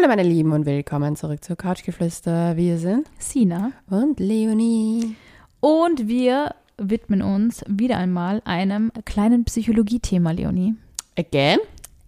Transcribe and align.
Hallo 0.00 0.08
meine 0.08 0.22
Lieben 0.22 0.52
und 0.52 0.64
willkommen 0.64 1.14
zurück 1.14 1.44
zu 1.44 1.56
Couchgeflüster. 1.56 2.56
Wir 2.56 2.78
sind 2.78 3.06
Sina. 3.18 3.72
und 3.90 4.18
Leonie. 4.18 5.14
Und 5.60 6.08
wir 6.08 6.54
widmen 6.78 7.20
uns 7.20 7.62
wieder 7.68 7.98
einmal 7.98 8.40
einem 8.46 8.92
kleinen 9.04 9.44
Psychologie-Thema, 9.44 10.30
Leonie. 10.30 10.74
Again? 11.18 11.58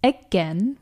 Again. 0.01 0.77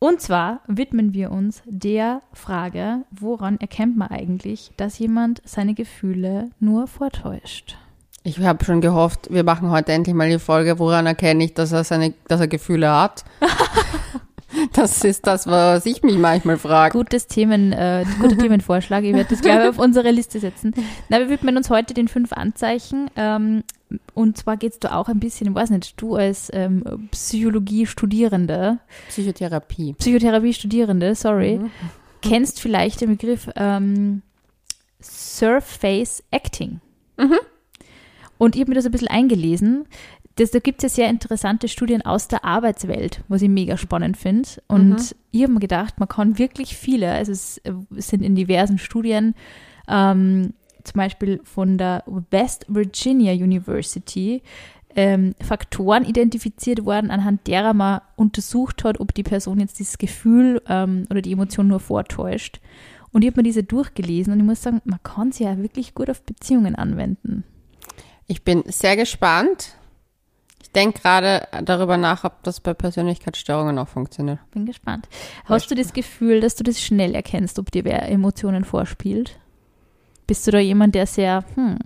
Und 0.00 0.20
zwar 0.20 0.62
widmen 0.66 1.14
wir 1.14 1.30
uns 1.30 1.62
der 1.66 2.22
Frage, 2.32 3.04
woran 3.12 3.60
erkennt 3.60 3.96
man 3.96 4.08
eigentlich, 4.08 4.72
dass 4.76 4.98
jemand 4.98 5.40
seine 5.44 5.74
Gefühle 5.74 6.50
nur 6.58 6.88
vortäuscht? 6.88 7.76
Ich 8.24 8.40
habe 8.40 8.64
schon 8.64 8.80
gehofft, 8.80 9.32
wir 9.32 9.44
machen 9.44 9.70
heute 9.70 9.92
endlich 9.92 10.16
mal 10.16 10.28
die 10.28 10.40
Folge, 10.40 10.80
woran 10.80 11.06
erkenne 11.06 11.44
ich, 11.44 11.54
dass 11.54 11.70
er 11.70 11.84
seine, 11.84 12.14
dass 12.26 12.40
er 12.40 12.48
Gefühle 12.48 12.90
hat. 12.90 13.24
das 14.72 15.04
ist 15.04 15.26
das, 15.26 15.46
was 15.46 15.86
ich 15.86 16.02
mich 16.02 16.16
manchmal 16.16 16.58
frage. 16.58 16.96
Gutes 16.98 17.26
Themen, 17.26 17.72
äh, 17.72 18.04
guter 18.20 18.36
Themenvorschlag. 18.38 19.04
Ich 19.04 19.14
werde 19.14 19.30
das 19.30 19.40
gleich 19.42 19.68
auf 19.68 19.78
unsere 19.78 20.10
Liste 20.10 20.38
setzen. 20.40 20.74
Na, 21.08 21.18
wir 21.20 21.28
widmen 21.30 21.56
uns 21.56 21.70
heute 21.70 21.94
den 21.94 22.08
fünf 22.08 22.32
Anzeichen. 22.32 23.10
Ähm, 23.16 23.64
und 24.14 24.38
zwar 24.38 24.56
geht 24.56 24.72
es 24.72 24.78
da 24.78 24.96
auch 24.96 25.08
ein 25.08 25.20
bisschen, 25.20 25.48
ich 25.48 25.54
weiß 25.54 25.70
nicht, 25.70 26.00
du 26.00 26.14
als 26.16 26.50
ähm, 26.54 27.08
Psychologie-Studierende, 27.10 28.78
Psychotherapie. 29.08 29.94
Psychotherapie-Studierende, 29.98 31.14
sorry, 31.14 31.58
Mhm. 31.58 31.70
kennst 32.22 32.60
vielleicht 32.60 33.00
den 33.02 33.10
Begriff 33.16 33.50
ähm, 33.56 34.22
Surface 35.00 36.22
Acting. 36.30 36.80
Mhm. 37.18 37.38
Und 38.38 38.54
ich 38.56 38.60
habe 38.62 38.70
mir 38.70 38.74
das 38.76 38.86
ein 38.86 38.92
bisschen 38.92 39.08
eingelesen. 39.08 39.86
Das, 40.36 40.50
da 40.50 40.60
gibt 40.60 40.82
es 40.82 40.96
ja 40.96 41.04
sehr 41.04 41.10
interessante 41.10 41.68
Studien 41.68 42.02
aus 42.02 42.28
der 42.28 42.44
Arbeitswelt, 42.44 43.22
was 43.28 43.42
ich 43.42 43.48
mega 43.48 43.76
spannend 43.76 44.16
finde. 44.16 44.48
Und 44.66 44.90
Mhm. 44.90 45.08
ich 45.30 45.42
habe 45.42 45.52
mir 45.52 45.60
gedacht, 45.60 45.98
man 45.98 46.08
kann 46.08 46.38
wirklich 46.38 46.76
viele, 46.76 47.10
also 47.12 47.32
es, 47.32 47.60
sind 47.96 48.22
in 48.22 48.34
diversen 48.34 48.78
Studien, 48.78 49.34
ähm, 49.88 50.54
zum 50.84 50.98
Beispiel 50.98 51.40
von 51.44 51.76
der 51.78 52.02
West 52.30 52.64
Virginia 52.68 53.32
University, 53.32 54.42
ähm, 54.94 55.34
Faktoren 55.42 56.04
identifiziert 56.04 56.84
worden, 56.84 57.10
anhand 57.10 57.46
derer 57.46 57.72
man 57.72 58.00
untersucht 58.16 58.84
hat, 58.84 59.00
ob 59.00 59.14
die 59.14 59.22
Person 59.22 59.60
jetzt 59.60 59.78
dieses 59.78 59.96
Gefühl 59.98 60.60
ähm, 60.68 61.06
oder 61.10 61.22
die 61.22 61.32
Emotion 61.32 61.68
nur 61.68 61.80
vortäuscht. 61.80 62.60
Und 63.10 63.22
ich 63.22 63.30
habe 63.30 63.40
mir 63.40 63.44
diese 63.44 63.62
durchgelesen 63.62 64.32
und 64.32 64.40
ich 64.40 64.44
muss 64.44 64.62
sagen, 64.62 64.80
man 64.84 65.02
kann 65.02 65.32
sie 65.32 65.44
ja 65.44 65.58
wirklich 65.58 65.94
gut 65.94 66.10
auf 66.10 66.22
Beziehungen 66.22 66.74
anwenden. 66.74 67.44
Ich 68.26 68.42
bin 68.42 68.62
sehr 68.66 68.96
gespannt. 68.96 69.76
Ich 70.74 70.80
denke 70.80 71.02
gerade 71.02 71.46
darüber 71.66 71.98
nach, 71.98 72.24
ob 72.24 72.42
das 72.44 72.60
bei 72.60 72.72
Persönlichkeitsstörungen 72.72 73.78
auch 73.78 73.88
funktioniert. 73.88 74.38
Bin 74.52 74.64
gespannt. 74.64 75.06
Hast 75.44 75.70
du 75.70 75.74
das 75.74 75.92
Gefühl, 75.92 76.40
dass 76.40 76.54
du 76.54 76.64
das 76.64 76.80
schnell 76.80 77.14
erkennst, 77.14 77.58
ob 77.58 77.70
dir 77.70 77.84
wer 77.84 78.08
Emotionen 78.08 78.64
vorspielt? 78.64 79.38
Bist 80.26 80.46
du 80.46 80.50
da 80.50 80.58
jemand, 80.58 80.94
der 80.94 81.06
sehr, 81.06 81.44
hm, 81.56 81.76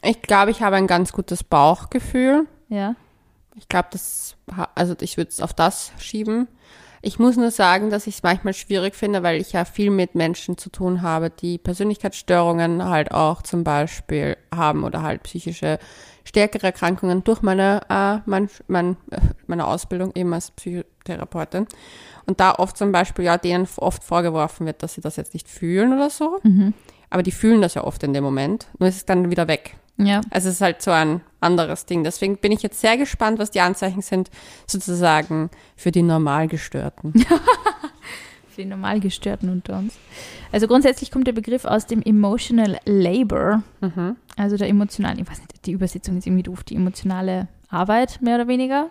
Ich 0.00 0.22
glaube, 0.22 0.50
ich 0.50 0.62
habe 0.62 0.76
ein 0.76 0.86
ganz 0.86 1.12
gutes 1.12 1.44
Bauchgefühl. 1.44 2.46
ja, 2.70 2.94
Ich 3.54 3.68
glaube, 3.68 3.88
das, 3.92 4.34
also 4.74 4.94
ich 5.02 5.18
würde 5.18 5.28
es 5.28 5.42
auf 5.42 5.52
das 5.52 5.92
schieben. 5.98 6.48
Ich 7.02 7.18
muss 7.18 7.36
nur 7.36 7.50
sagen, 7.50 7.90
dass 7.90 8.06
ich 8.06 8.14
es 8.16 8.22
manchmal 8.22 8.54
schwierig 8.54 8.94
finde, 8.94 9.22
weil 9.22 9.40
ich 9.40 9.52
ja 9.52 9.66
viel 9.66 9.90
mit 9.90 10.14
Menschen 10.14 10.56
zu 10.56 10.70
tun 10.70 11.02
habe, 11.02 11.28
die 11.28 11.58
Persönlichkeitsstörungen 11.58 12.82
halt 12.82 13.12
auch 13.12 13.42
zum 13.42 13.62
Beispiel 13.62 14.38
haben 14.54 14.84
oder 14.84 15.02
halt 15.02 15.22
psychische 15.24 15.78
stärkere 16.30 16.68
Erkrankungen 16.68 17.24
durch 17.24 17.42
meine, 17.42 17.80
äh, 17.88 18.18
mein, 18.24 18.48
mein, 18.68 18.96
äh, 19.10 19.18
meine 19.48 19.66
Ausbildung 19.66 20.12
eben 20.14 20.32
als 20.32 20.52
Psychotherapeutin. 20.52 21.66
Und 22.26 22.38
da 22.38 22.54
oft 22.54 22.76
zum 22.76 22.92
Beispiel 22.92 23.24
ja 23.24 23.36
denen 23.36 23.66
oft 23.78 24.04
vorgeworfen 24.04 24.64
wird, 24.64 24.84
dass 24.84 24.94
sie 24.94 25.00
das 25.00 25.16
jetzt 25.16 25.34
nicht 25.34 25.48
fühlen 25.48 25.92
oder 25.92 26.08
so. 26.08 26.38
mhm. 26.44 26.72
Aber 27.12 27.24
die 27.24 27.32
fühlen 27.32 27.60
das 27.60 27.74
ja 27.74 27.82
oft 27.82 28.04
in 28.04 28.12
dem 28.12 28.22
Moment. 28.22 28.68
Nur 28.78 28.88
ist 28.88 28.94
es 28.94 29.04
dann 29.04 29.30
wieder 29.32 29.48
weg. 29.48 29.74
ja, 29.96 30.20
Also 30.30 30.48
es 30.48 30.54
ist 30.54 30.60
halt 30.60 30.80
so 30.80 30.92
ein 30.92 31.22
anderes 31.40 31.84
Ding. 31.84 32.04
Deswegen 32.04 32.36
bin 32.36 32.52
ich 32.52 32.62
jetzt 32.62 32.80
sehr 32.80 32.96
gespannt, 32.96 33.40
was 33.40 33.50
die 33.50 33.60
Anzeichen 33.60 34.00
sind, 34.02 34.30
sozusagen 34.68 35.50
für 35.74 35.90
die 35.90 36.02
Normalgestörten. 36.02 37.12
die 38.60 38.66
Normalgestörten 38.66 39.48
unter 39.50 39.78
uns. 39.78 39.94
Also 40.52 40.66
grundsätzlich 40.68 41.10
kommt 41.10 41.26
der 41.26 41.32
Begriff 41.32 41.64
aus 41.64 41.86
dem 41.86 42.02
Emotional 42.02 42.78
Labor, 42.84 43.62
Mhm. 43.80 44.16
also 44.36 44.56
der 44.56 44.68
emotionalen, 44.68 45.18
ich 45.18 45.28
weiß 45.28 45.38
nicht, 45.38 45.66
die 45.66 45.72
Übersetzung 45.72 46.16
ist 46.18 46.26
irgendwie 46.26 46.42
doof, 46.44 46.62
die 46.64 46.76
emotionale 46.76 47.48
Arbeit, 47.68 48.20
mehr 48.22 48.36
oder 48.36 48.48
weniger. 48.48 48.88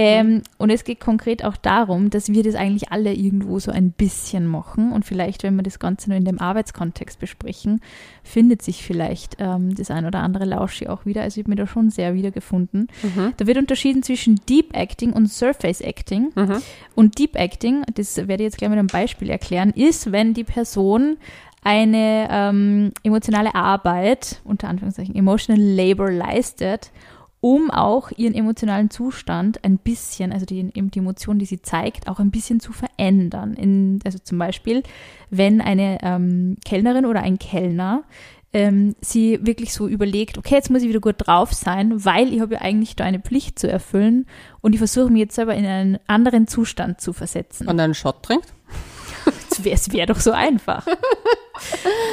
Ähm, 0.00 0.42
und 0.58 0.70
es 0.70 0.84
geht 0.84 1.00
konkret 1.00 1.44
auch 1.44 1.56
darum, 1.56 2.08
dass 2.08 2.28
wir 2.28 2.44
das 2.44 2.54
eigentlich 2.54 2.92
alle 2.92 3.12
irgendwo 3.12 3.58
so 3.58 3.72
ein 3.72 3.90
bisschen 3.90 4.46
machen. 4.46 4.92
Und 4.92 5.04
vielleicht, 5.04 5.42
wenn 5.42 5.56
wir 5.56 5.64
das 5.64 5.80
Ganze 5.80 6.08
nur 6.08 6.16
in 6.16 6.24
dem 6.24 6.38
Arbeitskontext 6.38 7.18
besprechen, 7.18 7.80
findet 8.22 8.62
sich 8.62 8.84
vielleicht 8.84 9.38
ähm, 9.40 9.74
das 9.74 9.90
ein 9.90 10.06
oder 10.06 10.20
andere 10.20 10.44
Lauschi 10.44 10.86
auch 10.86 11.04
wieder. 11.04 11.22
Also 11.22 11.40
ich 11.40 11.44
habe 11.44 11.50
mir 11.50 11.56
da 11.56 11.66
schon 11.66 11.90
sehr 11.90 12.14
wiedergefunden. 12.14 12.86
Mhm. 13.02 13.32
Da 13.38 13.48
wird 13.48 13.58
unterschieden 13.58 14.04
zwischen 14.04 14.40
Deep 14.48 14.72
Acting 14.72 15.12
und 15.12 15.26
Surface 15.26 15.80
Acting. 15.80 16.30
Mhm. 16.36 16.62
Und 16.94 17.18
Deep 17.18 17.34
Acting, 17.34 17.82
das 17.92 18.16
werde 18.16 18.34
ich 18.34 18.40
jetzt 18.42 18.58
gleich 18.58 18.70
mit 18.70 18.78
einem 18.78 18.86
Beispiel 18.86 19.30
erklären, 19.30 19.70
ist, 19.70 20.12
wenn 20.12 20.32
die 20.32 20.44
Person 20.44 21.16
eine 21.64 22.28
ähm, 22.30 22.92
emotionale 23.02 23.56
Arbeit, 23.56 24.40
unter 24.44 24.68
Anführungszeichen 24.68 25.16
Emotional 25.16 25.60
Labor 25.60 26.12
leistet, 26.12 26.92
um 27.40 27.70
auch 27.70 28.10
ihren 28.16 28.34
emotionalen 28.34 28.90
Zustand 28.90 29.64
ein 29.64 29.78
bisschen, 29.78 30.32
also 30.32 30.44
die, 30.44 30.70
die 30.72 30.98
Emotion, 30.98 31.38
die 31.38 31.46
sie 31.46 31.62
zeigt, 31.62 32.08
auch 32.08 32.18
ein 32.18 32.30
bisschen 32.30 32.60
zu 32.60 32.72
verändern. 32.72 33.54
In, 33.54 34.00
also 34.04 34.18
zum 34.18 34.38
Beispiel, 34.38 34.82
wenn 35.30 35.60
eine 35.60 35.98
ähm, 36.02 36.56
Kellnerin 36.64 37.06
oder 37.06 37.20
ein 37.22 37.38
Kellner 37.38 38.02
ähm, 38.52 38.96
sie 39.00 39.38
wirklich 39.42 39.72
so 39.72 39.86
überlegt, 39.86 40.38
okay, 40.38 40.54
jetzt 40.54 40.70
muss 40.70 40.82
ich 40.82 40.88
wieder 40.88 41.00
gut 41.00 41.16
drauf 41.18 41.52
sein, 41.52 42.04
weil 42.04 42.32
ich 42.32 42.40
habe 42.40 42.54
ja 42.54 42.60
eigentlich 42.62 42.96
da 42.96 43.04
eine 43.04 43.20
Pflicht 43.20 43.58
zu 43.58 43.70
erfüllen 43.70 44.26
und 44.60 44.72
ich 44.72 44.78
versuche 44.78 45.10
mich 45.10 45.20
jetzt 45.20 45.34
selber 45.34 45.54
in 45.54 45.66
einen 45.66 45.98
anderen 46.06 46.46
Zustand 46.46 47.00
zu 47.00 47.12
versetzen. 47.12 47.68
Und 47.68 47.78
einen 47.78 47.94
Shot 47.94 48.22
trinkt? 48.22 48.54
Es 49.58 49.64
wäre 49.64 49.92
wär 49.92 50.06
doch 50.06 50.20
so 50.20 50.32
einfach. 50.32 50.86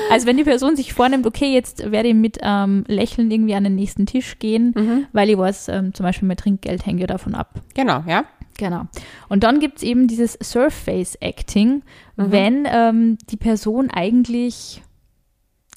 Also 0.09 0.25
wenn 0.25 0.37
die 0.37 0.43
Person 0.43 0.75
sich 0.75 0.93
vornimmt, 0.93 1.27
okay, 1.27 1.53
jetzt 1.53 1.91
werde 1.91 2.09
ich 2.09 2.15
mit 2.15 2.39
ähm, 2.41 2.83
Lächeln 2.87 3.29
irgendwie 3.29 3.53
an 3.55 3.63
den 3.63 3.75
nächsten 3.75 4.05
Tisch 4.07 4.39
gehen, 4.39 4.73
Mhm. 4.75 5.05
weil 5.13 5.29
ich 5.29 5.37
weiß, 5.37 5.67
ähm, 5.69 5.93
zum 5.93 6.03
Beispiel 6.03 6.27
mein 6.27 6.37
Trinkgeld 6.37 6.85
hängt 6.85 6.99
ja 6.99 7.05
davon 7.07 7.35
ab. 7.35 7.61
Genau, 7.75 8.03
ja. 8.07 8.25
Genau. 8.57 8.83
Und 9.29 9.43
dann 9.43 9.59
gibt 9.59 9.77
es 9.77 9.83
eben 9.83 10.07
dieses 10.07 10.37
Surface 10.41 11.15
Acting, 11.21 11.83
Mhm. 12.15 12.31
wenn 12.31 12.67
ähm, 12.67 13.17
die 13.29 13.37
Person 13.37 13.91
eigentlich 13.91 14.81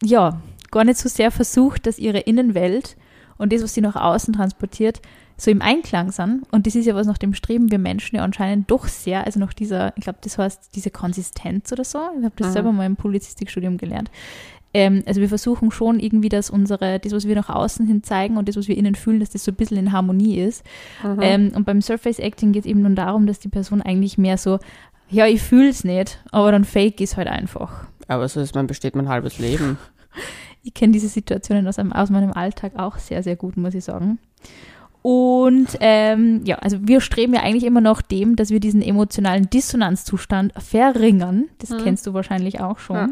ja 0.02 0.40
gar 0.70 0.84
nicht 0.84 0.98
so 0.98 1.08
sehr 1.08 1.30
versucht, 1.30 1.86
dass 1.86 1.98
ihre 1.98 2.20
Innenwelt 2.20 2.96
und 3.36 3.52
das, 3.52 3.62
was 3.62 3.74
sie 3.74 3.80
nach 3.82 3.96
außen 3.96 4.32
transportiert, 4.34 5.00
so 5.40 5.50
im 5.50 5.62
Einklang 5.62 6.10
sind. 6.10 6.42
Und 6.50 6.66
das 6.66 6.74
ist 6.74 6.84
ja 6.86 6.94
was, 6.94 7.06
nach 7.06 7.16
dem 7.16 7.32
streben 7.32 7.70
wir 7.70 7.78
Menschen 7.78 8.16
ja 8.16 8.24
anscheinend 8.24 8.70
doch 8.70 8.88
sehr, 8.88 9.24
also 9.24 9.38
nach 9.38 9.52
dieser, 9.52 9.96
ich 9.96 10.02
glaube, 10.02 10.18
das 10.20 10.36
heißt 10.36 10.74
diese 10.74 10.90
Konsistenz 10.90 11.70
oder 11.72 11.84
so. 11.84 11.98
Ich 12.18 12.24
habe 12.24 12.34
das 12.36 12.48
Mhm. 12.48 12.52
selber 12.52 12.72
mal 12.72 12.86
im 12.86 12.96
Publizistikstudium 12.96 13.78
gelernt. 13.78 14.10
Ähm, 14.74 15.02
also 15.06 15.20
wir 15.20 15.28
versuchen 15.28 15.70
schon 15.70 15.98
irgendwie, 16.00 16.28
dass 16.28 16.50
unsere, 16.50 16.98
das, 16.98 17.12
was 17.12 17.26
wir 17.26 17.34
nach 17.36 17.48
außen 17.48 17.86
hin 17.86 18.02
zeigen 18.02 18.36
und 18.36 18.48
das, 18.48 18.56
was 18.56 18.68
wir 18.68 18.76
innen 18.76 18.96
fühlen, 18.96 19.20
dass 19.20 19.30
das 19.30 19.44
so 19.44 19.52
ein 19.52 19.54
bisschen 19.54 19.78
in 19.78 19.92
Harmonie 19.92 20.38
ist. 20.40 20.62
Mhm. 21.02 21.18
Ähm, 21.22 21.52
und 21.54 21.64
beim 21.64 21.80
Surface 21.80 22.18
Acting 22.18 22.52
geht 22.52 22.64
es 22.64 22.70
eben 22.70 22.82
nun 22.82 22.96
darum, 22.96 23.26
dass 23.26 23.38
die 23.38 23.48
Person 23.48 23.80
eigentlich 23.80 24.18
mehr 24.18 24.36
so, 24.36 24.58
ja, 25.08 25.26
ich 25.26 25.40
fühle 25.40 25.70
es 25.70 25.84
nicht, 25.84 26.22
aber 26.32 26.52
dann 26.52 26.64
fake 26.64 27.00
ist 27.00 27.16
halt 27.16 27.28
einfach. 27.28 27.86
Aber 28.08 28.28
so 28.28 28.40
ist 28.40 28.54
man 28.54 28.66
besteht 28.66 28.94
mein 28.96 29.08
halbes 29.08 29.38
Leben. 29.38 29.78
Ich 30.64 30.74
kenne 30.74 30.92
diese 30.92 31.08
Situationen 31.08 31.66
aus, 31.66 31.78
einem, 31.78 31.92
aus 31.92 32.10
meinem 32.10 32.32
Alltag 32.32 32.72
auch 32.76 32.98
sehr, 32.98 33.22
sehr 33.22 33.36
gut, 33.36 33.56
muss 33.56 33.72
ich 33.74 33.84
sagen. 33.84 34.18
Und 35.02 35.68
ähm, 35.80 36.42
ja, 36.44 36.56
also 36.56 36.78
wir 36.82 37.00
streben 37.00 37.32
ja 37.34 37.42
eigentlich 37.42 37.64
immer 37.64 37.80
nach 37.80 38.02
dem, 38.02 38.36
dass 38.36 38.50
wir 38.50 38.60
diesen 38.60 38.82
emotionalen 38.82 39.48
Dissonanzzustand 39.48 40.52
verringern. 40.58 41.44
Das 41.58 41.70
Mhm. 41.70 41.78
kennst 41.84 42.06
du 42.06 42.14
wahrscheinlich 42.14 42.60
auch 42.60 42.78
schon. 42.78 42.96
Ja. 42.96 43.08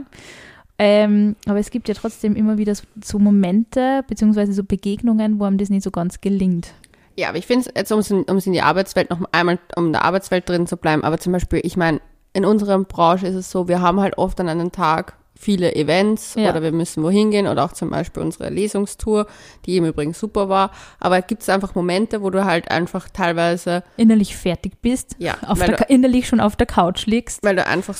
Ähm, 0.78 1.36
aber 1.46 1.58
es 1.58 1.70
gibt 1.70 1.88
ja 1.88 1.94
trotzdem 1.94 2.36
immer 2.36 2.58
wieder 2.58 2.74
so, 3.02 3.18
Momente, 3.18 4.04
beziehungsweise 4.08 4.52
so 4.52 4.62
Begegnungen, 4.62 5.38
wo 5.40 5.44
einem 5.44 5.56
das 5.58 5.70
nicht 5.70 5.84
so 5.84 5.90
ganz 5.90 6.20
gelingt. 6.20 6.74
Ja, 7.16 7.30
aber 7.30 7.38
ich 7.38 7.46
finde 7.46 7.66
es 7.66 7.72
jetzt, 7.74 7.92
um 7.92 8.00
es 8.00 8.10
in, 8.10 8.24
in 8.24 8.52
die 8.52 8.60
Arbeitswelt 8.60 9.08
noch 9.08 9.22
einmal, 9.32 9.58
um 9.74 9.86
in 9.86 9.92
der 9.92 10.04
Arbeitswelt 10.04 10.46
drin 10.46 10.66
zu 10.66 10.76
bleiben, 10.76 11.02
aber 11.02 11.16
zum 11.18 11.32
Beispiel, 11.32 11.60
ich 11.62 11.78
meine, 11.78 12.00
in 12.34 12.44
unserer 12.44 12.78
Branche 12.80 13.26
ist 13.26 13.36
es 13.36 13.50
so, 13.50 13.68
wir 13.68 13.80
haben 13.80 14.00
halt 14.00 14.18
oft 14.18 14.38
an 14.38 14.50
einem 14.50 14.70
Tag 14.70 15.14
viele 15.38 15.74
Events 15.74 16.34
Ja. 16.34 16.50
oder 16.50 16.62
wir 16.62 16.72
müssen 16.72 17.02
wohin 17.02 17.30
gehen 17.30 17.46
oder 17.46 17.64
auch 17.64 17.72
zum 17.72 17.90
Beispiel 17.90 18.22
unsere 18.22 18.48
Lesungstour, 18.48 19.26
die 19.66 19.76
im 19.76 19.84
Übrigen 19.84 20.14
super 20.14 20.48
war. 20.48 20.70
Aber 20.98 21.20
gibt 21.22 21.42
es 21.42 21.48
einfach 21.48 21.74
Momente, 21.74 22.22
wo 22.22 22.30
du 22.30 22.44
halt 22.44 22.70
einfach 22.70 23.08
teilweise, 23.12 23.82
Innerlich 23.96 24.36
fertig 24.36 24.80
bist, 24.80 25.14
ja, 25.18 25.36
der, 25.68 25.76
du, 25.76 25.84
innerlich 25.88 26.26
schon 26.26 26.40
auf 26.40 26.56
der 26.56 26.66
Couch 26.66 27.06
liegst. 27.06 27.44
weil 27.44 27.56
du 27.56 27.66
einfach, 27.66 27.96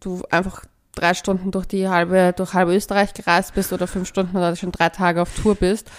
du 0.00 0.22
einfach 0.30 0.64
drei 0.94 1.14
Stunden 1.14 1.50
durch 1.50 1.66
die 1.66 1.88
halbe, 1.88 2.34
durch 2.36 2.52
halb 2.52 2.68
Österreich 2.68 3.14
gereist 3.14 3.54
bist 3.54 3.72
oder 3.72 3.86
fünf 3.86 4.08
Stunden 4.08 4.36
oder 4.36 4.54
schon 4.56 4.72
drei 4.72 4.88
Tage 4.90 5.22
auf 5.22 5.34
Tour 5.34 5.54
bist 5.54 5.90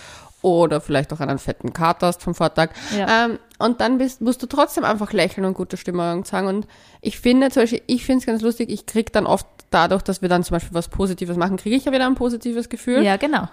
oder 0.42 0.82
vielleicht 0.82 1.14
auch 1.14 1.20
einen 1.20 1.40
fetten 1.40 1.74
Kater 1.74 2.08
hast 2.08 2.22
vom 2.22 2.36
Vortag. 2.36 2.70
Ja. 2.98 3.26
Ähm, 3.26 3.40
und 3.62 3.82
dann 3.82 3.98
bist, 3.98 4.22
musst 4.22 4.42
du 4.44 4.48
trotzdem 4.48 4.84
einfach 4.84 5.14
lächeln 5.14 5.46
und 5.46 5.54
gute 5.54 5.78
Stimmung 5.78 6.26
sagen. 6.26 6.48
Und 6.48 6.68
ich 7.02 7.20
finde 7.20 7.50
zum 7.50 7.64
Beispiel, 7.64 7.82
ich 7.88 8.06
finde 8.06 8.20
es 8.20 8.26
ganz 8.26 8.42
lustig, 8.42 8.70
ich 8.70 8.86
krieg 8.86 9.14
dann 9.14 9.26
oft 9.26 9.48
dadurch, 9.70 10.02
dass 10.02 10.22
wir 10.22 10.30
dann 10.30 10.44
zum 10.44 10.56
Beispiel 10.56 10.74
was 10.74 10.90
Positives 10.90 11.38
machen, 11.38 11.58
kriege 11.58 11.76
ich 11.76 11.86
ja 11.86 11.92
wieder 11.92 12.06
ein 12.06 12.16
positives 12.16 12.70
Gefühl. 12.70 13.04
Ja, 13.04 13.18
genau. 13.18 13.48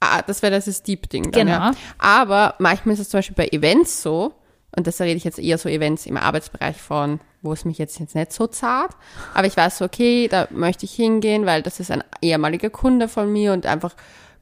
Ah, 0.00 0.22
das 0.22 0.42
wäre 0.42 0.52
das 0.52 0.82
Deep-Ding 0.82 1.30
Genau. 1.30 1.50
ja. 1.50 1.70
Aber 1.98 2.54
manchmal 2.58 2.94
ist 2.94 3.00
es 3.00 3.08
zum 3.08 3.18
Beispiel 3.18 3.36
bei 3.36 3.48
Events 3.48 4.02
so, 4.02 4.34
und 4.76 4.86
das 4.86 5.00
rede 5.00 5.16
ich 5.16 5.24
jetzt 5.24 5.38
eher 5.38 5.56
so 5.56 5.68
Events 5.68 6.04
im 6.06 6.16
Arbeitsbereich 6.16 6.76
von, 6.76 7.20
wo 7.42 7.52
es 7.52 7.64
mich 7.64 7.78
jetzt, 7.78 7.98
jetzt 8.00 8.14
nicht 8.14 8.32
so 8.32 8.46
zart, 8.46 8.92
aber 9.32 9.46
ich 9.46 9.56
weiß 9.56 9.78
so, 9.78 9.84
okay, 9.84 10.28
da 10.28 10.48
möchte 10.50 10.84
ich 10.84 10.92
hingehen, 10.94 11.46
weil 11.46 11.62
das 11.62 11.80
ist 11.80 11.90
ein 11.90 12.02
ehemaliger 12.20 12.70
Kunde 12.70 13.08
von 13.08 13.32
mir 13.32 13.52
und 13.52 13.66
einfach 13.66 13.94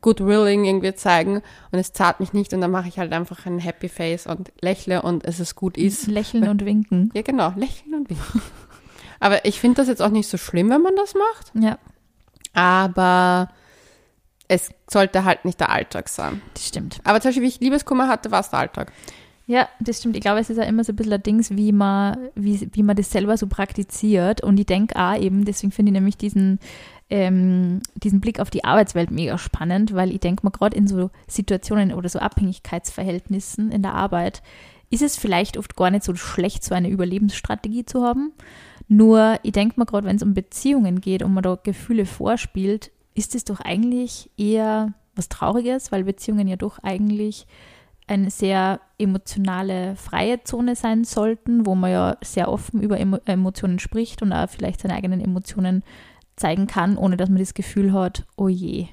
Goodwilling 0.02 0.64
irgendwie 0.66 0.94
zeigen 0.94 1.36
und 1.70 1.78
es 1.78 1.92
zahlt 1.92 2.20
mich 2.20 2.32
nicht 2.34 2.52
und 2.52 2.60
dann 2.60 2.70
mache 2.70 2.88
ich 2.88 2.98
halt 2.98 3.12
einfach 3.12 3.46
ein 3.46 3.58
Happy 3.58 3.88
Face 3.88 4.26
und 4.26 4.52
lächle 4.60 5.00
und 5.02 5.24
es 5.24 5.40
ist 5.40 5.54
gut 5.54 5.78
ist. 5.78 6.06
Lächeln 6.08 6.48
und 6.48 6.64
winken. 6.64 7.10
Ja, 7.14 7.22
genau, 7.22 7.52
lächeln 7.56 7.94
und 7.94 8.10
winken. 8.10 8.42
Aber 9.20 9.44
ich 9.44 9.60
finde 9.60 9.76
das 9.76 9.88
jetzt 9.88 10.02
auch 10.02 10.10
nicht 10.10 10.28
so 10.28 10.36
schlimm, 10.36 10.68
wenn 10.70 10.82
man 10.82 10.96
das 10.96 11.14
macht, 11.14 11.52
Ja, 11.54 11.78
aber 12.52 13.48
es 14.48 14.70
sollte 14.90 15.24
halt 15.24 15.44
nicht 15.44 15.60
der 15.60 15.70
Alltag 15.70 16.08
sein. 16.08 16.42
das 16.54 16.68
stimmt. 16.68 17.00
Aber 17.04 17.20
zum 17.20 17.28
Beispiel, 17.30 17.44
wie 17.44 17.48
ich 17.48 17.60
Liebeskummer 17.60 18.08
hatte, 18.08 18.30
war 18.30 18.40
es 18.40 18.50
der 18.50 18.58
Alltag. 18.58 18.92
Ja, 19.46 19.68
das 19.80 19.98
stimmt. 19.98 20.16
Ich 20.16 20.22
glaube, 20.22 20.40
es 20.40 20.50
ist 20.50 20.56
ja 20.56 20.62
immer 20.64 20.84
so 20.84 20.92
ein 20.92 20.96
bisschen 20.96 21.12
ein 21.14 21.22
Dings, 21.22 21.50
wie 21.50 21.72
man, 21.72 22.16
wie, 22.34 22.68
wie 22.72 22.82
man 22.82 22.96
das 22.96 23.10
selber 23.10 23.36
so 23.36 23.46
praktiziert. 23.48 24.42
Und 24.42 24.58
ich 24.60 24.66
denke 24.66 24.94
auch 24.96 25.16
eben, 25.18 25.44
deswegen 25.44 25.72
finde 25.72 25.90
ich 25.90 25.94
nämlich 25.94 26.16
diesen, 26.16 26.58
ähm, 27.12 27.80
diesen 27.94 28.22
Blick 28.22 28.40
auf 28.40 28.48
die 28.48 28.64
Arbeitswelt 28.64 29.10
mega 29.10 29.36
spannend, 29.36 29.94
weil 29.94 30.10
ich 30.12 30.20
denke 30.20 30.44
mal, 30.44 30.50
gerade 30.50 30.74
in 30.74 30.86
so 30.86 31.10
Situationen 31.28 31.92
oder 31.92 32.08
so 32.08 32.18
Abhängigkeitsverhältnissen 32.18 33.70
in 33.70 33.82
der 33.82 33.92
Arbeit 33.92 34.42
ist 34.88 35.02
es 35.02 35.18
vielleicht 35.18 35.58
oft 35.58 35.76
gar 35.76 35.90
nicht 35.90 36.04
so 36.04 36.14
schlecht, 36.14 36.64
so 36.64 36.74
eine 36.74 36.88
Überlebensstrategie 36.88 37.84
zu 37.84 38.02
haben. 38.02 38.32
Nur, 38.88 39.38
ich 39.42 39.52
denke 39.52 39.78
mal, 39.78 39.84
gerade 39.84 40.06
wenn 40.06 40.16
es 40.16 40.22
um 40.22 40.32
Beziehungen 40.32 41.02
geht 41.02 41.22
und 41.22 41.34
man 41.34 41.42
da 41.42 41.58
Gefühle 41.62 42.06
vorspielt, 42.06 42.90
ist 43.14 43.34
es 43.34 43.44
doch 43.44 43.60
eigentlich 43.60 44.30
eher 44.38 44.94
was 45.14 45.28
Trauriges, 45.28 45.92
weil 45.92 46.04
Beziehungen 46.04 46.48
ja 46.48 46.56
doch 46.56 46.78
eigentlich 46.78 47.46
eine 48.06 48.30
sehr 48.30 48.80
emotionale, 48.96 49.96
freie 49.96 50.44
Zone 50.44 50.76
sein 50.76 51.04
sollten, 51.04 51.66
wo 51.66 51.74
man 51.74 51.90
ja 51.90 52.16
sehr 52.22 52.48
offen 52.48 52.80
über 52.80 52.98
Emo 52.98 53.18
Emotionen 53.26 53.78
spricht 53.78 54.22
und 54.22 54.32
auch 54.32 54.48
vielleicht 54.48 54.80
seine 54.80 54.94
eigenen 54.94 55.20
Emotionen 55.20 55.82
zeigen 56.36 56.66
kann, 56.66 56.96
ohne 56.96 57.16
dass 57.16 57.28
man 57.28 57.38
das 57.38 57.54
Gefühl 57.54 57.92
hat, 57.92 58.24
oh 58.36 58.48
je, 58.48 58.88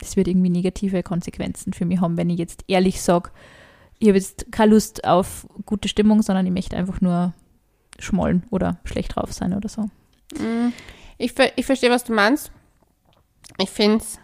das 0.00 0.16
wird 0.16 0.28
irgendwie 0.28 0.50
negative 0.50 1.02
Konsequenzen 1.02 1.72
für 1.72 1.84
mich 1.84 2.00
haben, 2.00 2.16
wenn 2.16 2.30
ich 2.30 2.38
jetzt 2.38 2.64
ehrlich 2.68 3.00
sage, 3.02 3.30
ich 3.98 4.08
habe 4.08 4.18
jetzt 4.18 4.52
keine 4.52 4.72
Lust 4.72 5.04
auf 5.04 5.46
gute 5.66 5.88
Stimmung, 5.88 6.22
sondern 6.22 6.46
ich 6.46 6.52
möchte 6.52 6.76
einfach 6.76 7.00
nur 7.00 7.32
schmollen 7.98 8.44
oder 8.50 8.78
schlecht 8.84 9.16
drauf 9.16 9.32
sein 9.32 9.54
oder 9.54 9.68
so. 9.68 9.88
Ich, 11.16 11.32
ver 11.32 11.50
ich 11.56 11.66
verstehe, 11.66 11.90
was 11.90 12.04
du 12.04 12.12
meinst. 12.12 12.52
Ich 13.58 13.70
finde 13.70 13.96
es 13.98 14.20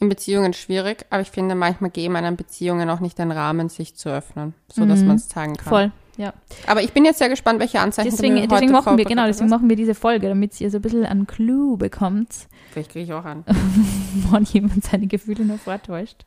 in 0.00 0.08
Beziehungen 0.08 0.54
schwierig, 0.54 1.06
aber 1.10 1.22
ich 1.22 1.30
finde, 1.30 1.54
manchmal 1.54 1.90
geben 1.90 2.16
einem 2.16 2.34
Beziehungen 2.34 2.90
auch 2.90 2.98
nicht 2.98 3.16
den 3.18 3.30
Rahmen, 3.30 3.68
sich 3.68 3.94
zu 3.94 4.08
öffnen, 4.08 4.54
so 4.68 4.84
dass 4.86 5.02
Mhm. 5.02 5.06
man 5.06 5.16
es 5.16 5.28
zeigen 5.28 5.54
kann. 5.56 5.68
Voll, 5.68 5.92
ja. 6.16 6.32
Aber 6.66 6.82
ich 6.82 6.92
bin 6.92 7.04
jetzt 7.04 7.18
sehr 7.18 7.28
gespannt, 7.28 7.60
welche 7.60 7.80
Anzeichen 7.80 8.10
Deswegen, 8.10 8.36
du 8.36 8.40
mir 8.42 8.48
deswegen 8.48 8.72
machen 8.72 8.96
wir, 8.98 9.04
genau, 9.04 9.26
deswegen 9.26 9.50
machen 9.50 9.68
wir 9.68 9.76
diese 9.76 9.94
Folge, 9.94 10.28
damit 10.28 10.60
ihr 10.60 10.70
so 10.70 10.78
ein 10.78 10.82
bisschen 10.82 11.04
einen 11.04 11.26
Clou 11.26 11.76
bekommt, 11.76 12.48
Vielleicht 12.74 12.90
kriege 12.90 13.04
ich 13.04 13.12
auch 13.12 13.24
an. 13.24 13.44
wann 14.30 14.42
jemand 14.44 14.82
seine 14.82 15.06
Gefühle 15.06 15.44
noch 15.44 15.58
vortäuscht. 15.60 16.24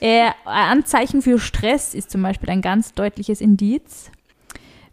Äh, 0.00 0.30
Anzeichen 0.44 1.22
für 1.22 1.40
Stress 1.40 1.92
ist 1.92 2.10
zum 2.10 2.22
Beispiel 2.22 2.50
ein 2.50 2.62
ganz 2.62 2.94
deutliches 2.94 3.40
Indiz, 3.40 4.10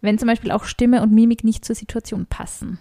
wenn 0.01 0.17
zum 0.17 0.27
Beispiel 0.27 0.49
auch 0.49 0.63
Stimme 0.63 1.03
und 1.03 1.11
Mimik 1.13 1.43
nicht 1.43 1.63
zur 1.63 1.75
Situation 1.75 2.25
passen. 2.25 2.79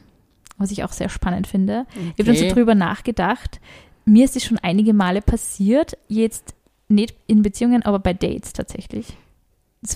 Was 0.57 0.71
ich 0.71 0.85
auch 0.85 0.93
sehr 0.93 1.11
spannend 1.11 1.47
finde. 1.47 1.87
Ich 1.95 2.01
habe 2.21 2.25
dann 2.25 2.37
so 2.37 2.45
Okay. 2.45 2.53
drüber 2.55 2.75
nachgedacht. 2.75 3.61
Mir 4.07 4.25
ist 4.25 4.37
es 4.37 4.45
schon 4.45 4.59
einige 4.59 4.95
Male 4.95 5.21
passiert, 5.21 5.99
jetzt 6.09 6.55
nicht 6.89 7.15
in 7.27 7.43
Beziehungen, 7.43 7.83
aber 7.83 7.99
bei 7.99 8.15
Dates 8.15 8.55
tatsächlich. 8.55 9.17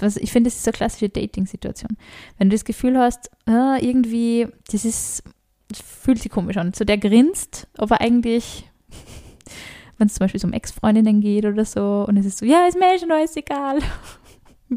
Was, 0.01 0.17
ich 0.17 0.31
finde, 0.31 0.49
das 0.49 0.57
ist 0.57 0.65
so 0.65 0.71
eine 0.71 0.77
klassische 0.77 1.09
Dating-Situation. 1.09 1.97
Wenn 2.39 2.51
du 2.51 2.55
das 2.55 2.65
Gefühl 2.65 2.97
hast, 2.99 3.31
ah, 3.47 3.79
irgendwie, 3.81 4.47
das 4.71 4.85
ist, 4.85 5.25
das 5.69 5.81
fühlt 5.81 6.21
sich 6.21 6.31
komisch 6.31 6.57
an. 6.57 6.73
So 6.73 6.85
der 6.85 6.99
grinst, 6.99 7.67
aber 7.77 8.01
eigentlich, 8.01 8.71
wenn 9.99 10.07
es 10.07 10.15
zum 10.15 10.25
Beispiel 10.25 10.41
so 10.41 10.47
um 10.47 10.53
Ex-Freundinnen 10.53 11.21
geht 11.21 11.45
oder 11.45 11.65
so, 11.65 12.05
und 12.07 12.17
es 12.17 12.27
ist 12.27 12.39
so, 12.39 12.47
ja, 12.47 12.67
ist 12.67 12.79
mir 12.79 12.99
schon 12.99 13.11
alles 13.11 13.37
egal. 13.37 13.79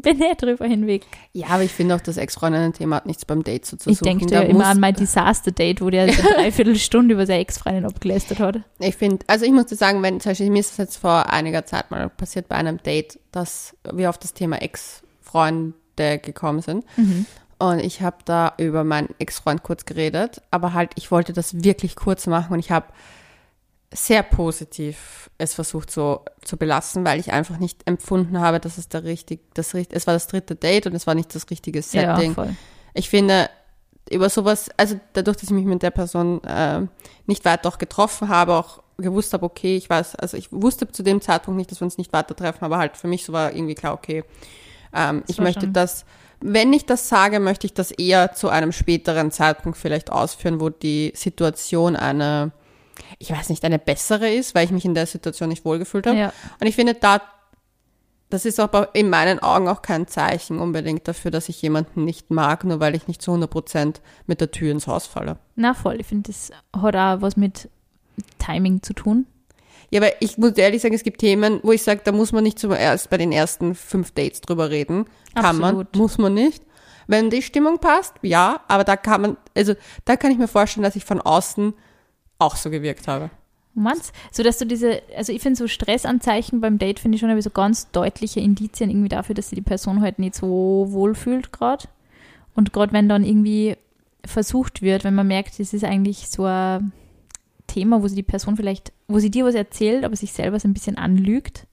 Bin 0.02 0.18
nicht 0.18 0.42
drüber 0.42 0.66
hinweg. 0.66 1.04
Ja, 1.32 1.48
aber 1.48 1.62
ich 1.62 1.72
finde 1.72 1.94
auch, 1.94 2.00
das 2.00 2.16
Ex-Freundinnen-Thema 2.16 2.96
hat 2.96 3.06
nichts 3.06 3.24
beim 3.24 3.42
Date 3.44 3.64
so 3.66 3.76
zu 3.76 3.90
Ich 3.90 3.98
suchen. 3.98 4.18
denke 4.18 4.26
Da 4.26 4.42
immer 4.42 4.66
an 4.66 4.80
mein 4.80 4.94
Disaster-Date, 4.94 5.80
wo 5.80 5.90
der 5.90 6.04
eine 6.04 6.12
Dreiviertelstunde 6.34 7.14
über 7.14 7.26
seine 7.26 7.40
Ex-Freundin 7.40 7.84
abgelästert 7.86 8.38
hat. 8.38 8.60
Ich 8.78 8.96
finde, 8.96 9.24
also 9.28 9.44
ich 9.44 9.52
muss 9.52 9.66
dir 9.66 9.76
sagen, 9.76 10.02
wenn 10.02 10.20
zum 10.20 10.30
Beispiel, 10.30 10.50
mir 10.50 10.60
ist 10.60 10.72
es 10.72 10.76
jetzt 10.76 10.96
vor 10.96 11.32
einiger 11.32 11.66
Zeit 11.66 11.90
mal 11.90 12.08
passiert 12.08 12.48
bei 12.48 12.56
einem 12.56 12.82
Date, 12.82 13.18
dass 13.32 13.74
wir 13.92 14.10
auf 14.10 14.18
das 14.18 14.34
Thema 14.34 14.60
Ex-Freunde 14.62 16.18
gekommen 16.18 16.60
sind. 16.62 16.84
Und 17.58 17.80
ich 17.80 18.02
habe 18.02 18.16
da 18.24 18.52
über 18.58 18.84
meinen 18.84 19.14
Ex-Freund 19.18 19.62
kurz 19.62 19.84
geredet, 19.86 20.42
aber 20.50 20.74
halt, 20.74 20.90
ich 20.96 21.10
wollte 21.10 21.32
das 21.32 21.62
wirklich 21.64 21.96
kurz 21.96 22.26
machen 22.26 22.52
und 22.52 22.58
ich 22.58 22.70
habe 22.70 22.86
sehr 23.96 24.22
positiv 24.22 25.30
es 25.38 25.52
versucht 25.54 25.90
so 25.90 26.24
zu 26.42 26.56
belassen, 26.56 27.04
weil 27.04 27.20
ich 27.20 27.32
einfach 27.32 27.58
nicht 27.58 27.82
empfunden 27.86 28.40
habe, 28.40 28.58
dass 28.58 28.78
es 28.78 28.88
der 28.88 29.04
richtig, 29.04 29.40
das 29.54 29.74
richtig, 29.74 29.96
es 29.96 30.06
war 30.06 30.14
das 30.14 30.28
dritte 30.28 30.54
Date 30.54 30.86
und 30.86 30.94
es 30.94 31.06
war 31.06 31.14
nicht 31.14 31.34
das 31.34 31.50
richtige 31.50 31.82
Setting. 31.82 32.34
Ja. 32.36 32.48
Ich 32.94 33.10
finde, 33.10 33.50
über 34.10 34.30
sowas, 34.30 34.70
also 34.78 34.98
dadurch, 35.12 35.36
dass 35.36 35.44
ich 35.44 35.50
mich 35.50 35.66
mit 35.66 35.82
der 35.82 35.90
Person 35.90 36.42
äh, 36.44 36.82
nicht 37.26 37.44
weiter 37.44 37.68
auch 37.68 37.76
getroffen 37.76 38.28
habe, 38.30 38.54
auch 38.54 38.82
gewusst 38.96 39.34
habe, 39.34 39.44
okay, 39.44 39.76
ich 39.76 39.90
weiß, 39.90 40.16
also 40.16 40.38
ich 40.38 40.50
wusste 40.52 40.88
zu 40.90 41.02
dem 41.02 41.20
Zeitpunkt 41.20 41.58
nicht, 41.58 41.70
dass 41.70 41.80
wir 41.80 41.84
uns 41.84 41.98
nicht 41.98 42.14
weiter 42.14 42.34
treffen, 42.34 42.64
aber 42.64 42.78
halt 42.78 42.96
für 42.96 43.08
mich 43.08 43.24
so 43.26 43.34
war 43.34 43.52
irgendwie 43.52 43.74
klar, 43.74 43.92
okay, 43.92 44.24
ähm, 44.94 45.22
ich 45.26 45.38
möchte 45.38 45.62
schon- 45.66 45.74
das, 45.74 46.06
wenn 46.40 46.72
ich 46.72 46.86
das 46.86 47.10
sage, 47.10 47.40
möchte 47.40 47.66
ich 47.66 47.74
das 47.74 47.90
eher 47.90 48.32
zu 48.32 48.48
einem 48.48 48.72
späteren 48.72 49.30
Zeitpunkt 49.32 49.76
vielleicht 49.76 50.10
ausführen, 50.10 50.60
wo 50.60 50.70
die 50.70 51.12
Situation 51.14 51.94
eine, 51.94 52.52
ich 53.18 53.30
weiß 53.30 53.48
nicht, 53.48 53.64
eine 53.64 53.78
bessere 53.78 54.32
ist, 54.32 54.54
weil 54.54 54.64
ich 54.64 54.70
mich 54.70 54.84
in 54.84 54.94
der 54.94 55.06
Situation 55.06 55.48
nicht 55.48 55.64
wohlgefühlt 55.64 56.06
habe. 56.06 56.18
Ja. 56.18 56.32
Und 56.60 56.66
ich 56.66 56.74
finde, 56.74 56.94
da, 56.94 57.20
das 58.30 58.44
ist 58.44 58.58
aber 58.60 58.94
in 58.94 59.10
meinen 59.10 59.38
Augen 59.38 59.68
auch 59.68 59.82
kein 59.82 60.06
Zeichen 60.06 60.58
unbedingt 60.58 61.06
dafür, 61.06 61.30
dass 61.30 61.48
ich 61.48 61.60
jemanden 61.62 62.04
nicht 62.04 62.30
mag, 62.30 62.64
nur 62.64 62.80
weil 62.80 62.94
ich 62.94 63.08
nicht 63.08 63.22
zu 63.22 63.30
100 63.32 63.50
Prozent 63.50 64.00
mit 64.26 64.40
der 64.40 64.50
Tür 64.50 64.72
ins 64.72 64.86
Haus 64.86 65.06
falle. 65.06 65.38
Na 65.54 65.74
voll, 65.74 66.00
ich 66.00 66.06
finde, 66.06 66.30
das 66.30 66.50
hat 66.74 66.96
auch 66.96 67.22
was 67.22 67.36
mit 67.36 67.68
Timing 68.38 68.82
zu 68.82 68.92
tun. 68.92 69.26
Ja, 69.90 70.00
aber 70.00 70.10
ich 70.20 70.36
muss 70.36 70.52
ehrlich 70.52 70.82
sagen, 70.82 70.94
es 70.94 71.04
gibt 71.04 71.20
Themen, 71.20 71.60
wo 71.62 71.72
ich 71.72 71.82
sage, 71.82 72.00
da 72.02 72.12
muss 72.12 72.32
man 72.32 72.42
nicht 72.42 72.58
zuerst 72.58 73.08
bei 73.10 73.18
den 73.18 73.30
ersten 73.30 73.74
fünf 73.74 74.10
Dates 74.10 74.40
drüber 74.40 74.70
reden. 74.70 75.06
Kann 75.34 75.62
Absolut. 75.62 75.94
man, 75.94 76.00
muss 76.00 76.18
man 76.18 76.34
nicht. 76.34 76.64
Wenn 77.06 77.30
die 77.30 77.42
Stimmung 77.42 77.78
passt, 77.78 78.14
ja, 78.22 78.60
aber 78.66 78.82
da 78.82 78.96
kann 78.96 79.20
man, 79.22 79.36
also 79.56 79.74
da 80.04 80.16
kann 80.16 80.32
ich 80.32 80.38
mir 80.38 80.48
vorstellen, 80.48 80.82
dass 80.82 80.96
ich 80.96 81.04
von 81.04 81.20
außen 81.20 81.74
auch 82.38 82.56
so 82.56 82.70
gewirkt 82.70 83.08
habe. 83.08 83.30
Meinst 83.74 84.12
So 84.32 84.42
dass 84.42 84.56
du 84.58 84.66
diese, 84.66 85.02
also 85.14 85.32
ich 85.32 85.42
finde 85.42 85.58
so 85.58 85.68
Stressanzeichen 85.68 86.62
beim 86.62 86.78
Date 86.78 86.98
finde 86.98 87.16
ich 87.16 87.20
schon 87.20 87.28
irgendwie 87.28 87.42
so 87.42 87.50
ganz 87.50 87.90
deutliche 87.90 88.40
Indizien 88.40 88.88
irgendwie 88.90 89.10
dafür, 89.10 89.34
dass 89.34 89.50
sich 89.50 89.56
die 89.56 89.62
Person 89.62 90.00
halt 90.00 90.18
nicht 90.18 90.34
so 90.34 90.86
wohl 90.88 91.14
fühlt 91.14 91.52
gerade. 91.52 91.86
Und 92.54 92.72
gerade 92.72 92.94
wenn 92.94 93.08
dann 93.08 93.22
irgendwie 93.22 93.76
versucht 94.24 94.80
wird, 94.80 95.04
wenn 95.04 95.14
man 95.14 95.26
merkt, 95.26 95.60
es 95.60 95.74
ist 95.74 95.84
eigentlich 95.84 96.28
so 96.28 96.44
ein 96.44 96.92
Thema, 97.66 98.02
wo 98.02 98.08
sie 98.08 98.16
die 98.16 98.22
Person 98.22 98.56
vielleicht, 98.56 98.92
wo 99.08 99.18
sie 99.18 99.30
dir 99.30 99.44
was 99.44 99.54
erzählt, 99.54 100.04
aber 100.04 100.16
sich 100.16 100.32
selber 100.32 100.58
so 100.58 100.66
ein 100.66 100.74
bisschen 100.74 100.96
anlügt, 100.96 101.66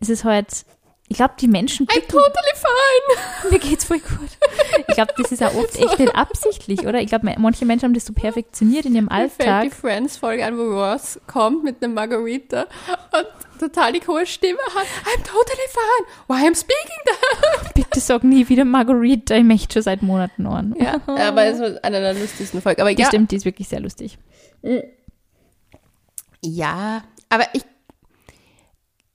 ist 0.00 0.10
es 0.10 0.24
halt, 0.24 0.64
ich 1.12 1.16
glaube, 1.16 1.34
die 1.40 1.48
Menschen 1.48 1.88
I'm 1.88 2.06
totally 2.06 2.54
fine. 2.54 3.50
mir 3.50 3.58
geht's 3.58 3.84
voll 3.84 3.98
gut. 3.98 4.30
Ich 4.86 4.94
glaube, 4.94 5.12
das 5.18 5.32
ist 5.32 5.42
auch 5.42 5.52
oft 5.56 5.76
echt 5.76 5.98
nicht 5.98 6.14
absichtlich, 6.14 6.86
oder? 6.86 7.00
Ich 7.00 7.08
glaube, 7.08 7.34
manche 7.36 7.66
Menschen 7.66 7.86
haben 7.86 7.94
das 7.94 8.06
so 8.06 8.12
perfektioniert 8.12 8.84
in 8.86 8.94
ihrem 8.94 9.06
Mir 9.06 9.28
fällt 9.28 9.40
die 9.40 9.48
Alltag. 9.48 9.74
Friends-Folge 9.74 10.44
an, 10.46 10.56
wo 10.56 10.62
Ross 10.80 11.18
kommt 11.26 11.64
mit 11.64 11.82
einem 11.82 11.94
Margarita 11.94 12.62
und 13.12 13.58
total 13.58 13.92
die 13.92 14.06
hohe 14.06 14.24
Stimme 14.24 14.60
hat. 14.72 14.86
I'm 15.04 15.22
totally 15.24 15.68
fine. 15.68 16.06
Why 16.28 16.46
I'm 16.48 16.54
speaking 16.54 17.00
that? 17.06 17.74
Bitte 17.74 17.98
sag 17.98 18.22
nie 18.22 18.48
wieder 18.48 18.64
Margarita, 18.64 19.34
ich 19.34 19.42
möchte 19.42 19.72
schon 19.74 19.82
seit 19.82 20.02
Monaten 20.02 20.46
an. 20.46 20.76
Ja, 20.78 21.00
aber 21.06 21.44
es 21.46 21.58
war 21.58 21.70
eine 21.82 22.00
der 22.00 22.14
lustigsten 22.14 22.62
Folgen. 22.62 22.80
Aber 22.82 22.94
Die 22.94 23.02
ja, 23.02 23.08
stimmt, 23.08 23.32
die 23.32 23.36
ist 23.36 23.44
wirklich 23.44 23.66
sehr 23.66 23.80
lustig. 23.80 24.16
Ja, 26.44 27.02
aber 27.28 27.44
ich, 27.52 27.64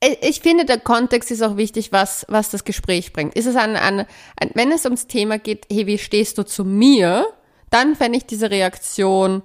ich- 0.03 0.17
ich 0.21 0.39
finde, 0.41 0.65
der 0.65 0.79
Kontext 0.79 1.31
ist 1.31 1.41
auch 1.41 1.57
wichtig, 1.57 1.91
was, 1.91 2.25
was 2.29 2.49
das 2.49 2.63
Gespräch 2.63 3.13
bringt. 3.13 3.35
Ist 3.35 3.45
es 3.45 3.55
ein, 3.55 3.75
ein, 3.75 4.05
ein, 4.39 4.51
wenn 4.53 4.71
es 4.71 4.85
ums 4.85 5.07
Thema 5.07 5.37
geht, 5.39 5.65
hey, 5.71 5.87
wie 5.87 5.97
stehst 5.97 6.37
du 6.37 6.43
zu 6.43 6.63
mir, 6.65 7.25
dann 7.69 7.95
fände 7.95 8.17
ich 8.17 8.25
diese 8.25 8.49
Reaktion, 8.51 9.41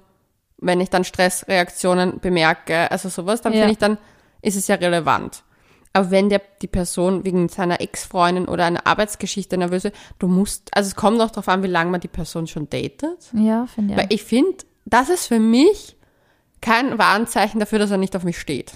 wenn 0.57 0.79
ich 0.79 0.89
dann 0.89 1.03
Stressreaktionen 1.03 2.19
bemerke, 2.19 2.91
also 2.91 3.09
sowas, 3.09 3.41
dann 3.41 3.53
Ja. 3.53 3.59
finde 3.59 3.73
ich, 3.73 3.79
dann 3.79 3.97
ist 4.41 4.55
es 4.55 4.67
ja 4.67 4.75
relevant. 4.75 5.43
Aber 5.93 6.09
wenn 6.11 6.29
der, 6.29 6.41
die 6.61 6.67
Person 6.67 7.25
wegen 7.25 7.49
seiner 7.49 7.81
Ex-Freundin 7.81 8.47
oder 8.47 8.63
einer 8.65 8.87
Arbeitsgeschichte 8.87 9.57
nervös 9.57 9.85
ist, 9.85 9.95
du 10.19 10.27
musst, 10.27 10.69
also 10.73 10.87
es 10.87 10.95
kommt 10.95 11.19
auch 11.19 11.31
darauf 11.31 11.49
an, 11.49 11.63
wie 11.63 11.67
lange 11.67 11.91
man 11.91 11.99
die 11.99 12.07
Person 12.07 12.47
schon 12.47 12.69
datet. 12.69 13.17
Ja, 13.33 13.65
finde 13.67 13.93
ich. 13.93 13.99
Weil 13.99 14.05
ich 14.09 14.23
finde, 14.23 14.57
das 14.85 15.09
ist 15.09 15.27
für 15.27 15.39
mich 15.39 15.97
kein 16.61 16.97
Warnzeichen 16.97 17.59
dafür, 17.59 17.79
dass 17.79 17.91
er 17.91 17.97
nicht 17.97 18.15
auf 18.15 18.23
mich 18.23 18.39
steht. 18.39 18.73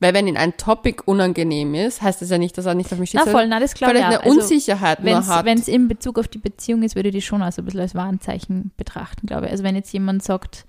Weil 0.00 0.14
wenn 0.14 0.26
ihn 0.26 0.38
ein 0.38 0.56
Topic 0.56 1.02
unangenehm 1.04 1.74
ist, 1.74 2.00
heißt 2.00 2.22
das 2.22 2.30
ja 2.30 2.38
nicht, 2.38 2.56
dass 2.56 2.64
er 2.64 2.74
nicht 2.74 2.90
auf 2.90 2.98
mich 2.98 3.10
steht. 3.10 3.20
Na 3.24 3.30
voll, 3.30 3.46
na, 3.46 3.60
das 3.60 3.74
glaube 3.74 3.92
weil 3.92 3.98
ich 3.98 4.02
er 4.02 4.08
eine 4.08 4.24
Also, 4.24 4.40
Unsicherheit 4.40 5.04
nur 5.04 5.26
hat. 5.26 5.44
Wenn 5.44 5.58
es 5.58 5.68
in 5.68 5.88
Bezug 5.88 6.18
auf 6.18 6.26
die 6.26 6.38
Beziehung 6.38 6.82
ist, 6.82 6.96
würde 6.96 7.10
ich 7.10 7.14
die 7.14 7.22
schon 7.22 7.42
als 7.42 7.58
ein 7.58 7.66
bisschen 7.66 7.80
als 7.80 7.94
Warnzeichen 7.94 8.72
betrachten, 8.78 9.26
glaube 9.26 9.46
ich. 9.46 9.52
Also 9.52 9.62
wenn 9.62 9.76
jetzt 9.76 9.92
jemand 9.92 10.22
sagt, 10.22 10.64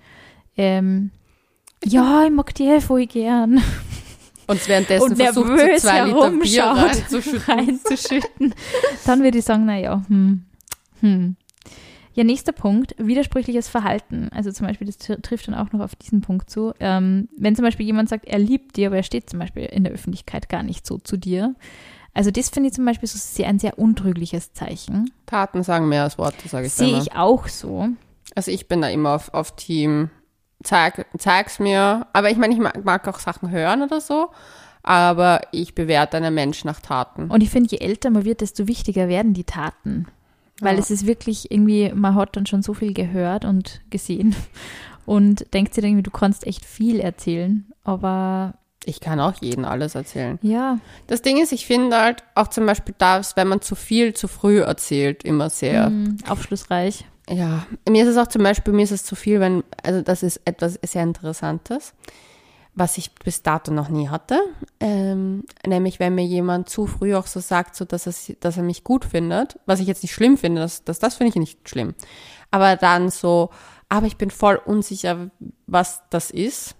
ähm, 0.58 1.10
ja, 1.82 2.24
ich 2.24 2.30
mag 2.30 2.54
die 2.54 2.78
voll 2.80 3.06
gern. 3.06 3.62
und 4.46 4.68
währenddessen 4.68 5.12
und 5.12 5.16
versucht 5.16 5.48
so 5.48 5.54
nervös 5.54 5.82
zwei 5.82 6.04
Liter 6.04 6.30
Bier 6.30 6.64
reinzuschütten. 6.64 7.40
reinzuschütten, 7.48 8.54
dann 9.06 9.22
würde 9.22 9.38
ich 9.38 9.44
sagen, 9.44 9.64
naja, 9.64 10.02
hm, 10.08 10.44
hm. 11.00 11.36
Ja, 12.14 12.24
nächster 12.24 12.52
Punkt, 12.52 12.94
widersprüchliches 12.98 13.68
Verhalten. 13.68 14.28
Also 14.34 14.52
zum 14.52 14.66
Beispiel, 14.66 14.86
das 14.86 14.98
tr- 15.00 15.20
trifft 15.22 15.48
dann 15.48 15.54
auch 15.54 15.72
noch 15.72 15.80
auf 15.80 15.94
diesen 15.96 16.20
Punkt 16.20 16.50
zu. 16.50 16.74
Ähm, 16.78 17.28
wenn 17.38 17.56
zum 17.56 17.64
Beispiel 17.64 17.86
jemand 17.86 18.08
sagt, 18.10 18.26
er 18.26 18.38
liebt 18.38 18.76
dir, 18.76 18.88
aber 18.88 18.96
er 18.96 19.02
steht 19.02 19.30
zum 19.30 19.38
Beispiel 19.38 19.64
in 19.64 19.84
der 19.84 19.92
Öffentlichkeit 19.92 20.48
gar 20.48 20.62
nicht 20.62 20.86
so 20.86 20.98
zu 20.98 21.16
dir. 21.16 21.54
Also 22.14 22.30
das 22.30 22.50
finde 22.50 22.68
ich 22.68 22.74
zum 22.74 22.84
Beispiel 22.84 23.08
so 23.08 23.16
sehr, 23.18 23.48
ein 23.48 23.58
sehr 23.58 23.78
untrügliches 23.78 24.52
Zeichen. 24.52 25.10
Taten 25.24 25.62
sagen 25.62 25.88
mehr 25.88 26.02
als 26.02 26.18
Worte, 26.18 26.46
sage 26.48 26.66
ich 26.66 26.74
Sehe 26.74 26.98
ich 26.98 27.14
auch 27.14 27.48
so. 27.48 27.88
Also 28.34 28.50
ich 28.50 28.68
bin 28.68 28.82
da 28.82 28.88
immer 28.88 29.14
auf, 29.14 29.32
auf 29.32 29.56
Team, 29.56 30.10
zeig, 30.62 31.06
zeig's 31.16 31.58
mir. 31.58 32.06
Aber 32.12 32.30
ich 32.30 32.36
meine, 32.36 32.52
ich 32.52 32.60
mag, 32.60 32.84
mag 32.84 33.08
auch 33.08 33.18
Sachen 33.18 33.50
hören 33.50 33.82
oder 33.82 34.02
so. 34.02 34.28
Aber 34.82 35.40
ich 35.52 35.74
bewerte 35.74 36.16
einen 36.18 36.34
Mensch 36.34 36.64
nach 36.64 36.80
Taten. 36.80 37.30
Und 37.30 37.42
ich 37.42 37.50
finde, 37.50 37.70
je 37.70 37.78
älter 37.78 38.10
man 38.10 38.24
wird, 38.24 38.40
desto 38.42 38.66
wichtiger 38.66 39.08
werden 39.08 39.32
die 39.32 39.44
Taten. 39.44 40.06
Weil 40.62 40.76
Ja. 40.76 40.80
es 40.80 40.90
ist 40.90 41.06
wirklich 41.06 41.50
irgendwie, 41.50 41.90
man 41.94 42.14
hat 42.14 42.36
dann 42.36 42.46
schon 42.46 42.62
so 42.62 42.72
viel 42.74 42.94
gehört 42.94 43.44
und 43.44 43.80
gesehen 43.90 44.34
und 45.06 45.52
denkt 45.52 45.74
sich 45.74 45.82
irgendwie, 45.84 46.02
du 46.02 46.10
kannst 46.10 46.46
echt 46.46 46.64
viel 46.64 47.00
erzählen. 47.00 47.66
Aber 47.84 48.54
Ich 48.84 49.00
kann 49.00 49.18
auch 49.20 49.34
jeden 49.42 49.64
alles 49.64 49.94
erzählen. 49.94 50.38
ja, 50.42 50.78
Das 51.08 51.20
Ding 51.22 51.40
ist, 51.42 51.52
ich 51.52 51.66
finde 51.66 52.00
halt 52.00 52.22
auch 52.34 52.48
zum 52.48 52.64
Beispiel 52.66 52.94
das, 52.98 53.36
wenn 53.36 53.48
man 53.48 53.60
zu 53.60 53.74
viel 53.74 54.14
zu 54.14 54.28
früh 54.28 54.60
erzählt, 54.60 55.24
immer 55.24 55.50
sehr. 55.50 55.90
mh, 55.90 56.30
aufschlussreich. 56.30 57.04
Ja, 57.30 57.66
mir 57.88 58.02
ist 58.02 58.10
es 58.10 58.16
auch 58.16 58.26
zum 58.26 58.42
Beispiel, 58.42 58.72
mir 58.74 58.82
ist 58.82 58.90
es 58.90 59.04
zu 59.04 59.14
viel, 59.14 59.38
wenn, 59.40 59.62
also 59.84 60.02
das 60.02 60.22
ist 60.24 60.40
etwas 60.44 60.78
sehr 60.84 61.02
Interessantes, 61.04 61.94
was 62.74 62.96
ich 62.98 63.14
bis 63.14 63.42
dato 63.42 63.70
noch 63.72 63.88
nie 63.90 64.08
hatte. 64.08 64.40
Ähm, 64.80 65.44
nämlich, 65.66 66.00
wenn 66.00 66.14
mir 66.14 66.24
jemand 66.24 66.68
zu 66.70 66.86
früh 66.86 67.14
auch 67.14 67.26
so 67.26 67.40
sagt, 67.40 67.76
so 67.76 67.84
dass, 67.84 68.06
es, 68.06 68.32
dass 68.40 68.56
er 68.56 68.62
mich 68.62 68.82
gut 68.84 69.04
findet, 69.04 69.58
was 69.66 69.80
ich 69.80 69.86
jetzt 69.86 70.02
nicht 70.02 70.12
schlimm 70.14 70.38
finde, 70.38 70.62
das, 70.62 70.82
das, 70.84 70.98
das 70.98 71.16
finde 71.16 71.30
ich 71.30 71.36
nicht 71.36 71.68
schlimm. 71.68 71.94
Aber 72.50 72.76
dann 72.76 73.10
so, 73.10 73.50
aber 73.88 74.06
ich 74.06 74.16
bin 74.16 74.30
voll 74.30 74.56
unsicher, 74.64 75.30
was 75.66 76.02
das 76.10 76.30
ist. 76.30 76.74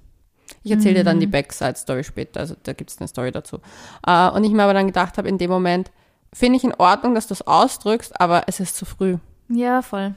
Ich 0.64 0.70
erzähle 0.70 0.94
dir 0.96 1.04
dann 1.04 1.18
die 1.20 1.26
Backside-Story 1.26 2.04
später, 2.04 2.40
also 2.40 2.54
da 2.62 2.72
gibt 2.72 2.90
es 2.90 2.99
eine 2.99 3.08
Story 3.08 3.30
dazu. 3.32 3.58
Äh, 4.06 4.30
und 4.30 4.44
ich 4.44 4.52
mir 4.52 4.62
aber 4.64 4.75
dann 4.75 4.87
gedacht 4.87 5.18
habe, 5.18 5.28
in 5.28 5.38
dem 5.38 5.50
Moment, 5.50 5.90
finde 6.32 6.56
ich 6.56 6.64
in 6.64 6.75
Ordnung, 6.75 7.14
dass 7.14 7.26
du 7.26 7.34
es 7.34 7.46
ausdrückst, 7.46 8.18
aber 8.20 8.44
es 8.46 8.61
ist 8.61 8.76
zu 8.76 8.84
früh 8.87 9.16
Ja, 9.49 9.82
voll. 9.82 10.14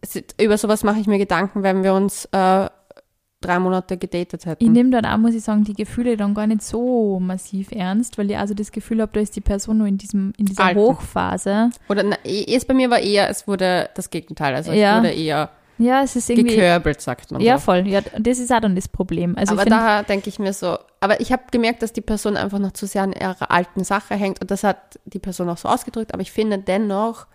es- 0.00 0.22
über 0.40 0.58
sowas 0.58 0.82
mache 0.84 0.98
ich 1.00 1.06
mir 1.06 1.18
Gedanken, 1.18 1.62
wenn 1.62 1.82
wir 1.82 1.94
uns 1.94 2.26
äh, 2.32 2.68
drei 3.44 3.58
Monate 3.58 3.96
gedatet 3.96 4.40
Ich 4.42 4.46
hätten. 4.46 4.72
nehme 4.72 4.90
dann 4.90 5.04
auch, 5.06 5.18
muss 5.18 5.34
ich 5.34 5.42
sagen, 5.44 5.64
die 5.64 5.74
Gefühle 5.74 6.16
dann 6.16 6.34
gar 6.34 6.46
nicht 6.46 6.62
so 6.62 7.18
massiv 7.20 7.70
ernst, 7.72 8.16
weil 8.18 8.30
ich 8.30 8.38
also 8.38 8.54
das 8.54 8.72
Gefühl 8.72 9.00
habe, 9.02 9.12
da 9.14 9.20
ist 9.20 9.36
die 9.36 9.40
Person 9.40 9.78
nur 9.78 9.86
in, 9.86 9.98
diesem, 9.98 10.32
in 10.36 10.46
dieser 10.46 10.64
Alten. 10.64 10.80
Hochphase. 10.80 11.70
Oder 11.88 12.02
na, 12.02 12.16
es 12.24 12.64
bei 12.64 12.74
mir 12.74 12.90
war 12.90 12.98
eher, 13.00 13.28
es 13.28 13.46
wurde 13.46 13.88
das 13.94 14.10
Gegenteil. 14.10 14.54
Also 14.54 14.72
Ja. 14.72 14.98
ich 14.98 15.04
wurde 15.04 15.14
eher 15.14 15.50
Ja, 15.78 16.02
es 16.02 16.14
ist 16.16 16.30
irgendwie. 16.30 16.54
gekörbelt, 16.54 17.00
sagt 17.00 17.32
man 17.32 17.40
Ja, 17.40 17.58
so. 17.58 17.64
voll. 17.64 17.86
Ja, 17.88 18.00
das 18.18 18.38
ist 18.38 18.52
auch 18.52 18.60
dann 18.60 18.76
das 18.76 18.88
Problem. 18.88 19.36
Also 19.36 19.52
aber 19.54 19.62
ich 19.64 19.68
da 19.68 20.02
denke 20.04 20.28
ich 20.28 20.38
mir 20.38 20.52
so, 20.52 20.78
aber 21.00 21.20
ich 21.20 21.32
habe 21.32 21.42
gemerkt, 21.50 21.82
dass 21.82 21.92
die 21.92 22.00
Person 22.00 22.36
einfach 22.36 22.58
noch 22.60 22.72
zu 22.72 22.86
sehr 22.86 23.02
an 23.02 23.12
ihrer 23.12 23.50
alten 23.50 23.82
Sache 23.84 24.14
hängt 24.14 24.40
und 24.40 24.50
das 24.50 24.62
hat 24.64 24.98
die 25.04 25.18
Person 25.18 25.48
auch 25.48 25.58
so 25.58 25.68
ausgedrückt, 25.68 26.14
aber 26.14 26.22
ich 26.22 26.30
finde 26.32 26.58
dennoch, 26.58 27.26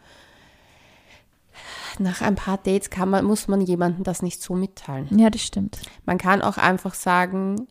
nach 1.99 2.21
ein 2.21 2.35
paar 2.35 2.57
Dates 2.57 2.89
kann 2.89 3.09
man, 3.09 3.25
muss 3.25 3.47
man 3.47 3.61
jemandem 3.61 4.03
das 4.03 4.21
nicht 4.21 4.41
so 4.41 4.55
mitteilen. 4.55 5.07
ja, 5.17 5.29
das 5.29 5.41
stimmt. 5.41 5.79
Man 6.05 6.17
kann 6.17 6.41
auch 6.41 6.57
einfach 6.57 6.93
sagen, 6.93 7.67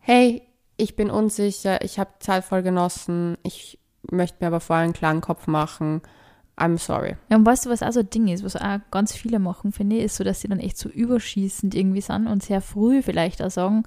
hey, 0.00 0.42
ich 0.76 0.96
bin 0.96 1.10
unsicher, 1.10 1.82
ich 1.84 1.98
habe 1.98 2.10
Zeit 2.20 2.44
voll 2.44 2.62
genossen, 2.62 3.36
ich 3.42 3.78
möchte 4.10 4.38
mir 4.40 4.46
aber 4.46 4.60
vorher 4.60 4.84
einen 4.84 4.92
klaren 4.92 5.20
Kopf 5.20 5.46
machen. 5.46 6.02
I'm 6.56 6.78
sorry. 6.78 7.16
Ja, 7.30 7.36
und 7.36 7.46
weißt 7.46 7.66
du, 7.66 7.70
was 7.70 7.82
auch 7.82 7.92
so 7.92 8.00
ein 8.00 8.10
Ding 8.10 8.28
ist, 8.28 8.42
was 8.42 8.56
auch 8.56 8.78
ganz 8.90 9.12
viele 9.14 9.38
machen, 9.38 9.72
finde 9.72 9.96
ich, 9.96 10.04
ist 10.04 10.16
so, 10.16 10.24
dass 10.24 10.40
sie 10.40 10.48
dann 10.48 10.58
echt 10.58 10.76
so 10.76 10.88
überschießend 10.88 11.74
irgendwie 11.74 12.00
sind 12.00 12.26
und 12.26 12.42
sehr 12.42 12.60
früh 12.60 13.02
vielleicht 13.02 13.42
auch 13.42 13.50
sagen, 13.50 13.84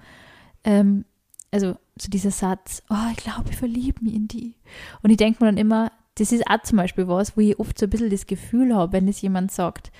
ähm, 0.63 1.05
also 1.51 1.75
so 1.97 2.09
dieser 2.09 2.31
Satz, 2.31 2.81
oh, 2.89 3.11
ich 3.11 3.17
glaube, 3.17 3.50
ich 3.50 3.57
verliebe 3.57 4.03
mich 4.03 4.13
in 4.13 4.27
die. 4.27 4.55
Und 5.03 5.09
ich 5.09 5.17
denke 5.17 5.43
mir 5.43 5.51
dann 5.51 5.57
immer, 5.57 5.91
das 6.21 6.31
ist 6.31 6.47
auch 6.47 6.61
zum 6.63 6.77
Beispiel 6.77 7.07
was, 7.07 7.35
wo 7.35 7.41
ich 7.41 7.59
oft 7.59 7.77
so 7.79 7.85
ein 7.85 7.89
bisschen 7.89 8.09
das 8.09 8.27
Gefühl 8.27 8.75
habe, 8.75 8.93
wenn 8.93 9.07
es 9.07 9.21
jemand 9.21 9.51
sagt, 9.51 9.91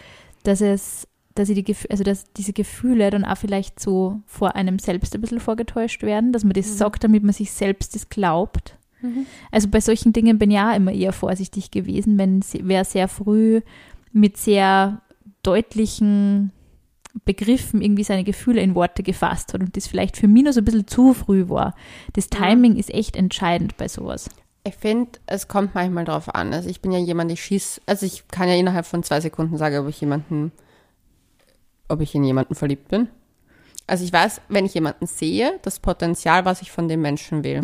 dass 0.44 0.62
es, 0.62 1.08
dass 1.36 1.50
ich 1.50 1.64
die 1.64 1.76
also 1.90 2.04
dass 2.04 2.32
diese 2.34 2.54
Gefühle 2.54 3.10
dann 3.10 3.26
auch 3.26 3.38
vielleicht 3.38 3.80
so 3.80 4.22
vor 4.26 4.56
einem 4.56 4.80
selbst 4.80 5.16
ein 5.16 5.22
bisschen 5.22 5.40
vorgetäuscht 5.40 6.04
werden, 6.04 6.32
dass 6.32 6.44
man 6.44 6.54
das 6.54 6.78
sagt, 6.78 7.04
damit 7.04 7.24
man 7.24 7.34
sich 7.34 7.52
selbst 7.52 7.96
das 7.96 8.10
glaubt. 8.10 8.78
Also 9.52 9.68
bei 9.68 9.80
solchen 9.82 10.14
Dingen 10.14 10.38
bin 10.38 10.52
ich 10.52 10.60
auch 10.60 10.76
immer 10.76 10.92
eher 10.92 11.12
vorsichtig 11.14 11.72
gewesen, 11.72 12.18
wenn 12.20 12.42
sie- 12.44 12.62
wer 12.66 12.86
sehr 12.86 13.08
früh 13.08 13.62
mit 14.14 14.38
sehr 14.38 15.02
deutlichen 15.42 16.52
Begriffen 17.26 17.82
irgendwie 17.82 18.04
seine 18.04 18.24
Gefühle 18.24 18.62
in 18.62 18.76
Worte 18.76 19.04
gefasst 19.04 19.54
hat 19.54 19.62
und 19.62 19.76
das 19.76 19.88
vielleicht 19.88 20.18
für 20.18 20.28
mich 20.28 20.44
noch 20.44 20.54
so 20.54 20.62
ein 20.62 20.66
bisschen 20.66 20.88
zu 20.88 21.14
früh 21.14 21.50
war. 21.50 21.74
Das 22.14 22.30
Timing 22.30 22.76
ist 22.78 22.94
echt 22.94 23.16
entscheidend 23.16 23.76
bei 23.78 23.88
sowas. 23.88 24.30
Ich 24.64 24.76
finde, 24.76 25.20
es 25.26 25.48
kommt 25.48 25.74
manchmal 25.74 26.06
drauf 26.06 26.34
an. 26.34 26.54
Also 26.54 26.70
ich 26.70 26.82
bin 26.82 26.92
ja 26.92 27.00
jemand, 27.00 27.32
ich 27.32 27.44
schieß, 27.44 27.82
also 27.88 28.06
ich 28.06 28.28
kann 28.28 28.48
ja 28.48 28.56
innerhalb 28.56 28.86
von 28.86 29.02
zwei 29.04 29.20
Sekunden 29.20 29.58
sagen, 29.58 29.78
ob 29.78 29.88
ich 29.88 30.00
jemanden, 30.02 30.52
ob 31.88 32.02
ich 32.02 32.14
in 32.14 32.24
jemanden 32.24 32.54
verliebt 32.54 32.88
bin. 32.90 33.08
Also 33.88 34.04
ich 34.06 34.14
weiß, 34.14 34.42
wenn 34.50 34.66
ich 34.66 34.74
jemanden 34.76 35.08
sehe, 35.08 35.60
das 35.64 35.80
Potenzial, 35.80 36.46
was 36.46 36.62
ich 36.62 36.72
von 36.72 36.88
dem 36.88 37.02
Menschen 37.02 37.44
will. 37.44 37.62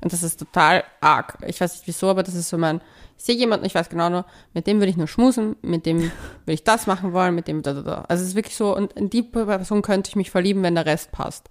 Und 0.00 0.12
das 0.12 0.22
ist 0.22 0.38
total 0.38 0.84
arg. 1.00 1.38
Ich 1.46 1.60
weiß 1.60 1.72
nicht 1.72 1.86
wieso, 1.86 2.08
aber 2.08 2.22
das 2.22 2.34
ist 2.34 2.48
so 2.48 2.56
mein, 2.56 2.80
ich 3.18 3.24
sehe 3.24 3.34
jemanden, 3.34 3.66
ich 3.66 3.74
weiß 3.74 3.88
genau 3.88 4.08
nur, 4.08 4.24
mit 4.54 4.66
dem 4.66 4.78
würde 4.78 4.90
ich 4.90 4.96
nur 4.96 5.08
schmusen, 5.08 5.56
mit 5.62 5.84
dem 5.84 6.00
würde 6.00 6.12
ich 6.46 6.64
das 6.64 6.86
machen 6.86 7.12
wollen, 7.12 7.34
mit 7.34 7.48
dem 7.48 7.62
da, 7.62 7.72
da, 7.72 7.82
da. 7.82 8.04
Also 8.08 8.22
es 8.22 8.30
ist 8.30 8.36
wirklich 8.36 8.56
so, 8.56 8.76
und 8.76 8.92
in 8.92 9.10
die 9.10 9.22
Person 9.22 9.82
könnte 9.82 10.08
ich 10.08 10.16
mich 10.16 10.30
verlieben, 10.30 10.62
wenn 10.62 10.76
der 10.76 10.86
Rest 10.86 11.12
passt. 11.12 11.48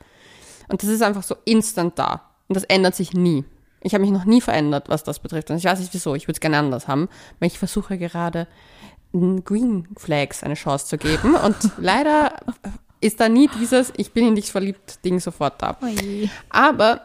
Und 0.70 0.82
das 0.82 0.90
ist 0.90 1.02
einfach 1.04 1.24
so 1.24 1.36
instant 1.44 2.00
da. 2.00 2.22
Und 2.48 2.56
das 2.56 2.64
ändert 2.64 2.96
sich 2.96 3.14
nie. 3.14 3.44
Ich 3.86 3.94
habe 3.94 4.01
mich 4.01 4.12
noch 4.12 4.25
nie 4.25 4.42
verändert, 4.42 4.89
was 4.89 5.04
das 5.04 5.20
betrifft. 5.20 5.51
Und 5.51 5.58
ich 5.58 5.65
weiß 5.65 5.80
nicht 5.80 5.94
wieso, 5.94 6.15
ich 6.15 6.24
würde 6.27 6.38
es 6.38 6.39
gerne 6.42 6.58
anders 6.58 6.88
haben, 6.88 7.08
weil 7.39 7.48
ich 7.48 7.60
versuche 7.60 7.98
gerade 7.98 8.48
Green 9.13 9.88
Flags 9.98 10.44
eine 10.44 10.56
Chance 10.56 10.88
zu 10.88 10.98
geben. 10.98 11.36
Und 11.36 11.56
leider 11.77 12.34
ist 13.00 13.20
da 13.20 13.30
nie 13.30 13.48
dieses 13.60 13.94
Ich 13.98 14.12
bin 14.12 14.27
in 14.27 14.36
dich 14.36 14.51
verliebt 14.51 15.06
Ding 15.06 15.20
sofort 15.20 15.62
da. 15.62 15.77
Aber, 16.50 17.01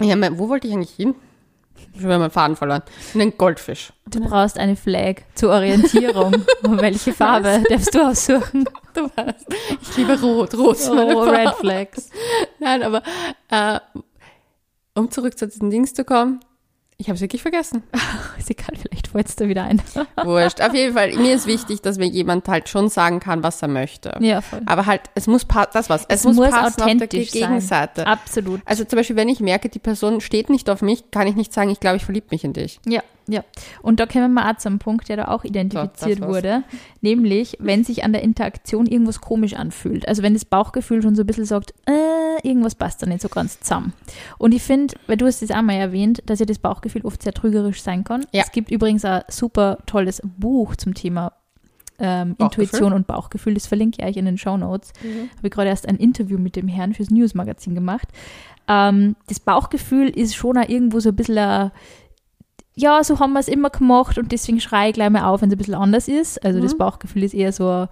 ja, 0.00 0.14
mein- 0.16 0.38
wo 0.38 0.48
wollte 0.50 0.68
ich 0.68 0.74
eigentlich 0.74 0.94
hin? 0.94 1.14
Ich 1.94 2.04
habe 2.04 2.18
meinen 2.18 2.30
Faden 2.30 2.56
verloren. 2.56 2.82
Einen 3.14 3.36
Goldfisch. 3.36 3.92
Du 4.06 4.20
brauchst 4.20 4.58
eine 4.58 4.76
Flag 4.76 5.22
zur 5.34 5.50
Orientierung. 5.50 6.34
Und 6.62 6.80
welche 6.80 7.12
Farbe 7.12 7.62
darfst 7.68 7.94
du 7.94 8.06
aussuchen? 8.06 8.64
Du 8.94 9.04
weißt, 9.16 9.46
ich 9.80 9.96
liebe 9.96 10.20
Rot. 10.20 10.52
Rot 10.54 10.76
ist 10.76 10.90
meine 10.92 11.16
Oh, 11.16 11.24
Farbe. 11.24 11.38
Red 11.38 11.54
Flags. 11.54 12.10
Nein, 12.60 12.82
aber 12.82 13.02
äh, 13.50 13.80
um 14.94 15.10
zurück 15.10 15.38
zu 15.38 15.46
diesen 15.46 15.70
Dings 15.70 15.94
zu 15.94 16.04
kommen, 16.04 16.40
ich 16.98 17.08
habe 17.08 17.16
es 17.16 17.20
wirklich 17.20 17.42
vergessen. 17.42 17.82
Sie 18.38 18.54
kann 18.54 18.76
vielleicht 18.76 19.01
fällt 19.12 19.40
da 19.40 19.48
wieder 19.48 19.64
ein. 19.64 19.80
Wurscht. 20.24 20.60
Auf 20.60 20.74
jeden 20.74 20.94
Fall, 20.94 21.14
mir 21.16 21.34
ist 21.34 21.46
wichtig, 21.46 21.82
dass 21.82 21.98
mir 21.98 22.06
jemand 22.08 22.48
halt 22.48 22.68
schon 22.68 22.88
sagen 22.88 23.20
kann, 23.20 23.42
was 23.42 23.62
er 23.62 23.68
möchte. 23.68 24.16
Ja, 24.20 24.40
voll. 24.40 24.60
Aber 24.66 24.86
halt, 24.86 25.02
es 25.14 25.26
muss 25.26 25.44
passen, 25.44 25.70
das 25.72 25.88
was, 25.88 26.02
es, 26.08 26.20
Es 26.20 26.24
muss, 26.24 26.36
muss 26.36 26.50
passen 26.50 26.66
auf 26.66 26.76
der 26.76 26.84
authentisch 26.86 27.30
sein. 27.30 27.48
Gegenseite. 27.48 28.06
Absolut. 28.06 28.60
Also 28.64 28.84
zum 28.84 28.96
Beispiel, 28.96 29.16
wenn 29.16 29.28
ich 29.28 29.40
merke, 29.40 29.68
die 29.68 29.78
Person 29.78 30.20
steht 30.20 30.50
nicht 30.50 30.68
auf 30.68 30.82
mich, 30.82 31.10
kann 31.10 31.26
ich 31.26 31.36
nicht 31.36 31.52
sagen, 31.52 31.70
ich 31.70 31.80
glaube, 31.80 31.96
ich 31.96 32.04
verliebe 32.04 32.26
mich 32.30 32.44
in 32.44 32.52
dich. 32.52 32.80
Ja, 32.86 33.02
ja. 33.28 33.44
Und 33.82 34.00
da 34.00 34.06
kommen 34.06 34.34
wir 34.34 34.50
auch 34.50 34.56
zum 34.56 34.78
Punkt, 34.78 35.08
der 35.08 35.16
da 35.16 35.28
auch 35.28 35.44
identifiziert 35.44 36.20
So, 36.20 36.26
wurde, 36.26 36.64
nämlich, 37.00 37.56
wenn 37.60 37.84
sich 37.84 38.04
an 38.04 38.12
der 38.12 38.22
Interaktion 38.22 38.86
irgendwas 38.86 39.20
komisch 39.20 39.54
anfühlt. 39.54 40.08
Also 40.08 40.22
wenn 40.22 40.34
das 40.34 40.44
Bauchgefühl 40.44 41.02
schon 41.02 41.14
so 41.14 41.22
ein 41.22 41.26
bisschen 41.26 41.44
sagt, 41.44 41.72
äh, 41.86 42.46
irgendwas 42.46 42.74
passt 42.74 43.02
da 43.02 43.06
nicht 43.06 43.22
so 43.22 43.28
ganz 43.28 43.60
zusammen. 43.60 43.92
Und 44.38 44.52
ich 44.52 44.62
finde, 44.62 44.94
weil 45.06 45.16
du 45.16 45.26
hast 45.26 45.42
es 45.42 45.50
auch 45.50 45.62
mal 45.62 45.74
erwähnt, 45.74 46.22
dass 46.26 46.40
ja 46.40 46.46
das 46.46 46.58
Bauchgefühl 46.58 47.02
oft 47.04 47.22
sehr 47.22 47.32
trügerisch 47.32 47.82
sein 47.82 48.04
kann. 48.04 48.26
Ja. 48.32 48.42
Es 48.42 48.52
gibt 48.52 48.70
übrigens 48.70 49.01
ein 49.04 49.22
super 49.28 49.78
tolles 49.86 50.20
Buch 50.38 50.76
zum 50.76 50.94
Thema 50.94 51.32
ähm? 51.98 52.34
Intuition 52.38 52.92
und 52.92 53.06
Bauchgefühl. 53.06 53.54
Das 53.54 53.66
verlinke 53.66 53.98
ich 54.00 54.08
euch 54.08 54.16
in 54.16 54.24
den 54.24 54.38
Show 54.38 54.56
Notes. 54.56 54.92
Habe 55.36 55.46
ich 55.48 55.52
gerade 55.52 55.68
erst 55.68 55.88
ein 55.88 55.96
Interview 55.96 56.38
mit 56.38 56.56
dem 56.56 56.68
Herrn 56.68 56.94
fürs 56.94 57.10
News-Magazin 57.10 57.74
gemacht. 57.74 58.08
ähm, 58.68 59.16
das 59.28 59.40
Bauchgefühl 59.40 60.08
ist 60.08 60.34
schon 60.34 60.56
auch 60.58 60.68
irgendwo 60.68 61.00
so 61.00 61.10
ein 61.10 61.16
bisschen, 61.16 61.36
äh, 61.36 61.70
ja, 62.74 63.04
so 63.04 63.18
haben 63.20 63.34
wir 63.34 63.40
es 63.40 63.48
immer 63.48 63.68
gemacht 63.70 64.16
und 64.18 64.32
deswegen 64.32 64.58
schreie 64.60 64.88
ich 64.88 64.94
gleich 64.94 65.10
mal 65.10 65.24
auf, 65.24 65.42
wenn 65.42 65.50
es 65.50 65.54
ein 65.54 65.58
bisschen 65.58 65.74
anders 65.74 66.08
ist. 66.08 66.42
Also 66.44 66.60
das 66.60 66.72
Mhm. 66.74 66.78
Bauchgefühl 66.78 67.22
ist 67.24 67.34
eher 67.34 67.52
so 67.52 67.86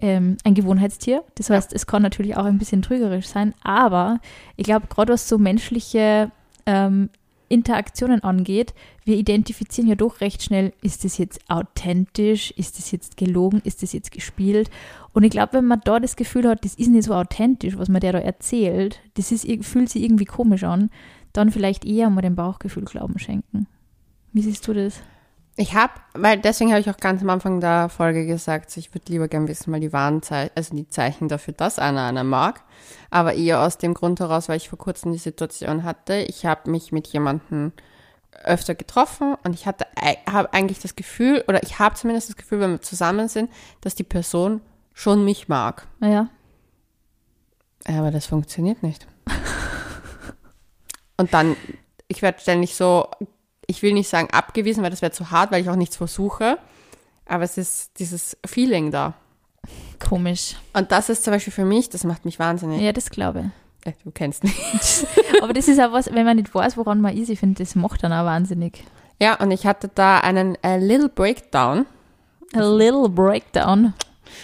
ähm, 0.00 0.36
ein 0.44 0.54
Gewohnheitstier. 0.54 1.22
Das 1.36 1.50
heißt, 1.50 1.72
es 1.72 1.86
kann 1.86 2.02
natürlich 2.02 2.36
auch 2.36 2.44
ein 2.44 2.58
bisschen 2.58 2.82
trügerisch 2.82 3.28
sein, 3.28 3.54
aber 3.62 4.18
ich 4.56 4.64
glaube, 4.64 4.88
gerade 4.88 5.12
was 5.12 5.28
so 5.28 5.38
menschliche 5.38 6.32
ähm, 6.66 7.10
Interaktionen 7.54 8.22
angeht, 8.22 8.74
wir 9.04 9.16
identifizieren 9.16 9.88
ja 9.88 9.94
doch 9.94 10.20
recht 10.20 10.42
schnell, 10.42 10.72
ist 10.82 11.04
das 11.04 11.18
jetzt 11.18 11.40
authentisch, 11.48 12.50
ist 12.52 12.78
das 12.78 12.90
jetzt 12.90 13.16
gelogen, 13.16 13.62
ist 13.64 13.82
das 13.82 13.92
jetzt 13.92 14.10
gespielt. 14.10 14.70
Und 15.12 15.24
ich 15.24 15.30
glaube, 15.30 15.54
wenn 15.54 15.66
man 15.66 15.80
da 15.84 16.00
das 16.00 16.16
Gefühl 16.16 16.48
hat, 16.48 16.64
das 16.64 16.74
ist 16.74 16.88
nicht 16.88 17.04
so 17.04 17.14
authentisch, 17.14 17.78
was 17.78 17.88
man 17.88 18.00
der 18.00 18.12
da 18.12 18.18
erzählt, 18.18 19.00
das 19.14 19.32
ist, 19.32 19.46
fühlt 19.64 19.88
sich 19.88 20.02
irgendwie 20.02 20.24
komisch 20.24 20.64
an, 20.64 20.90
dann 21.32 21.50
vielleicht 21.50 21.84
eher 21.84 22.10
mal 22.10 22.22
dem 22.22 22.36
Bauchgefühl 22.36 22.84
Glauben 22.84 23.18
schenken. 23.18 23.66
Wie 24.32 24.42
siehst 24.42 24.66
du 24.66 24.74
das? 24.74 25.00
Ich 25.56 25.74
habe, 25.74 25.92
weil 26.14 26.38
deswegen 26.38 26.70
habe 26.72 26.80
ich 26.80 26.90
auch 26.90 26.96
ganz 26.96 27.22
am 27.22 27.30
Anfang 27.30 27.60
der 27.60 27.88
Folge 27.88 28.26
gesagt, 28.26 28.76
ich 28.76 28.92
würde 28.92 29.12
lieber 29.12 29.28
gern 29.28 29.46
wissen, 29.46 29.70
mal 29.70 29.78
die 29.78 29.92
Warnzeichen, 29.92 30.50
also 30.56 30.74
die 30.74 30.88
Zeichen 30.88 31.28
dafür, 31.28 31.54
dass 31.54 31.78
einer 31.78 32.04
einer 32.04 32.24
mag. 32.24 32.62
Aber 33.10 33.34
eher 33.34 33.62
aus 33.62 33.78
dem 33.78 33.94
Grund 33.94 34.18
heraus, 34.18 34.48
weil 34.48 34.56
ich 34.56 34.68
vor 34.68 34.78
kurzem 34.78 35.12
die 35.12 35.18
Situation 35.18 35.84
hatte, 35.84 36.14
ich 36.16 36.44
habe 36.44 36.70
mich 36.70 36.90
mit 36.90 37.06
jemandem 37.06 37.72
öfter 38.42 38.74
getroffen 38.74 39.36
und 39.44 39.54
ich 39.54 39.66
hatte 39.66 39.86
habe 40.28 40.52
eigentlich 40.52 40.80
das 40.80 40.96
Gefühl, 40.96 41.44
oder 41.46 41.62
ich 41.62 41.78
habe 41.78 41.94
zumindest 41.94 42.30
das 42.30 42.36
Gefühl, 42.36 42.58
wenn 42.60 42.72
wir 42.72 42.82
zusammen 42.82 43.28
sind, 43.28 43.48
dass 43.80 43.94
die 43.94 44.02
Person 44.02 44.60
schon 44.92 45.24
mich 45.24 45.48
mag. 45.48 45.86
Naja, 46.00 46.28
Aber 47.86 48.10
das 48.10 48.26
funktioniert 48.26 48.82
nicht. 48.82 49.06
Und 51.16 51.32
dann, 51.32 51.56
ich 52.08 52.22
werde 52.22 52.40
ständig 52.40 52.74
so, 52.74 53.08
ich 53.66 53.82
will 53.82 53.92
nicht 53.92 54.08
sagen 54.08 54.28
abgewiesen, 54.32 54.82
weil 54.82 54.90
das 54.90 55.02
wäre 55.02 55.12
zu 55.12 55.30
hart, 55.30 55.50
weil 55.52 55.62
ich 55.62 55.68
auch 55.70 55.76
nichts 55.76 55.96
versuche. 55.96 56.58
Aber 57.26 57.44
es 57.44 57.56
ist 57.58 57.98
dieses 57.98 58.36
Feeling 58.44 58.90
da. 58.90 59.14
komisch. 59.98 60.56
Und 60.74 60.92
das 60.92 61.08
ist 61.08 61.24
zum 61.24 61.32
Beispiel 61.32 61.52
für 61.52 61.64
mich, 61.64 61.88
das 61.88 62.04
macht 62.04 62.24
mich 62.24 62.38
wahnsinnig. 62.38 62.80
Ja, 62.82 62.92
das 62.92 63.10
glaube 63.10 63.50
Äh, 63.84 63.92
Du 64.04 64.10
kennst 64.10 64.44
mich. 64.44 64.54
ich. 64.74 65.06
Aber 65.42 65.52
das 65.52 65.68
ist 65.68 65.80
auch 65.80 65.92
was, 65.92 66.12
wenn 66.12 66.24
man 66.24 66.36
nicht 66.36 66.54
weiß, 66.54 66.76
woran 66.76 67.00
man 67.00 67.16
ist, 67.16 67.30
ich 67.30 67.38
finde, 67.40 67.62
das 67.62 67.74
macht 67.74 68.02
dann 68.02 68.12
auch 68.12 68.24
wahnsinnig. 68.24 68.84
Ja, 69.20 69.34
und 69.40 69.50
ich 69.50 69.66
hatte 69.66 69.88
da 69.94 70.18
einen 70.20 70.56
äh, 70.62 70.78
Little 70.78 71.08
Breakdown. 71.08 71.86
A 72.54 72.60
little 72.60 73.08
breakdown. 73.08 73.94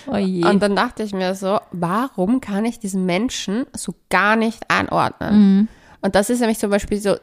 Oh 0.07 0.17
je. 0.17 0.45
Und 0.45 0.61
dann 0.63 0.75
dachte 0.75 1.03
ich 1.03 1.13
mir 1.13 1.35
so, 1.35 1.61
warum 1.71 2.41
kann 2.41 2.65
ich 2.65 2.79
diesen 2.79 3.07
Menschen 3.07 3.67
so 3.73 3.95
gar 4.09 4.37
nicht 4.37 4.65
einordnen? 4.71 5.35
Mhm. 5.59 5.69
Und 6.03 6.15
das 6.15 6.31
ist 6.31 6.41
nämlich 6.41 6.59
zum 6.59 6.71
Beispiel 6.71 6.99
so, 6.99 7.17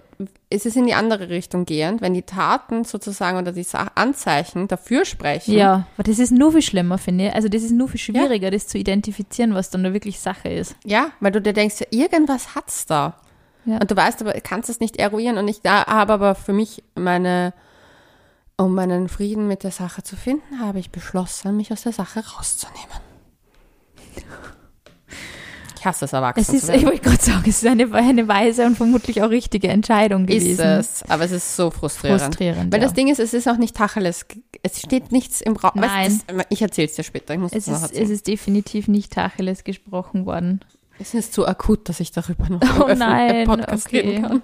es 0.50 0.66
ist 0.66 0.78
in 0.78 0.86
die 0.86 0.94
andere 0.94 1.30
Richtung 1.30 1.66
gehend, 1.66 2.02
wenn 2.02 2.14
die 2.14 2.22
Taten 2.22 2.84
sozusagen 2.84 3.38
oder 3.38 3.52
die 3.52 3.66
Anzeichen 3.96 4.68
dafür 4.68 5.04
sprechen. 5.04 5.54
Ja, 5.54 5.88
aber 5.96 6.04
das 6.04 6.20
ist 6.20 6.32
nur 6.32 6.52
viel 6.52 6.62
schlimmer, 6.62 6.98
finde 6.98 7.28
ich. 7.28 7.34
Also 7.34 7.50
das 7.50 7.64
ist 7.64 7.72
nur 7.72 7.90
viel 7.90 8.00
schwieriger, 8.00 8.52
das 8.52 8.68
zu 8.68 8.78
identifizieren, 8.78 9.56
was 9.56 9.72
dann 9.72 9.84
da 9.84 9.94
wirklich 9.94 10.20
Sache 10.20 10.50
ist. 10.50 10.76
Ja, 10.86 11.10
weil 11.20 11.32
du 11.32 11.42
dir 11.42 11.54
denkst, 11.54 11.80
ja, 11.80 11.88
irgendwas 11.90 12.54
hat's 12.54 12.86
da. 12.86 13.16
Ja. 13.66 13.80
Und 13.80 13.90
du 13.90 13.96
weißt 13.96 14.22
aber, 14.22 14.34
kannst 14.42 14.70
es 14.70 14.80
nicht 14.80 14.98
eruieren. 14.98 15.38
Und 15.38 15.48
ich 15.48 15.62
da 15.62 15.86
habe 15.88 16.14
aber 16.14 16.36
für 16.36 16.54
mich 16.54 16.84
meine, 16.96 17.54
um 18.58 18.76
meinen 18.76 19.10
Frieden 19.10 19.48
mit 19.48 19.64
der 19.64 19.72
Sache 19.72 20.04
zu 20.04 20.16
finden, 20.16 20.60
habe 20.60 20.80
ich 20.80 20.92
beschlossen, 20.92 21.58
mich 21.58 21.72
aus 21.72 21.82
der 21.82 21.94
Sache 21.94 22.24
rauszunehmen. 22.26 23.08
Hasse 25.88 26.06
es, 26.06 26.14
erwachsen 26.14 26.42
Es 26.42 26.50
ist, 26.50 26.66
zu 26.68 26.74
ich 26.74 26.86
wollte 26.86 27.00
gerade 27.00 27.24
sagen, 27.24 27.44
es 27.48 27.64
ist 27.64 27.66
eine, 27.66 27.92
eine 27.94 28.28
weise 28.28 28.66
und 28.66 28.76
vermutlich 28.76 29.22
auch 29.24 29.30
richtige 29.30 29.70
Entscheidung 29.70 30.26
gewesen. 30.26 30.52
Ist 30.52 30.60
es, 31.04 31.10
aber 31.10 31.24
es 31.26 31.32
ist 31.32 31.56
so 31.56 31.72
frustrierend. 31.72 32.22
Frustrierend. 32.22 32.74
Weil 32.74 32.80
ja. 32.82 32.86
das 32.86 32.94
Ding 32.94 33.08
ist, 33.08 33.20
es 33.20 33.34
ist 33.34 33.48
auch 33.48 33.58
nicht 33.58 33.76
Tacheles. 33.76 34.26
Es 34.64 34.80
steht 34.80 35.12
nichts 35.12 35.42
im 35.42 35.56
Raum. 35.56 35.72
Nein. 35.76 36.22
das- 36.28 36.46
ich 36.50 36.62
erzähle 36.62 36.88
es 36.88 36.96
dir 36.96 37.04
später. 37.04 37.34
Ich 37.34 37.40
muss 37.40 37.54
es, 37.54 37.68
ist, 37.68 37.94
es 37.94 38.10
ist 38.10 38.28
definitiv 38.28 38.88
nicht 38.88 39.14
Tacheles 39.14 39.64
gesprochen 39.64 40.26
worden. 40.26 40.62
Es 41.00 41.14
ist 41.14 41.34
zu 41.34 41.48
akut, 41.48 41.90
dass 41.90 42.00
ich 42.00 42.12
darüber 42.12 42.50
noch 42.50 42.62
Oh 42.80 42.94
nein, 42.96 43.46
Podcast 43.46 43.88
okay. 43.88 44.00
reden 44.02 44.24
kann. 44.24 44.42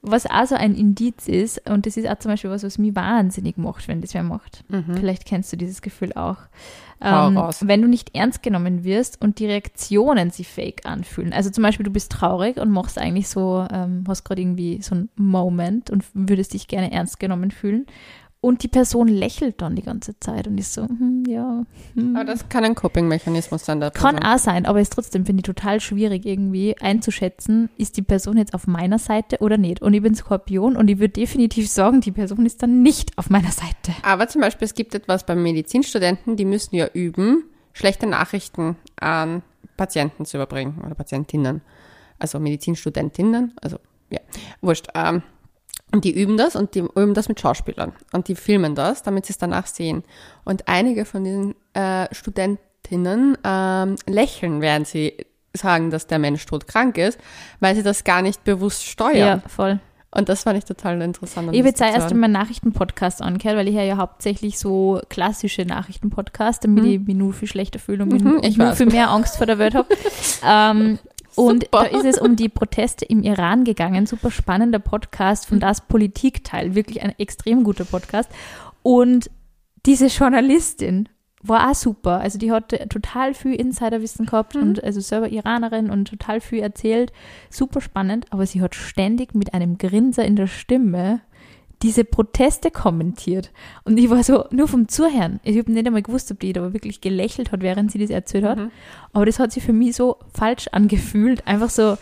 Was 0.00 0.26
also 0.26 0.54
ein 0.54 0.74
Indiz 0.76 1.26
ist, 1.26 1.68
und 1.68 1.84
das 1.86 1.96
ist 1.96 2.08
auch 2.08 2.18
zum 2.20 2.30
Beispiel 2.30 2.50
was, 2.50 2.62
was 2.62 2.78
mich 2.78 2.94
wahnsinnig 2.94 3.56
macht, 3.56 3.88
wenn 3.88 4.00
das 4.00 4.14
wer 4.14 4.22
macht. 4.22 4.64
Vielleicht 4.94 5.24
kennst 5.24 5.52
du 5.52 5.56
dieses 5.56 5.82
Gefühl 5.82 6.12
auch. 6.12 6.36
Ähm, 7.00 7.36
wenn 7.60 7.82
du 7.82 7.88
nicht 7.88 8.14
ernst 8.16 8.42
genommen 8.42 8.82
wirst 8.82 9.20
und 9.20 9.38
die 9.38 9.46
Reaktionen 9.46 10.30
sich 10.30 10.48
fake 10.48 10.84
anfühlen. 10.84 11.32
Also 11.32 11.50
zum 11.50 11.62
Beispiel, 11.62 11.84
du 11.84 11.92
bist 11.92 12.10
traurig 12.10 12.58
und 12.58 12.70
machst 12.70 12.98
eigentlich 12.98 13.28
so, 13.28 13.66
ähm, 13.72 14.04
hast 14.08 14.24
gerade 14.24 14.40
irgendwie 14.40 14.82
so 14.82 14.94
einen 14.94 15.08
Moment 15.16 15.90
und 15.90 16.04
würdest 16.12 16.54
dich 16.54 16.66
gerne 16.66 16.90
ernst 16.90 17.20
genommen 17.20 17.50
fühlen. 17.50 17.86
Und 18.40 18.62
die 18.62 18.68
Person 18.68 19.08
lächelt 19.08 19.60
dann 19.60 19.74
die 19.74 19.82
ganze 19.82 20.18
Zeit 20.20 20.46
und 20.46 20.58
ist 20.58 20.72
so, 20.72 20.84
hm, 20.84 21.24
ja. 21.26 21.64
Hm. 21.94 22.14
Aber 22.14 22.24
das 22.24 22.48
kann 22.48 22.64
ein 22.64 22.76
Coping-Mechanismus 22.76 23.64
sein. 23.64 23.80
Der 23.80 23.90
Kann 23.90 24.22
auch 24.22 24.38
sein, 24.38 24.64
aber 24.64 24.80
ist 24.80 24.92
trotzdem, 24.92 25.26
finde 25.26 25.40
ich, 25.40 25.44
total 25.44 25.80
schwierig 25.80 26.24
irgendwie 26.24 26.76
einzuschätzen, 26.80 27.68
ist 27.76 27.96
die 27.96 28.02
Person 28.02 28.36
jetzt 28.36 28.54
auf 28.54 28.68
meiner 28.68 29.00
Seite 29.00 29.38
oder 29.40 29.58
nicht. 29.58 29.82
Und 29.82 29.92
ich 29.92 30.02
bin 30.02 30.14
Skorpion 30.14 30.76
und 30.76 30.88
ich 30.88 31.00
würde 31.00 31.14
definitiv 31.14 31.68
sagen, 31.68 32.00
die 32.00 32.12
Person 32.12 32.46
ist 32.46 32.62
dann 32.62 32.80
nicht 32.82 33.18
auf 33.18 33.28
meiner 33.28 33.50
Seite. 33.50 33.92
Aber 34.02 34.28
zum 34.28 34.40
Beispiel, 34.40 34.66
es 34.66 34.74
gibt 34.74 34.94
etwas 34.94 35.26
bei 35.26 35.34
Medizinstudenten, 35.34 36.36
die 36.36 36.44
müssen 36.44 36.76
ja 36.76 36.86
üben, 36.92 37.42
schlechte 37.72 38.06
Nachrichten 38.06 38.76
an 39.00 39.42
Patienten 39.76 40.24
zu 40.26 40.36
überbringen 40.36 40.80
oder 40.84 40.94
Patientinnen. 40.94 41.60
Also 42.20 42.38
Medizinstudentinnen, 42.38 43.54
also 43.60 43.78
ja, 44.10 44.20
wurscht. 44.60 44.86
Ähm, 44.94 45.22
und 45.92 46.04
die 46.04 46.20
üben 46.20 46.36
das 46.36 46.56
und 46.56 46.74
die 46.74 46.80
üben 46.80 47.14
das 47.14 47.28
mit 47.28 47.40
Schauspielern. 47.40 47.92
Und 48.12 48.28
die 48.28 48.34
filmen 48.34 48.74
das, 48.74 49.02
damit 49.02 49.26
sie 49.26 49.32
es 49.32 49.38
danach 49.38 49.66
sehen. 49.66 50.04
Und 50.44 50.68
einige 50.68 51.04
von 51.04 51.24
diesen 51.24 51.54
äh, 51.74 52.12
Studentinnen 52.14 53.38
ähm, 53.44 53.96
lächeln, 54.06 54.60
während 54.60 54.86
sie 54.86 55.14
sagen, 55.54 55.90
dass 55.90 56.06
der 56.06 56.18
Mensch 56.18 56.44
todkrank 56.46 56.98
ist, 56.98 57.18
weil 57.60 57.74
sie 57.74 57.82
das 57.82 58.04
gar 58.04 58.22
nicht 58.22 58.44
bewusst 58.44 58.84
steuern. 58.84 59.40
Ja, 59.42 59.48
voll. 59.48 59.80
Und 60.10 60.30
das 60.30 60.44
fand 60.44 60.56
ich 60.56 60.64
total 60.64 61.00
interessant. 61.02 61.48
an 61.48 61.54
Ich 61.54 61.60
habe 61.60 61.68
jetzt 61.68 61.82
erst 61.82 62.10
einmal 62.10 62.30
Nachrichtenpodcast 62.30 63.20
angehört, 63.20 63.58
weil 63.58 63.68
ich 63.68 63.74
ja 63.74 63.98
hauptsächlich 63.98 64.58
so 64.58 65.02
klassische 65.10 65.66
Nachrichtenpodcasts, 65.66 66.60
damit 66.60 66.84
ich 66.86 67.00
mich 67.00 67.14
nur 67.14 67.34
viel 67.34 67.48
schlechter 67.48 67.78
fühle 67.78 68.04
und 68.04 68.12
Mhm, 68.24 68.40
nur 68.56 68.72
viel 68.72 68.86
mehr 68.86 69.10
Angst 69.10 69.36
vor 69.36 69.46
der 69.46 69.58
Welt 69.58 69.74
habe. 69.74 69.88
ähm, 70.46 70.98
und 71.38 71.64
Super. 71.64 71.84
da 71.84 71.98
ist 71.98 72.04
es 72.04 72.18
um 72.18 72.34
die 72.34 72.48
Proteste 72.48 73.04
im 73.04 73.22
Iran 73.22 73.62
gegangen. 73.62 74.06
Super 74.06 74.30
spannender 74.30 74.80
Podcast 74.80 75.46
von 75.46 75.60
Das 75.60 75.80
Politikteil. 75.80 76.74
Wirklich 76.74 77.02
ein 77.02 77.14
extrem 77.18 77.62
guter 77.62 77.84
Podcast. 77.84 78.28
Und 78.82 79.30
diese 79.86 80.06
Journalistin 80.06 81.08
war 81.40 81.70
auch 81.70 81.74
super. 81.74 82.18
Also 82.18 82.38
die 82.38 82.50
hatte 82.50 82.88
total 82.88 83.34
viel 83.34 83.54
Insiderwissen 83.54 84.26
gehabt 84.26 84.56
und 84.56 84.82
also 84.82 85.00
selber 85.00 85.28
Iranerin 85.28 85.90
und 85.90 86.08
total 86.08 86.40
viel 86.40 86.58
erzählt. 86.58 87.12
Super 87.50 87.80
spannend, 87.80 88.26
aber 88.30 88.44
sie 88.44 88.60
hat 88.60 88.74
ständig 88.74 89.34
mit 89.36 89.54
einem 89.54 89.78
Grinser 89.78 90.24
in 90.24 90.34
der 90.34 90.48
Stimme 90.48 91.20
diese 91.82 92.04
Proteste 92.04 92.70
kommentiert. 92.70 93.50
Und 93.84 93.98
ich 93.98 94.10
war 94.10 94.22
so, 94.22 94.46
nur 94.50 94.68
vom 94.68 94.88
Zuhören. 94.88 95.40
Ich 95.44 95.56
habe 95.56 95.70
nicht 95.70 95.86
einmal 95.86 96.02
gewusst, 96.02 96.30
ob 96.30 96.40
die 96.40 96.52
da 96.52 96.72
wirklich 96.72 97.00
gelächelt 97.00 97.52
hat, 97.52 97.60
während 97.60 97.92
sie 97.92 97.98
das 97.98 98.10
erzählt 98.10 98.44
hat. 98.44 98.58
Aber 99.12 99.26
das 99.26 99.38
hat 99.38 99.52
sich 99.52 99.62
für 99.62 99.72
mich 99.72 99.94
so 99.94 100.16
falsch 100.32 100.68
angefühlt. 100.72 101.46
Einfach 101.46 101.70
so, 101.70 101.96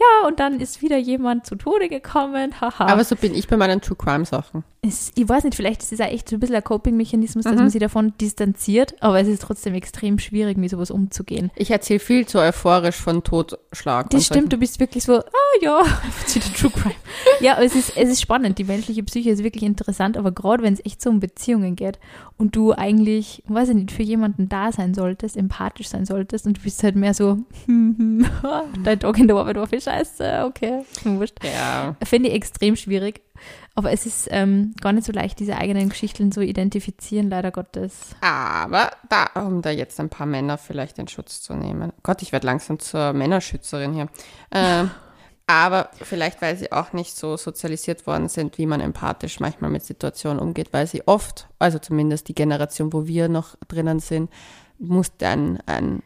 ja, 0.00 0.26
und 0.26 0.40
dann 0.40 0.60
ist 0.60 0.80
wieder 0.80 0.96
jemand 0.96 1.44
zu 1.44 1.56
Tode 1.56 1.88
gekommen. 1.88 2.58
Haha. 2.60 2.86
Aber 2.86 3.04
so 3.04 3.16
bin 3.16 3.34
ich 3.34 3.48
bei 3.48 3.58
meinen 3.58 3.82
True 3.82 3.96
Crime 3.96 4.24
Sachen. 4.24 4.64
Es, 4.82 5.12
ich 5.14 5.28
weiß 5.28 5.44
nicht, 5.44 5.54
vielleicht 5.54 5.82
ist 5.82 5.92
es 5.92 6.00
auch 6.00 6.06
echt 6.06 6.28
so 6.28 6.36
ein 6.36 6.40
bisschen 6.40 6.56
ein 6.56 6.64
Coping-Mechanismus, 6.64 7.44
dass 7.44 7.52
Mhm. 7.54 7.58
man 7.60 7.70
sich 7.70 7.80
davon 7.80 8.14
distanziert, 8.18 8.94
aber 9.00 9.20
es 9.20 9.28
ist 9.28 9.42
trotzdem 9.42 9.74
extrem 9.74 10.18
schwierig, 10.18 10.56
mit 10.56 10.70
sowas 10.70 10.90
umzugehen. 10.90 11.50
Ich 11.56 11.70
erzähle 11.70 12.00
viel 12.00 12.26
zu 12.26 12.38
euphorisch 12.38 12.96
von 12.96 13.22
Totschlag. 13.22 14.08
Das 14.08 14.24
stimmt, 14.26 14.52
du 14.52 14.56
bist 14.56 14.80
wirklich 14.80 15.04
so, 15.04 15.18
ah 15.18 15.24
ja, 15.60 15.82
zu 16.26 16.38
der 16.38 16.52
True 16.54 16.70
Crime. 16.70 16.94
ja, 17.40 17.54
aber 17.56 17.64
es 17.64 17.74
ist, 17.74 17.94
es 17.96 18.08
ist 18.08 18.22
spannend, 18.22 18.58
die 18.58 18.64
menschliche 18.64 19.02
Psyche 19.02 19.30
ist 19.30 19.44
wirklich 19.44 19.64
interessant, 19.64 20.16
aber 20.16 20.32
gerade 20.32 20.62
wenn 20.62 20.72
es 20.72 20.84
echt 20.84 21.02
so 21.02 21.10
um 21.10 21.20
Beziehungen 21.20 21.76
geht 21.76 21.98
und 22.38 22.56
du 22.56 22.72
eigentlich, 22.72 23.42
weiß 23.48 23.68
ich 23.70 23.74
nicht, 23.74 23.92
für 23.92 24.02
jemanden 24.02 24.48
da 24.48 24.72
sein 24.72 24.94
solltest, 24.94 25.36
empathisch 25.36 25.88
sein 25.88 26.06
solltest 26.06 26.46
und 26.46 26.56
du 26.56 26.62
bist 26.62 26.82
halt 26.82 26.96
mehr 26.96 27.12
so, 27.12 27.36
hm, 27.66 27.96
hm, 27.98 28.26
dein 28.82 28.98
Tag 28.98 29.18
in 29.18 29.28
der 29.28 29.36
Arbeit 29.36 29.56
war 29.56 29.66
viel 29.66 29.80
scheiße, 29.82 30.44
okay, 30.46 30.84
wurscht. 31.04 31.34
solchen. 31.42 31.54
Ja. 31.54 31.96
Finde 32.04 32.30
ich 32.30 32.34
extrem 32.34 32.76
schwierig. 32.76 33.20
Aber 33.74 33.92
es 33.92 34.04
ist 34.04 34.28
ähm, 34.30 34.74
gar 34.80 34.92
nicht 34.92 35.06
so 35.06 35.12
leicht, 35.12 35.38
diese 35.38 35.56
eigenen 35.56 35.88
Geschichten 35.88 36.32
zu 36.32 36.42
identifizieren, 36.42 37.30
leider 37.30 37.50
Gottes. 37.50 38.16
Aber 38.20 38.90
da, 39.08 39.40
um 39.40 39.62
da 39.62 39.70
jetzt 39.70 40.00
ein 40.00 40.08
paar 40.08 40.26
Männer 40.26 40.58
vielleicht 40.58 40.98
in 40.98 41.08
Schutz 41.08 41.40
zu 41.40 41.54
nehmen. 41.54 41.92
Gott, 42.02 42.22
ich 42.22 42.32
werde 42.32 42.46
langsam 42.46 42.78
zur 42.78 43.12
Männerschützerin 43.12 43.94
hier. 43.94 44.08
Ähm, 44.50 44.90
aber 45.46 45.90
vielleicht, 45.94 46.42
weil 46.42 46.56
sie 46.56 46.72
auch 46.72 46.92
nicht 46.92 47.16
so 47.16 47.36
sozialisiert 47.36 48.06
worden 48.06 48.28
sind, 48.28 48.58
wie 48.58 48.66
man 48.66 48.80
empathisch 48.80 49.40
manchmal 49.40 49.70
mit 49.70 49.84
Situationen 49.84 50.40
umgeht, 50.40 50.72
weil 50.72 50.86
sie 50.86 51.06
oft, 51.06 51.48
also 51.58 51.78
zumindest 51.78 52.28
die 52.28 52.34
Generation, 52.34 52.92
wo 52.92 53.06
wir 53.06 53.28
noch 53.28 53.56
drinnen 53.68 54.00
sind, 54.00 54.30
musste 54.78 55.28
ein, 55.28 55.58
ein 55.66 56.02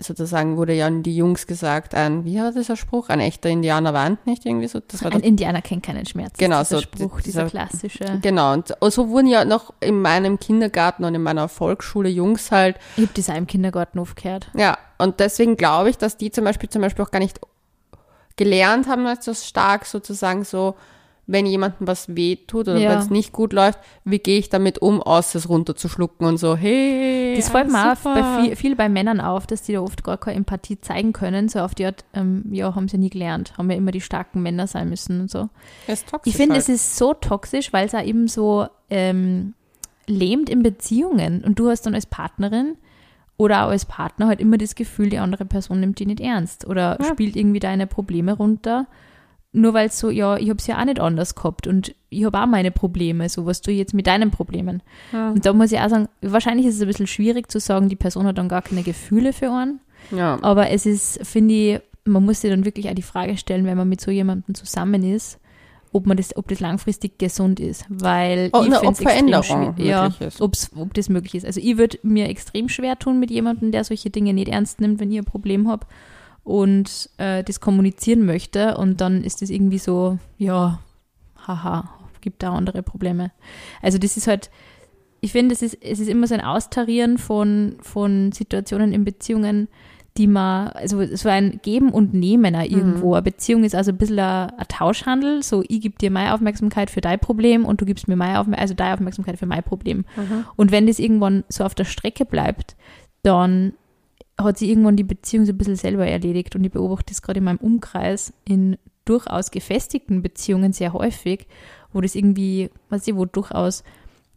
sozusagen 0.00 0.56
wurde 0.56 0.72
ja 0.74 0.86
an 0.86 1.02
die 1.02 1.14
Jungs 1.16 1.46
gesagt, 1.46 1.94
ein, 1.94 2.24
wie 2.24 2.38
war 2.40 2.52
dieser 2.52 2.76
Spruch? 2.76 3.08
Ein 3.08 3.20
echter 3.20 3.48
Indianer 3.48 3.94
weint 3.94 4.26
nicht 4.26 4.46
irgendwie 4.46 4.66
so. 4.68 4.80
Das 4.80 5.04
war 5.04 5.12
Ein 5.12 5.20
doch, 5.20 5.26
Indianer 5.26 5.62
kennt 5.62 5.82
keinen 5.84 6.06
Schmerz. 6.06 6.36
Genau, 6.38 6.60
dieser 6.60 6.76
so 6.76 6.82
Spruch, 6.82 7.20
dieser- 7.20 7.44
dieser 7.44 7.50
klassische. 7.50 8.18
genau. 8.22 8.52
Und 8.54 8.74
so 8.92 9.08
wurden 9.10 9.26
ja 9.26 9.44
noch 9.44 9.72
in 9.80 10.00
meinem 10.02 10.38
Kindergarten 10.40 11.04
und 11.04 11.14
in 11.14 11.22
meiner 11.22 11.48
Volksschule 11.48 12.08
Jungs 12.08 12.50
halt 12.50 12.76
Ich 12.96 13.02
habe 13.04 13.12
das 13.14 13.30
auch 13.30 13.36
im 13.36 13.46
Kindergarten 13.46 13.98
aufgehört. 13.98 14.50
Ja, 14.56 14.78
und 14.98 15.20
deswegen 15.20 15.56
glaube 15.56 15.90
ich, 15.90 15.98
dass 15.98 16.16
die 16.16 16.30
zum 16.30 16.44
Beispiel 16.44 16.68
zum 16.68 16.82
Beispiel 16.82 17.04
auch 17.04 17.10
gar 17.10 17.18
nicht 17.20 17.40
gelernt 18.36 18.88
haben, 18.88 19.06
als 19.06 19.24
so 19.24 19.34
stark 19.34 19.84
sozusagen 19.86 20.44
so, 20.44 20.74
wenn 21.32 21.46
jemandem 21.46 21.86
was 21.86 22.14
wehtut 22.16 22.68
oder 22.68 22.78
Ja. 22.78 22.90
wenn 22.90 22.98
es 22.98 23.10
nicht 23.10 23.32
gut 23.32 23.52
läuft, 23.52 23.78
wie 24.04 24.18
gehe 24.18 24.38
ich 24.38 24.48
damit 24.48 24.78
um, 24.82 25.00
aus 25.02 25.34
es 25.34 25.48
runterzuschlucken 25.48 26.26
und 26.26 26.38
so, 26.38 26.56
hey. 26.56 27.34
Das 27.36 27.50
fällt 27.50 27.70
mir 27.70 27.92
auch 27.92 27.96
bei 27.98 28.42
viel, 28.42 28.56
viel 28.56 28.76
bei 28.76 28.88
Männern 28.88 29.20
auf, 29.20 29.46
dass 29.46 29.62
die 29.62 29.74
da 29.74 29.80
oft 29.80 30.02
gar 30.02 30.18
keine 30.18 30.36
Empathie 30.38 30.80
zeigen 30.80 31.12
können. 31.12 31.48
So 31.48 31.60
auf 31.60 31.74
die 31.74 31.86
Art, 31.86 32.04
ähm, 32.14 32.44
ja, 32.50 32.74
haben 32.74 32.88
sie 32.88 32.98
nie 32.98 33.10
gelernt. 33.10 33.56
Haben 33.56 33.70
ja 33.70 33.76
immer 33.76 33.92
die 33.92 34.00
starken 34.00 34.42
Männer 34.42 34.66
sein 34.66 34.88
müssen 34.88 35.20
und 35.20 35.30
so. 35.30 35.48
Das 35.86 36.00
ist 36.00 36.08
toxisch 36.08 36.32
Ich 36.32 36.36
finde, 36.36 36.54
halt. 36.54 36.62
es 36.62 36.68
ist 36.68 36.96
so 36.96 37.14
toxisch, 37.14 37.72
weil 37.72 37.86
es 37.86 37.94
auch 37.94 38.02
eben 38.04 38.26
so 38.28 38.66
ähm, 38.90 39.54
lähmt 40.06 40.50
in 40.50 40.62
Beziehungen. 40.62 41.44
Und 41.44 41.58
du 41.58 41.68
hast 41.70 41.82
dann 41.82 41.94
als 41.94 42.06
Partnerin 42.06 42.76
oder 43.36 43.64
auch 43.66 43.70
als 43.70 43.84
Partner 43.84 44.26
halt 44.26 44.40
immer 44.40 44.58
das 44.58 44.74
Gefühl, 44.74 45.08
die 45.10 45.18
andere 45.18 45.44
Person 45.44 45.80
nimmt 45.80 45.98
die 45.98 46.06
nicht 46.06 46.20
ernst 46.20 46.66
oder 46.66 46.98
Ja. 47.00 47.06
spielt 47.06 47.36
irgendwie 47.36 47.60
deine 47.60 47.86
Probleme 47.86 48.32
runter. 48.32 48.86
Nur 49.52 49.74
weil 49.74 49.88
es 49.88 49.98
so, 49.98 50.10
ja, 50.10 50.36
ich 50.36 50.48
habe 50.48 50.58
es 50.58 50.66
ja 50.68 50.80
auch 50.80 50.84
nicht 50.84 51.00
anders 51.00 51.34
gehabt 51.34 51.66
und 51.66 51.94
ich 52.08 52.24
habe 52.24 52.40
auch 52.40 52.46
meine 52.46 52.70
Probleme, 52.70 53.28
so 53.28 53.46
was 53.46 53.60
du 53.62 53.72
jetzt 53.72 53.94
mit 53.94 54.06
deinen 54.06 54.30
Problemen. 54.30 54.80
Ja. 55.12 55.30
Und 55.30 55.44
da 55.44 55.52
muss 55.52 55.72
ich 55.72 55.80
auch 55.80 55.88
sagen, 55.88 56.08
wahrscheinlich 56.22 56.66
ist 56.66 56.76
es 56.76 56.82
ein 56.82 56.86
bisschen 56.86 57.08
schwierig 57.08 57.50
zu 57.50 57.58
sagen, 57.58 57.88
die 57.88 57.96
Person 57.96 58.26
hat 58.26 58.38
dann 58.38 58.48
gar 58.48 58.62
keine 58.62 58.82
Gefühle 58.84 59.32
für 59.32 59.50
einen. 59.50 59.80
ja. 60.12 60.38
Aber 60.42 60.70
es 60.70 60.86
ist, 60.86 61.26
finde 61.26 61.54
ich, 61.54 61.80
man 62.04 62.24
muss 62.24 62.40
sich 62.42 62.50
dann 62.50 62.64
wirklich 62.64 62.88
auch 62.88 62.94
die 62.94 63.02
Frage 63.02 63.36
stellen, 63.36 63.64
wenn 63.66 63.76
man 63.76 63.88
mit 63.88 64.00
so 64.00 64.10
jemandem 64.12 64.54
zusammen 64.54 65.02
ist, 65.02 65.38
ob 65.92 66.06
man 66.06 66.16
das, 66.16 66.36
ob 66.36 66.46
das 66.46 66.60
langfristig 66.60 67.18
gesund 67.18 67.58
ist. 67.58 67.84
Weil 67.88 68.50
Oh, 68.52 68.62
ich 68.62 68.68
na, 68.70 68.82
ob 68.84 68.96
Veränderung 68.96 69.74
ja, 69.78 70.04
möglich 70.04 70.20
ist. 70.28 70.40
ob's, 70.40 70.70
ob 70.76 70.94
das 70.94 71.08
möglich 71.08 71.34
ist. 71.34 71.44
Also 71.44 71.60
ich 71.60 71.76
würde 71.76 71.98
mir 72.04 72.28
extrem 72.28 72.68
schwer 72.68 72.96
tun 72.98 73.18
mit 73.18 73.30
jemandem, 73.32 73.72
der 73.72 73.82
solche 73.82 74.10
Dinge 74.10 74.32
nicht 74.32 74.48
ernst 74.48 74.80
nimmt, 74.80 75.00
wenn 75.00 75.10
ich 75.10 75.18
ein 75.18 75.24
Problem 75.24 75.68
habe 75.68 75.86
und 76.44 77.10
äh, 77.18 77.44
das 77.44 77.60
kommunizieren 77.60 78.24
möchte 78.24 78.76
und 78.76 79.00
dann 79.00 79.22
ist 79.24 79.42
das 79.42 79.50
irgendwie 79.50 79.78
so, 79.78 80.18
ja, 80.38 80.80
haha, 81.46 81.90
gibt 82.20 82.42
da 82.42 82.52
andere 82.52 82.82
Probleme. 82.82 83.30
Also 83.82 83.98
das 83.98 84.16
ist 84.16 84.26
halt, 84.26 84.50
ich 85.20 85.32
finde, 85.32 85.54
es 85.54 85.62
ist, 85.62 85.78
es 85.82 86.00
ist 86.00 86.08
immer 86.08 86.26
so 86.26 86.34
ein 86.34 86.40
Austarieren 86.40 87.18
von, 87.18 87.76
von 87.80 88.32
Situationen 88.32 88.92
in 88.92 89.04
Beziehungen, 89.04 89.68
die 90.16 90.26
man, 90.26 90.68
also 90.68 91.04
so 91.14 91.28
ein 91.28 91.60
Geben 91.62 91.90
und 91.90 92.14
Nehmen 92.14 92.56
auch 92.56 92.64
irgendwo. 92.64 93.14
Eine 93.14 93.22
Beziehung 93.22 93.64
ist 93.64 93.74
also 93.74 93.92
ein 93.92 93.98
bisschen 93.98 94.18
ein, 94.18 94.50
ein 94.50 94.66
Tauschhandel. 94.68 95.42
So, 95.42 95.62
ich 95.68 95.80
gebe 95.80 95.98
dir 95.98 96.10
meine 96.10 96.34
Aufmerksamkeit 96.34 96.90
für 96.90 97.00
dein 97.00 97.20
Problem 97.20 97.64
und 97.64 97.80
du 97.80 97.84
gibst 97.84 98.08
mir 98.08 98.16
meine 98.16 98.40
Aufmerksamkeit, 98.40 98.62
also 98.62 98.74
deine 98.74 98.94
Aufmerksamkeit 98.94 99.38
für 99.38 99.46
mein 99.46 99.62
Problem. 99.62 100.04
Und 100.56 100.72
wenn 100.72 100.86
das 100.86 100.98
irgendwann 100.98 101.44
so 101.48 101.64
auf 101.64 101.74
der 101.74 101.84
Strecke 101.84 102.24
bleibt, 102.24 102.76
dann 103.22 103.74
hat 104.44 104.58
sie 104.58 104.70
irgendwann 104.70 104.96
die 104.96 105.04
Beziehung 105.04 105.46
so 105.46 105.52
ein 105.52 105.58
bisschen 105.58 105.76
selber 105.76 106.06
erledigt. 106.06 106.56
Und 106.56 106.64
ich 106.64 106.72
beobachte 106.72 107.12
das 107.12 107.22
gerade 107.22 107.38
in 107.38 107.44
meinem 107.44 107.58
Umkreis 107.58 108.32
in 108.44 108.76
durchaus 109.04 109.50
gefestigten 109.50 110.22
Beziehungen 110.22 110.72
sehr 110.72 110.92
häufig, 110.92 111.46
wo 111.92 112.00
das 112.00 112.14
irgendwie, 112.14 112.70
weiß 112.90 113.06
ich, 113.08 113.16
wo 113.16 113.24
durchaus 113.24 113.82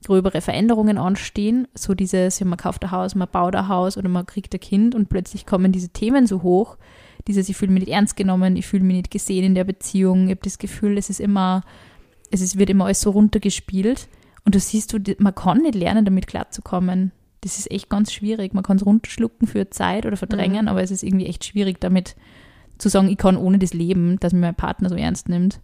gröbere 0.06 0.42
Veränderungen 0.42 0.98
anstehen. 0.98 1.68
So 1.74 1.94
dieses, 1.94 2.40
ja, 2.40 2.46
man 2.46 2.58
kauft 2.58 2.84
ein 2.84 2.92
Haus, 2.92 3.16
man 3.16 3.30
baut 3.32 3.56
ein 3.56 3.68
Haus 3.68 3.98
oder 3.98 4.10
man 4.10 4.26
kriegt 4.26 4.54
ein 4.54 4.60
Kind 4.60 4.96
und 4.96 5.10
plötzlich 5.10 5.46
kommen 5.46 5.72
diese 5.72 5.90
Themen 5.90 6.28
so 6.28 6.44
hoch. 6.44 6.78
Dieses, 7.28 7.48
ich 7.48 7.56
fühle 7.56 7.72
mich 7.72 7.86
nicht 7.86 7.94
ernst 7.94 8.16
genommen, 8.16 8.58
ich 8.58 8.68
fühle 8.68 8.84
mich 8.84 8.98
nicht 8.98 9.12
gesehen 9.12 9.46
in 9.46 9.56
der 9.56 9.64
Beziehung. 9.64 10.26
Ich 10.26 10.32
habe 10.32 10.42
das 10.44 10.58
Gefühl, 10.58 10.98
es 10.98 11.10
ist 11.10 11.22
immer, 11.22 11.64
es 12.32 12.42
ist, 12.42 12.58
wird 12.58 12.70
immer 12.70 12.86
alles 12.86 13.02
so 13.02 13.12
runtergespielt. 13.12 14.08
Und 14.46 14.56
du 14.56 14.60
siehst, 14.60 14.94
man 15.20 15.36
kann 15.36 15.62
nicht 15.62 15.76
lernen, 15.76 16.04
damit 16.04 16.28
klarzukommen. 16.28 17.14
Das 17.44 17.58
ist 17.60 17.70
echt 17.72 17.90
ganz 17.90 18.12
schwierig. 18.14 18.54
Man 18.54 18.64
kann 18.64 18.78
es 18.78 18.86
runterschlucken 18.86 19.48
für 19.48 19.70
Zeit 19.70 20.06
oder 20.06 20.16
verdrängen, 20.18 20.68
aber 20.70 20.82
es 20.82 20.92
ist 20.92 21.04
irgendwie 21.04 21.26
echt 21.28 21.44
schwierig, 21.44 21.82
damit 21.82 22.16
zu 22.78 22.88
sagen, 22.90 23.10
ich 23.10 23.18
kann 23.18 23.36
ohne 23.38 23.60
das 23.60 23.74
leben, 23.74 24.18
dass 24.20 24.32
mir 24.34 24.40
mein 24.40 24.56
Partner 24.56 24.90
so 24.90 24.96
ernst 24.96 25.28
nimmt. 25.28 25.60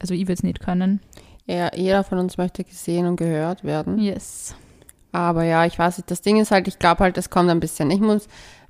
Also 0.00 0.14
ich 0.14 0.22
würde 0.22 0.32
es 0.34 0.42
nicht 0.42 0.60
können. 0.60 1.00
ja, 1.46 1.70
jeder 1.74 2.02
von 2.04 2.18
uns 2.18 2.36
möchte 2.36 2.64
gesehen 2.64 3.06
und 3.06 3.16
gehört 3.16 3.62
werden. 3.64 3.98
Yes. 3.98 4.54
Aber 5.12 5.44
ja, 5.44 5.64
ich 5.66 5.78
weiß 5.78 5.98
nicht, 5.98 6.10
das 6.10 6.20
Ding 6.22 6.40
ist 6.40 6.50
halt, 6.50 6.68
ich 6.68 6.78
glaube 6.78 7.04
halt, 7.04 7.16
es 7.18 7.30
kommt 7.30 7.48
ein 7.50 7.60
bisschen. 7.60 7.90
Ich 7.90 8.00
muss, 8.00 8.26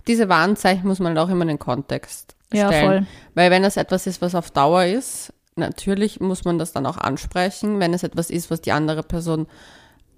diese 0.06 0.28
Warnzeichen 0.28 0.86
muss 0.86 0.98
man 0.98 1.16
halt 1.16 1.18
auch 1.18 1.30
immer 1.30 1.42
in 1.42 1.48
den 1.48 1.58
Kontext 1.58 2.36
Ja, 2.52 2.68
stellen. 2.68 2.86
voll. 2.86 3.06
Weil 3.34 3.50
wenn 3.50 3.62
das 3.62 3.76
etwas 3.76 4.06
ist, 4.06 4.20
was 4.22 4.34
auf 4.34 4.50
Dauer 4.50 4.84
ist, 4.84 5.32
natürlich 5.56 6.20
muss 6.20 6.44
man 6.44 6.58
das 6.58 6.72
dann 6.72 6.86
auch 6.86 6.96
ansprechen, 6.98 7.80
wenn 7.80 7.92
es 7.94 8.02
etwas 8.02 8.30
ist, 8.30 8.50
was 8.50 8.60
die 8.60 8.72
andere 8.72 9.02
Person 9.02 9.46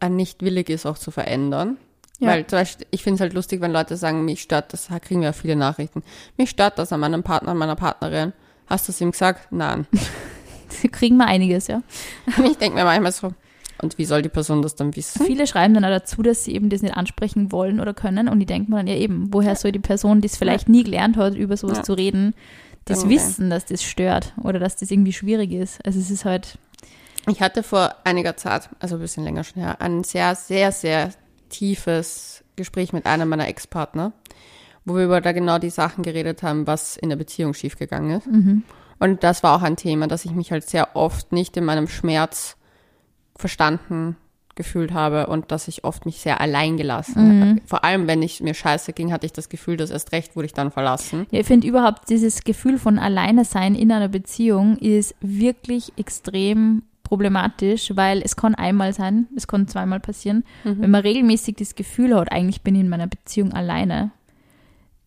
äh, 0.00 0.08
nicht 0.08 0.42
willig 0.42 0.70
ist, 0.70 0.86
auch 0.86 0.98
zu 0.98 1.10
verändern. 1.10 1.76
Ja. 2.22 2.28
Weil 2.28 2.46
zum 2.46 2.58
Beispiel, 2.60 2.86
ich 2.90 3.02
finde 3.02 3.16
es 3.16 3.20
halt 3.20 3.32
lustig, 3.32 3.60
wenn 3.60 3.72
Leute 3.72 3.96
sagen, 3.96 4.24
mich 4.24 4.42
stört 4.42 4.72
das, 4.72 4.86
da 4.88 4.98
kriegen 5.00 5.20
wir 5.20 5.28
ja 5.28 5.32
viele 5.32 5.56
Nachrichten, 5.56 6.02
mich 6.36 6.50
stört 6.50 6.78
das 6.78 6.92
an 6.92 7.00
meinem 7.00 7.22
Partner, 7.22 7.50
an 7.50 7.58
meiner 7.58 7.76
Partnerin. 7.76 8.32
Hast 8.68 8.86
du 8.88 8.92
es 8.92 9.00
ihm 9.00 9.10
gesagt? 9.10 9.48
Nein. 9.50 9.86
Kriegen 10.92 11.16
wir 11.18 11.26
einiges, 11.26 11.66
ja. 11.66 11.82
ich 12.44 12.56
denke 12.56 12.76
mir 12.78 12.84
manchmal 12.84 13.12
so, 13.12 13.32
und 13.82 13.98
wie 13.98 14.04
soll 14.04 14.22
die 14.22 14.28
Person 14.28 14.62
das 14.62 14.76
dann 14.76 14.94
wissen? 14.94 15.24
Viele 15.26 15.46
schreiben 15.46 15.74
dann 15.74 15.84
auch 15.84 15.88
dazu, 15.90 16.22
dass 16.22 16.44
sie 16.44 16.54
eben 16.54 16.70
das 16.70 16.82
nicht 16.82 16.96
ansprechen 16.96 17.50
wollen 17.50 17.80
oder 17.80 17.92
können. 17.94 18.28
Und 18.28 18.40
ich 18.40 18.46
denke 18.46 18.70
mir 18.70 18.76
dann, 18.76 18.86
ja 18.86 18.94
eben, 18.94 19.32
woher 19.34 19.56
soll 19.56 19.72
die 19.72 19.80
Person, 19.80 20.20
die 20.20 20.26
es 20.26 20.36
vielleicht 20.36 20.68
nie 20.68 20.84
gelernt 20.84 21.16
hat, 21.16 21.34
über 21.34 21.56
sowas 21.56 21.78
Ja. 21.78 21.82
zu 21.84 21.94
reden, 21.94 22.34
das 22.84 23.00
Genau. 23.02 23.14
wissen, 23.14 23.50
dass 23.50 23.64
das 23.64 23.82
stört 23.82 24.34
oder 24.42 24.60
dass 24.60 24.76
das 24.76 24.90
irgendwie 24.92 25.12
schwierig 25.12 25.50
ist. 25.50 25.84
Also 25.84 25.98
es 25.98 26.10
ist 26.10 26.24
halt, 26.24 26.58
Ich 27.28 27.40
hatte 27.40 27.62
vor 27.64 27.94
einiger 28.04 28.36
Zeit, 28.36 28.68
also 28.78 28.94
ein 28.96 29.00
bisschen 29.00 29.24
länger 29.24 29.42
schon 29.44 29.62
her, 29.62 29.80
ein 29.80 30.04
sehr, 30.04 30.34
sehr, 30.36 30.70
sehr 30.72 31.10
tiefes 31.52 32.42
Gespräch 32.56 32.92
mit 32.92 33.06
einem 33.06 33.28
meiner 33.28 33.46
Ex-Partner, 33.46 34.12
wo 34.84 34.96
wir 34.96 35.04
über 35.04 35.20
da 35.20 35.30
genau 35.30 35.58
die 35.58 35.70
Sachen 35.70 36.02
geredet 36.02 36.42
haben, 36.42 36.66
was 36.66 36.96
in 36.96 37.08
der 37.08 37.16
Beziehung 37.16 37.54
schiefgegangen 37.54 38.18
ist. 38.18 38.26
Und 38.98 39.22
das 39.22 39.42
war 39.42 39.56
auch 39.56 39.62
ein 39.62 39.76
Thema, 39.76 40.08
dass 40.08 40.24
ich 40.24 40.32
mich 40.32 40.50
halt 40.50 40.68
sehr 40.68 40.96
oft 40.96 41.32
nicht 41.32 41.56
in 41.56 41.64
meinem 41.64 41.86
Schmerz 41.88 42.56
verstanden 43.36 44.16
gefühlt 44.54 44.92
habe 44.92 45.28
und 45.28 45.50
dass 45.50 45.66
ich 45.66 45.84
oft 45.84 46.04
mich 46.04 46.18
sehr 46.18 46.40
allein 46.40 46.76
gelassen 46.76 47.40
habe. 47.40 47.60
Vor 47.64 47.84
allem, 47.84 48.06
wenn 48.06 48.22
ich 48.22 48.40
mir 48.42 48.54
scheiße 48.54 48.92
ging, 48.92 49.12
hatte 49.12 49.26
ich 49.26 49.32
das 49.32 49.48
Gefühl, 49.48 49.76
dass 49.76 49.90
erst 49.90 50.12
recht 50.12 50.36
wurde 50.36 50.46
ich 50.46 50.52
dann 50.52 50.70
verlassen. 50.70 51.26
ja, 51.30 51.40
ich 51.40 51.46
finde 51.46 51.66
überhaupt 51.66 52.10
dieses 52.10 52.44
Gefühl 52.44 52.78
von 52.78 52.98
alleine 52.98 53.44
sein 53.44 53.74
in 53.74 53.90
einer 53.90 54.08
Beziehung 54.08 54.76
ist 54.76 55.14
wirklich 55.20 55.92
extrem 55.96 56.82
problematisch, 57.12 57.92
weil 57.94 58.22
es 58.22 58.36
kann 58.36 58.54
einmal 58.54 58.94
sein, 58.94 59.28
es 59.36 59.46
kann 59.46 59.68
zweimal 59.68 60.00
passieren. 60.00 60.44
Wenn 60.64 60.90
man 60.90 61.02
regelmäßig 61.02 61.56
das 61.56 61.74
Gefühl 61.74 62.16
hat, 62.16 62.32
eigentlich 62.32 62.62
bin 62.62 62.74
ich 62.74 62.80
in 62.80 62.88
meiner 62.88 63.06
Beziehung 63.06 63.52
alleine, 63.52 64.12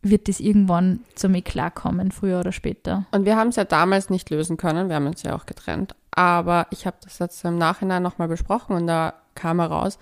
wird 0.03 0.27
das 0.27 0.39
irgendwann 0.39 0.99
zum 1.15 1.33
Eklat 1.33 1.73
kommen, 1.73 2.11
früher 2.11 2.41
oder 2.41 2.51
später. 2.51 3.07
Und 3.09 3.25
wir 3.25 3.35
haben 3.37 3.47
es 3.47 3.55
ja 3.55 3.63
damals 3.63 4.11
nicht 4.11 4.29
lösen 4.29 4.55
können, 4.55 4.87
wir 4.87 4.97
haben 4.97 5.07
uns 5.07 5.23
ja 5.23 5.35
auch 5.35 5.47
getrennt. 5.47 5.95
Aber 6.11 6.67
ich 6.69 6.85
habe 6.85 6.97
das 7.03 7.17
jetzt 7.17 7.43
im 7.43 7.57
Nachhinein 7.57 8.03
nochmal 8.03 8.27
besprochen 8.27 8.75
und 8.75 8.85
da 8.85 9.15
kam 9.33 9.59
heraus, 9.59 9.97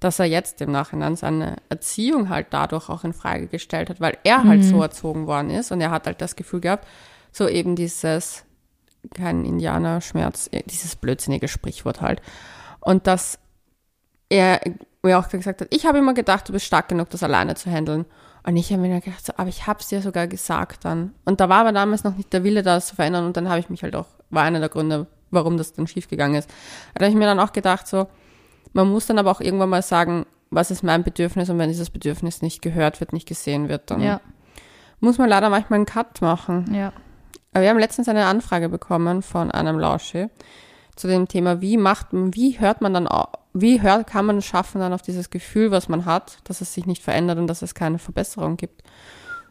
dass 0.00 0.18
er 0.18 0.24
jetzt 0.24 0.62
im 0.62 0.72
Nachhinein 0.72 1.16
seine 1.16 1.56
Erziehung 1.68 2.30
halt 2.30 2.46
dadurch 2.48 2.88
auch 2.88 3.04
in 3.04 3.12
Frage 3.12 3.46
gestellt 3.46 3.90
hat, 3.90 4.00
weil 4.00 4.16
er 4.24 4.44
halt 4.44 4.64
so 4.64 4.80
erzogen 4.80 5.26
worden 5.26 5.50
ist 5.50 5.70
und 5.70 5.82
er 5.82 5.90
hat 5.90 6.06
halt 6.06 6.22
das 6.22 6.34
Gefühl 6.34 6.62
gehabt, 6.62 6.86
so 7.30 7.46
eben 7.46 7.76
dieses, 7.76 8.45
kein 9.14 9.44
Indianerschmerz, 9.44 10.48
äh, 10.52 10.62
dieses 10.66 10.96
blödsinnige 10.96 11.48
Sprichwort 11.48 12.00
halt. 12.00 12.20
Und 12.80 13.06
dass 13.06 13.38
er 14.28 14.60
mir 15.02 15.18
auch 15.18 15.28
gesagt 15.28 15.60
hat, 15.60 15.68
ich 15.70 15.86
habe 15.86 15.98
immer 15.98 16.14
gedacht, 16.14 16.48
du 16.48 16.52
bist 16.52 16.66
stark 16.66 16.88
genug, 16.88 17.10
das 17.10 17.22
alleine 17.22 17.54
zu 17.54 17.70
handeln. 17.70 18.04
Und 18.44 18.56
ich 18.56 18.70
habe 18.72 18.82
mir 18.82 18.90
dann 18.90 19.00
gedacht, 19.00 19.24
so, 19.26 19.32
aber 19.36 19.48
ich 19.48 19.66
habe 19.66 19.80
es 19.80 19.88
dir 19.88 20.00
sogar 20.02 20.26
gesagt 20.28 20.84
dann. 20.84 21.12
Und 21.24 21.40
da 21.40 21.48
war 21.48 21.58
aber 21.60 21.72
damals 21.72 22.04
noch 22.04 22.16
nicht 22.16 22.32
der 22.32 22.44
Wille, 22.44 22.62
das 22.62 22.86
zu 22.88 22.94
verändern. 22.96 23.24
Und 23.26 23.36
dann 23.36 23.48
habe 23.48 23.58
ich 23.58 23.70
mich 23.70 23.82
halt 23.82 23.96
auch, 23.96 24.06
war 24.30 24.44
einer 24.44 24.60
der 24.60 24.68
Gründe, 24.68 25.06
warum 25.30 25.56
das 25.56 25.72
dann 25.72 25.86
schiefgegangen 25.86 26.36
ist. 26.38 26.48
Da 26.94 27.00
habe 27.04 27.10
ich 27.10 27.16
mir 27.16 27.26
dann 27.26 27.40
auch 27.40 27.52
gedacht, 27.52 27.88
so, 27.88 28.06
man 28.72 28.88
muss 28.88 29.06
dann 29.06 29.18
aber 29.18 29.30
auch 29.32 29.40
irgendwann 29.40 29.70
mal 29.70 29.82
sagen, 29.82 30.26
was 30.50 30.70
ist 30.70 30.84
mein 30.84 31.02
Bedürfnis 31.02 31.50
und 31.50 31.58
wenn 31.58 31.70
dieses 31.70 31.90
Bedürfnis 31.90 32.40
nicht 32.40 32.62
gehört 32.62 33.00
wird, 33.00 33.12
nicht 33.12 33.26
gesehen 33.26 33.68
wird, 33.68 33.90
dann 33.90 34.00
Ja, 34.00 34.20
muss 35.00 35.18
man 35.18 35.28
leider 35.28 35.50
manchmal 35.50 35.78
einen 35.78 35.86
Cut 35.86 36.20
machen. 36.22 36.72
ja. 36.72 36.92
Wir 37.60 37.70
haben 37.70 37.78
letztens 37.78 38.08
eine 38.08 38.26
Anfrage 38.26 38.68
bekommen 38.68 39.22
von 39.22 39.50
einem 39.50 39.78
Lausche 39.78 40.30
zu 40.96 41.08
dem 41.08 41.28
Thema, 41.28 41.60
wie 41.60 41.76
macht 41.76 42.12
man, 42.12 42.34
wie 42.34 42.58
hört 42.58 42.80
man 42.80 42.94
dann, 42.94 43.08
wie 43.52 43.82
hört, 43.82 44.06
kann 44.06 44.26
man 44.26 44.38
es 44.38 44.46
schaffen 44.46 44.80
dann 44.80 44.92
auf 44.92 45.02
dieses 45.02 45.30
Gefühl, 45.30 45.70
was 45.70 45.88
man 45.88 46.06
hat, 46.06 46.38
dass 46.44 46.60
es 46.60 46.74
sich 46.74 46.86
nicht 46.86 47.02
verändert 47.02 47.38
und 47.38 47.46
dass 47.46 47.62
es 47.62 47.74
keine 47.74 47.98
Verbesserung 47.98 48.56
gibt, 48.56 48.82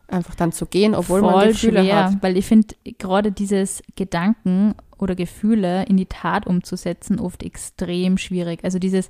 einfach 0.07 0.35
dann 0.35 0.51
zu 0.51 0.65
gehen, 0.65 0.95
obwohl 0.95 1.21
man 1.21 1.33
voll 1.33 1.47
Gefühle 1.49 1.83
schwer, 1.83 2.05
hat. 2.05 2.23
weil 2.23 2.37
ich 2.37 2.45
finde 2.45 2.75
gerade 2.97 3.31
dieses 3.31 3.83
Gedanken 3.95 4.75
oder 4.97 5.15
Gefühle 5.15 5.83
in 5.85 5.97
die 5.97 6.05
Tat 6.05 6.47
umzusetzen 6.47 7.19
oft 7.19 7.43
extrem 7.43 8.17
schwierig. 8.17 8.63
Also 8.63 8.79
dieses, 8.79 9.09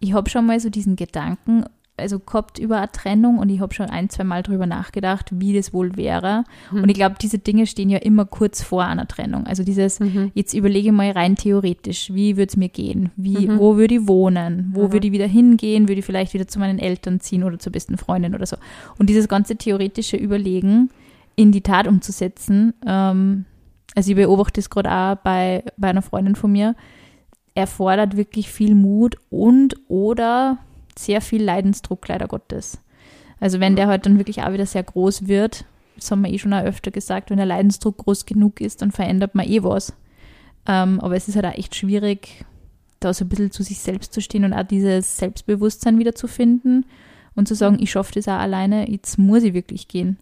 ich 0.00 0.14
habe 0.14 0.30
schon 0.30 0.46
mal 0.46 0.60
so 0.60 0.70
diesen 0.70 0.96
Gedanken 0.96 1.64
also 1.96 2.18
gehabt 2.18 2.58
über 2.58 2.78
eine 2.78 2.90
Trennung 2.90 3.38
und 3.38 3.48
ich 3.50 3.60
habe 3.60 3.72
schon 3.72 3.86
ein, 3.88 4.10
zwei 4.10 4.24
Mal 4.24 4.42
drüber 4.42 4.66
nachgedacht, 4.66 5.30
wie 5.32 5.52
das 5.54 5.72
wohl 5.72 5.96
wäre. 5.96 6.44
Hm. 6.70 6.82
Und 6.82 6.88
ich 6.88 6.94
glaube, 6.94 7.16
diese 7.20 7.38
Dinge 7.38 7.66
stehen 7.66 7.88
ja 7.88 7.98
immer 7.98 8.24
kurz 8.24 8.62
vor 8.62 8.84
einer 8.84 9.06
Trennung. 9.06 9.46
Also 9.46 9.62
dieses, 9.62 10.00
Mhm. 10.00 10.32
jetzt 10.34 10.54
überlege 10.54 10.88
ich 10.88 10.92
mal 10.92 11.10
rein 11.12 11.36
theoretisch, 11.36 12.12
wie 12.12 12.36
würde 12.36 12.48
es 12.50 12.56
mir 12.56 12.68
gehen? 12.68 13.10
Wie, 13.16 13.46
Mhm. 13.46 13.58
Wo 13.58 13.76
würde 13.76 13.94
ich 13.94 14.08
wohnen? 14.08 14.70
Wo 14.72 14.88
Mhm. 14.88 14.92
würde 14.92 15.06
ich 15.06 15.12
wieder 15.12 15.26
hingehen? 15.28 15.88
Würde 15.88 16.00
ich 16.00 16.04
vielleicht 16.04 16.34
wieder 16.34 16.48
zu 16.48 16.58
meinen 16.58 16.78
Eltern 16.80 17.20
ziehen 17.20 17.44
oder 17.44 17.58
zur 17.60 17.70
besten 17.72 17.96
Freundin 17.96 18.34
oder 18.34 18.46
so? 18.46 18.56
Und 18.98 19.08
dieses 19.08 19.28
ganze 19.28 19.54
theoretische 19.56 20.16
Überlegen 20.16 20.90
in 21.36 21.52
die 21.52 21.60
Tat 21.62 21.86
umzusetzen, 21.86 22.74
ähm, 22.86 23.44
also 23.94 24.10
ich 24.10 24.16
beobachte 24.16 24.60
das 24.60 24.68
gerade 24.70 24.90
auch 24.90 25.14
bei, 25.22 25.62
bei 25.76 25.88
einer 25.90 26.02
Freundin 26.02 26.34
von 26.34 26.50
mir, 26.50 26.74
erfordert 27.54 28.16
wirklich 28.16 28.50
viel 28.50 28.74
Mut 28.74 29.16
und 29.30 29.76
oder 29.88 30.58
sehr 30.98 31.20
viel 31.20 31.42
Leidensdruck, 31.42 32.06
leider 32.08 32.28
Gottes. 32.28 32.78
Also 33.40 33.60
wenn 33.60 33.76
der 33.76 33.88
halt 33.88 34.06
dann 34.06 34.18
wirklich 34.18 34.42
auch 34.42 34.52
wieder 34.52 34.66
sehr 34.66 34.82
groß 34.82 35.26
wird, 35.26 35.64
das 35.96 36.10
haben 36.10 36.22
wir 36.22 36.32
eh 36.32 36.38
schon 36.38 36.52
auch 36.52 36.62
öfter 36.62 36.90
gesagt, 36.90 37.30
wenn 37.30 37.36
der 37.36 37.46
Leidensdruck 37.46 37.98
groß 37.98 38.26
genug 38.26 38.60
ist, 38.60 38.82
dann 38.82 38.90
verändert 38.90 39.34
man 39.34 39.48
eh 39.48 39.62
was. 39.62 39.92
Ähm, 40.66 41.00
aber 41.00 41.16
es 41.16 41.28
ist 41.28 41.36
halt 41.36 41.46
auch 41.46 41.58
echt 41.58 41.74
schwierig, 41.74 42.44
da 43.00 43.12
so 43.12 43.24
ein 43.24 43.28
bisschen 43.28 43.50
zu 43.50 43.62
sich 43.62 43.78
selbst 43.78 44.12
zu 44.12 44.20
stehen 44.20 44.44
und 44.44 44.54
auch 44.54 44.64
dieses 44.64 45.16
Selbstbewusstsein 45.18 45.98
wieder 45.98 46.14
zu 46.14 46.26
finden 46.26 46.86
und 47.34 47.48
zu 47.48 47.54
sagen, 47.54 47.78
ich 47.80 47.90
schaffe 47.90 48.14
das 48.14 48.28
auch 48.28 48.38
alleine, 48.38 48.90
jetzt 48.90 49.18
muss 49.18 49.42
ich 49.42 49.54
wirklich 49.54 49.88
gehen. 49.88 50.18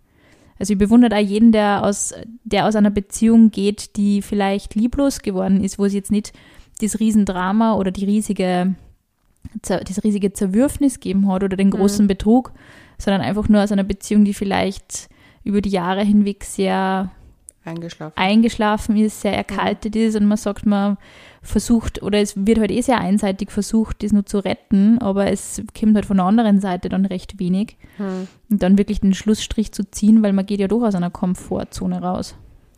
Also 0.58 0.74
ich 0.74 0.78
bewundere 0.78 1.16
auch 1.16 1.20
jeden, 1.20 1.52
der 1.52 1.85
aus, 1.85 2.14
der 2.44 2.66
aus 2.66 2.76
einer 2.76 2.90
Beziehung 2.90 3.50
geht, 3.50 3.96
die 3.96 4.22
vielleicht 4.22 4.74
lieblos 4.74 5.20
geworden 5.20 5.62
ist, 5.62 5.78
wo 5.78 5.85
es 5.85 5.92
jetzt 5.92 6.12
nicht 6.12 6.32
das 6.80 7.00
Riesendrama 7.00 7.74
oder 7.74 7.90
die 7.90 8.04
riesige, 8.04 8.74
das 9.62 10.05
riesige 10.05 10.33
Zerwürfnis 10.33 10.94
gegeben 10.94 11.28
hat 11.28 11.42
oder 11.42 11.57
den 11.57 11.70
großen 11.70 12.07
Betrug, 12.07 12.52
sondern 12.98 13.20
einfach 13.20 13.48
nur 13.48 13.62
aus 13.62 13.72
einer 13.72 13.85
Beziehung, 13.85 14.24
die 14.24 14.35
vielleicht 14.35 15.09
über 15.44 15.61
die 15.61 15.70
Jahre 15.70 16.02
hinweg 16.02 16.44
sehr 16.44 17.11
Eingeschlafen. 17.64 18.16
eingeschlafen 18.16 18.96
ist, 18.96 19.20
sehr 19.20 19.37
erkaltet 19.37 19.94
ist 19.96 20.16
und 20.16 20.26
man 20.26 20.37
sagt, 20.37 20.66
man 20.66 20.96
versucht, 21.42 22.02
oder 22.02 22.18
es 22.20 22.35
wird 22.46 22.59
halt 22.59 22.70
eh 22.70 22.81
sehr 22.81 22.98
einseitig 22.98 23.50
versucht, 23.50 24.02
das 24.02 24.12
nur 24.12 24.26
zu 24.26 24.38
retten, 24.38 24.98
aber 24.98 25.31
es 25.31 25.62
kommt 25.78 25.94
halt 25.94 26.07
von 26.07 26.16
der 26.16 26.26
anderen 26.26 26.61
Seite 26.61 26.88
dann 26.88 27.05
recht 27.05 27.38
wenig. 27.38 27.76
Hm. 27.96 28.28
Und 28.48 28.62
dann 28.62 28.78
wirklich 28.78 29.00
den 29.00 29.14
Schlussstrich 29.14 29.72
zu 29.72 29.88
ziehen, 29.90 30.22
weil 30.22 30.33
man 30.33 30.46
geht 30.46 30.61
ja 30.61 30.68
doch 30.68 30.83
aus 30.83 30.94
einer 30.94 31.11
Komfortzone 31.11 32.00
raus. 32.00 32.37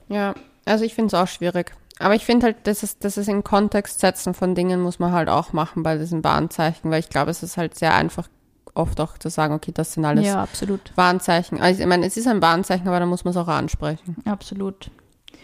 Ja, 0.09 0.35
also 0.65 0.85
ich 0.85 0.95
finde 0.95 1.09
es 1.09 1.15
auch 1.15 1.29
schwierig. 1.29 1.73
Aber 1.99 2.15
ich 2.15 2.25
finde 2.25 2.47
halt, 2.47 2.57
das 2.65 2.83
ist, 2.83 3.05
das 3.05 3.17
ist 3.17 3.29
in 3.29 3.45
Kontext 3.45 4.01
setzen 4.01 4.35
von 4.35 4.55
Dingen 4.55 4.81
muss 4.81 4.99
man 4.99 5.13
halt 5.13 5.29
auch 5.29 5.53
machen 5.53 5.83
bei 5.83 5.97
diesen 5.97 6.25
Warnzeichen, 6.25 6.91
weil 6.91 7.01
ich 7.01 7.09
glaube, 7.09 7.31
es 7.31 7.43
ist 7.43 7.57
halt 7.57 7.77
sehr 7.79 7.95
einfach 7.95 8.29
oft 8.75 9.01
auch 9.01 9.17
zu 9.19 9.29
sagen, 9.29 9.55
okay, 9.55 9.71
das 9.73 9.93
sind 9.93 10.05
alles 10.05 10.27
Ja, 10.27 10.43
absolut. 10.43 10.93
Warnzeichen. 10.97 11.61
Also 11.61 11.83
ich 11.83 11.87
meine, 11.87 12.07
es 12.07 12.17
ist 12.17 12.27
ein 12.27 12.43
Warnzeichen, 12.43 12.89
aber 12.89 12.99
da 12.99 13.07
muss 13.07 13.25
man 13.25 13.31
es 13.31 13.37
auch 13.37 13.47
ansprechen. 13.47 14.17
Absolut. 14.25 14.91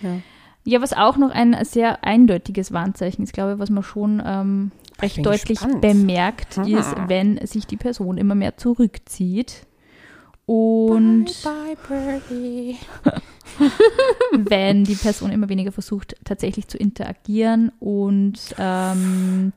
Ja. 0.02 0.16
Ja, 0.64 0.82
was 0.82 0.92
auch 0.92 1.16
noch 1.16 1.30
ein 1.30 1.56
sehr 1.64 2.04
eindeutiges 2.04 2.72
Warnzeichen 2.72 3.22
ist, 3.24 3.32
glaube 3.32 3.54
ich, 3.54 3.58
was 3.58 3.70
man 3.70 3.82
schon 3.82 4.22
ähm, 4.24 4.72
recht 5.00 5.24
deutlich 5.24 5.60
gespannt. 5.60 5.80
bemerkt, 5.80 6.56
Hm. 6.56 6.76
ist, 6.76 6.94
wenn 7.06 7.46
sich 7.46 7.66
die 7.66 7.76
Person 7.78 8.18
immer 8.18 8.34
mehr 8.34 8.56
zurückzieht 8.56 9.66
und 10.54 11.26
bye, 11.44 11.76
bye 11.88 12.20
Birdie. 12.28 12.76
wenn 14.32 14.84
die 14.84 14.94
Person 14.94 15.30
immer 15.30 15.48
weniger 15.48 15.72
versucht, 15.72 16.14
tatsächlich 16.24 16.68
zu 16.68 16.78
interagieren. 16.78 17.70
Und 17.78 18.38
ähm, 18.58 19.52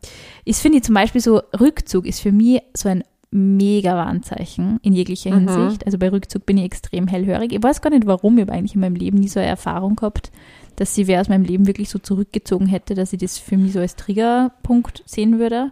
ist, 0.45 0.61
finde 0.61 0.77
ich 0.79 0.83
zum 0.83 0.95
Beispiel 0.95 1.21
so, 1.21 1.41
Rückzug 1.59 2.05
ist 2.05 2.19
für 2.19 2.31
mich 2.31 2.61
so 2.75 2.89
ein 2.89 3.03
mega 3.31 3.95
Warnzeichen 3.95 4.79
in 4.83 4.93
jeglicher 4.93 5.31
Mhm. 5.31 5.47
Hinsicht. 5.49 5.85
Also 5.85 5.97
bei 5.97 6.09
Rückzug 6.11 6.45
bin 6.45 6.57
ich 6.57 6.65
extrem 6.65 7.07
hellhörig. 7.07 7.51
Ich 7.53 7.63
weiß 7.63 7.81
gar 7.81 7.89
nicht, 7.89 8.05
warum. 8.05 8.37
Ich 8.37 8.41
habe 8.43 8.51
eigentlich 8.53 8.75
in 8.75 8.81
meinem 8.81 8.95
Leben 8.95 9.17
nie 9.17 9.27
so 9.27 9.39
eine 9.39 9.49
Erfahrung 9.49 9.95
gehabt, 9.95 10.31
dass 10.75 10.93
sie 10.93 11.07
wer 11.07 11.21
aus 11.21 11.29
meinem 11.29 11.43
Leben 11.43 11.65
wirklich 11.67 11.89
so 11.89 11.97
zurückgezogen 11.99 12.67
hätte, 12.67 12.93
dass 12.93 13.13
ich 13.13 13.19
das 13.19 13.37
für 13.39 13.57
mich 13.57 13.73
so 13.73 13.79
als 13.79 13.95
Triggerpunkt 13.95 15.03
sehen 15.05 15.39
würde. 15.39 15.71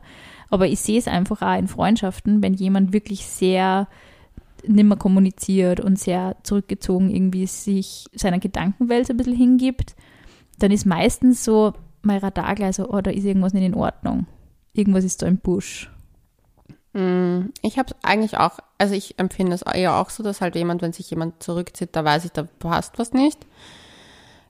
Aber 0.49 0.67
ich 0.67 0.79
sehe 0.79 0.99
es 0.99 1.07
einfach 1.07 1.41
auch 1.41 1.57
in 1.57 1.67
Freundschaften, 1.67 2.41
wenn 2.41 2.53
jemand 2.53 2.93
wirklich 2.93 3.25
sehr 3.25 3.87
nimmer 4.67 4.95
kommuniziert 4.95 5.79
und 5.79 5.99
sehr 5.99 6.35
zurückgezogen 6.43 7.09
irgendwie 7.09 7.47
sich 7.47 8.05
seiner 8.13 8.39
Gedankenwelt 8.39 9.09
ein 9.09 9.17
bisschen 9.17 9.35
hingibt, 9.35 9.95
dann 10.59 10.71
ist 10.71 10.85
meistens 10.85 11.43
so 11.43 11.73
mein 12.01 12.19
Radar 12.19 12.55
gleich 12.55 12.75
so, 12.75 12.89
oh, 12.89 13.01
da 13.01 13.11
ist 13.11 13.23
irgendwas 13.25 13.53
nicht 13.53 13.65
in 13.65 13.75
Ordnung. 13.75 14.27
Irgendwas 14.73 15.03
ist 15.03 15.21
da 15.21 15.27
im 15.27 15.37
Busch. 15.37 15.91
Mm, 16.93 17.49
Ich 17.61 17.77
habe 17.77 17.93
eigentlich 18.03 18.37
auch, 18.37 18.59
also 18.77 18.93
ich 18.93 19.19
empfinde 19.19 19.53
es 19.53 19.61
eher 19.61 19.95
auch 19.95 20.09
so, 20.09 20.23
dass 20.23 20.41
halt 20.41 20.55
jemand, 20.55 20.81
wenn 20.81 20.93
sich 20.93 21.09
jemand 21.09 21.41
zurückzieht, 21.43 21.95
da 21.95 22.03
weiß 22.03 22.25
ich, 22.25 22.31
da 22.31 22.43
passt 22.43 22.99
was 22.99 23.13
nicht. 23.13 23.45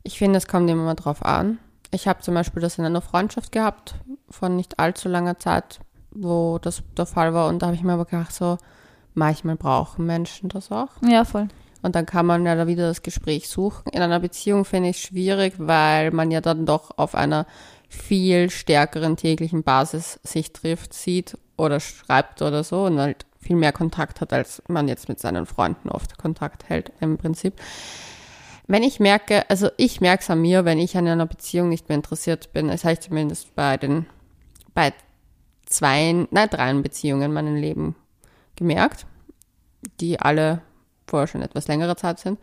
Ich 0.04 0.17
finde, 0.17 0.38
es 0.38 0.47
kommt 0.47 0.69
immer 0.69 0.84
mal 0.84 0.95
drauf 0.95 1.24
an. 1.24 1.60
Ich 1.91 2.08
habe 2.08 2.21
zum 2.21 2.34
Beispiel 2.34 2.62
das 2.62 2.78
in 2.78 2.86
einer 2.86 3.02
Freundschaft 3.02 3.52
gehabt, 3.52 3.95
von 4.30 4.56
nicht 4.56 4.80
allzu 4.80 5.10
langer 5.10 5.39
Zeit, 5.39 5.82
wo 6.12 6.58
das 6.60 6.84
der 6.97 7.06
Fall 7.06 7.34
war. 7.34 7.50
Und 7.50 7.62
da 7.62 7.67
habe 7.67 7.76
ich 7.76 7.84
mir 7.84 7.93
aber 7.93 8.06
gedacht, 8.06 8.34
so, 8.34 8.58
manchmal 9.13 9.56
brauchen 9.56 10.06
Menschen 10.06 10.50
das 10.50 10.71
auch. 10.71 10.89
Ja, 11.08 11.26
voll. 11.26 11.47
Und 11.82 11.95
dann 11.95 12.06
kann 12.06 12.26
man 12.26 12.45
ja 12.45 12.56
da 12.56 12.67
wieder 12.67 12.88
das 12.88 13.02
Gespräch 13.02 13.50
suchen. 13.50 13.89
In 13.91 14.02
einer 14.02 14.19
Beziehung 14.19 14.65
finde 14.65 14.89
ich 14.89 14.97
es 14.97 15.02
schwierig, 15.02 15.56
weil 15.58 16.12
man 16.12 16.32
ja 16.32 16.41
dann 16.41 16.65
doch 16.65 16.97
auf 16.97 17.15
einer 17.15 17.47
viel 17.89 18.50
stärkeren 18.50 19.17
täglichen 19.17 19.63
Basis 19.63 20.19
sich 20.24 20.54
trifft, 20.54 20.93
sieht 20.93 21.38
oder 21.58 21.80
schreibt 21.80 22.41
oder 22.41 22.63
so 22.63 22.86
und 22.86 23.00
halt 23.00 23.26
viel 23.39 23.56
mehr 23.56 23.74
Kontakt 23.74 24.21
hat, 24.21 24.32
als 24.32 24.62
man 24.67 24.88
jetzt 24.88 25.10
mit 25.10 25.19
seinen 25.19 25.45
Freunden 25.45 25.89
oft 25.89 26.17
Kontakt 26.17 26.69
hält 26.69 26.91
im 27.02 27.17
Prinzip. 27.17 27.56
Wenn 28.67 28.84
ich 28.84 29.00
merke, 29.00 29.50
also 29.50 29.69
ich 29.78 30.00
merke 30.00 30.21
es 30.21 30.30
an 30.30 30.41
mir, 30.41 30.63
wenn 30.63 30.80
ich 30.80 30.95
an 30.95 31.08
einer 31.08 31.26
Beziehung 31.26 31.67
nicht 31.67 31.89
mehr 31.89 31.97
interessiert 31.97 32.54
bin, 32.54 32.67
das 32.67 32.84
habe 32.84 32.93
ich 32.93 33.00
zumindest 33.02 33.54
bei 33.56 33.76
den, 33.78 34.06
bei 34.74 34.93
zwei, 35.65 36.28
nein, 36.30 36.50
dreien 36.50 36.84
Beziehungen 36.84 37.24
in 37.24 37.34
meinem 37.34 37.56
Leben 37.56 37.95
gemerkt, 38.62 39.08
die 40.00 40.19
alle 40.19 40.62
vorher 41.08 41.28
schon 41.28 41.41
etwas 41.41 41.67
längere 41.67 41.95
Zeit 41.95 42.19
sind, 42.19 42.39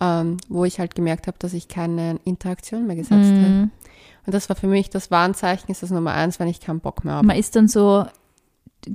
ähm, 0.00 0.36
wo 0.48 0.64
ich 0.64 0.78
halt 0.78 0.94
gemerkt 0.94 1.26
habe, 1.26 1.36
dass 1.40 1.52
ich 1.52 1.66
keine 1.66 2.20
Interaktion 2.24 2.86
mehr 2.86 2.96
gesetzt 2.96 3.12
habe. 3.12 3.48
Mhm. 3.48 3.70
Und 4.26 4.34
das 4.34 4.48
war 4.48 4.56
für 4.56 4.68
mich 4.68 4.90
das 4.90 5.10
Warnzeichen, 5.10 5.70
ist 5.70 5.82
das 5.82 5.90
Nummer 5.90 6.12
eins, 6.12 6.38
wenn 6.38 6.48
ich 6.48 6.60
keinen 6.60 6.80
Bock 6.80 7.04
mehr 7.04 7.14
habe. 7.14 7.26
Man 7.26 7.36
ist 7.36 7.56
dann 7.56 7.68
so, 7.68 8.06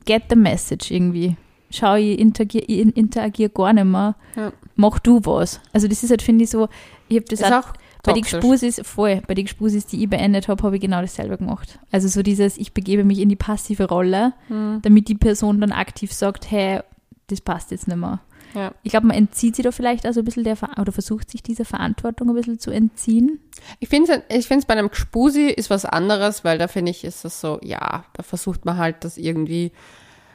get 0.05 0.23
the 0.29 0.36
message 0.36 0.91
irgendwie. 0.91 1.36
Schau, 1.69 1.95
ich 1.95 2.19
interagiere 2.19 2.65
interagier 2.65 3.49
gar 3.49 3.73
nicht 3.73 3.86
mehr. 3.86 4.15
Ja. 4.36 4.51
Mach 4.75 4.99
du 4.99 5.21
was. 5.23 5.60
Also 5.73 5.88
das 5.88 6.03
ist 6.03 6.10
halt, 6.10 6.21
finde 6.21 6.45
ich, 6.45 6.49
so, 6.49 6.67
ich 7.07 7.17
habe 7.17 7.25
das 7.25 7.41
Ist 7.41 7.51
auch 7.51 7.73
Bei 8.03 8.13
den. 8.13 8.23
Gespusis, 8.23 8.81
voll, 8.83 9.21
bei 9.27 9.33
den 9.35 9.45
Gespusis, 9.45 9.85
die 9.85 10.03
ich 10.03 10.09
beendet 10.09 10.47
habe, 10.47 10.63
habe 10.63 10.75
ich 10.75 10.81
genau 10.81 11.01
dasselbe 11.01 11.37
gemacht. 11.37 11.79
Also 11.91 12.07
so 12.07 12.23
dieses, 12.23 12.57
ich 12.57 12.73
begebe 12.73 13.03
mich 13.03 13.19
in 13.19 13.29
die 13.29 13.35
passive 13.35 13.87
Rolle, 13.87 14.33
Hm, 14.47 14.79
damit 14.81 15.07
die 15.07 15.15
Person 15.15 15.61
dann 15.61 15.71
aktiv 15.71 16.11
sagt, 16.13 16.49
hey, 16.49 16.79
das 17.27 17.41
passt 17.41 17.71
jetzt 17.71 17.87
nicht 17.87 17.97
mehr. 17.97 18.19
ja. 18.55 18.73
Ich 18.83 18.91
glaube, 18.91 19.07
man 19.07 19.15
entzieht 19.15 19.55
sich 19.55 19.63
da 19.63 19.71
vielleicht 19.71 20.05
also 20.05 20.19
ein 20.21 20.25
bisschen 20.25 20.43
der, 20.43 20.57
oder 20.79 20.91
versucht 20.91 21.29
sich 21.31 21.41
dieser 21.43 21.63
Verantwortung 21.63 22.29
ein 22.29 22.35
bisschen 22.35 22.59
zu 22.59 22.71
entziehen. 22.71 23.39
Ich 23.79 23.87
finde 23.89 24.23
es 24.27 24.37
ich 24.39 24.47
find's 24.47 24.65
bei 24.65 24.73
einem 24.73 24.89
Gspusi 24.89 25.47
ist 25.47 25.69
was 25.69 25.85
anderes, 25.85 26.43
weil 26.43 26.57
da 26.57 26.67
finde 26.67 26.91
ich, 26.91 27.03
ist 27.03 27.23
das 27.23 27.39
so, 27.39 27.59
ja, 27.63 28.03
da 28.13 28.23
versucht 28.23 28.65
man 28.65 28.77
halt 28.77 29.03
das 29.05 29.17
irgendwie 29.17 29.71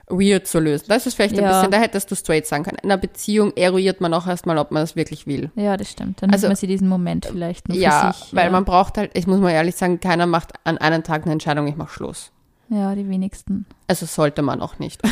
weird 0.09 0.47
zu 0.47 0.61
lösen. 0.61 0.85
Das 0.88 1.07
ist 1.07 1.14
vielleicht 1.14 1.37
ein 1.37 1.42
Ja. 1.42 1.51
bisschen, 1.53 1.71
da 1.73 1.79
hättest 1.79 2.11
du 2.11 2.14
straight 2.14 2.47
sagen 2.47 2.64
können. 2.64 2.79
In 2.83 2.90
einer 2.90 3.01
Beziehung 3.01 3.53
eruiert 3.57 4.01
man 4.01 4.14
auch 4.14 4.27
erstmal, 4.27 4.57
ob 4.59 4.71
man 4.71 4.83
das 4.83 4.95
wirklich 4.97 5.27
will. 5.27 5.51
Ja, 5.57 5.77
das 5.77 5.90
stimmt. 5.90 6.23
Dann 6.23 6.31
Also, 6.31 6.47
nimmt 6.47 6.51
man 6.51 6.57
sich 6.57 6.69
diesen 6.69 6.88
Moment 6.88 7.27
vielleicht 7.27 7.69
nur 7.69 7.77
Ja, 7.77 8.12
für 8.12 8.19
sich. 8.19 8.35
weil 8.35 8.45
ja. 8.47 8.51
man 8.53 8.64
braucht 8.64 8.99
halt, 8.99 9.11
ich 9.14 9.27
muss 9.27 9.40
mal 9.40 9.51
ehrlich 9.51 9.75
sagen, 9.75 9.99
keiner 10.01 10.27
macht 10.27 10.53
an 10.64 10.79
einem 10.79 11.03
Tag 11.03 11.23
eine 11.25 11.33
Entscheidung, 11.33 11.66
ich 11.66 11.77
mache 11.77 11.92
Schluss. 11.92 12.31
Ja, 12.69 12.95
die 12.95 13.09
wenigsten. 13.09 13.66
Also 13.88 14.07
sollte 14.07 14.42
man 14.42 14.61
auch 14.61 14.79
nicht. 14.79 15.01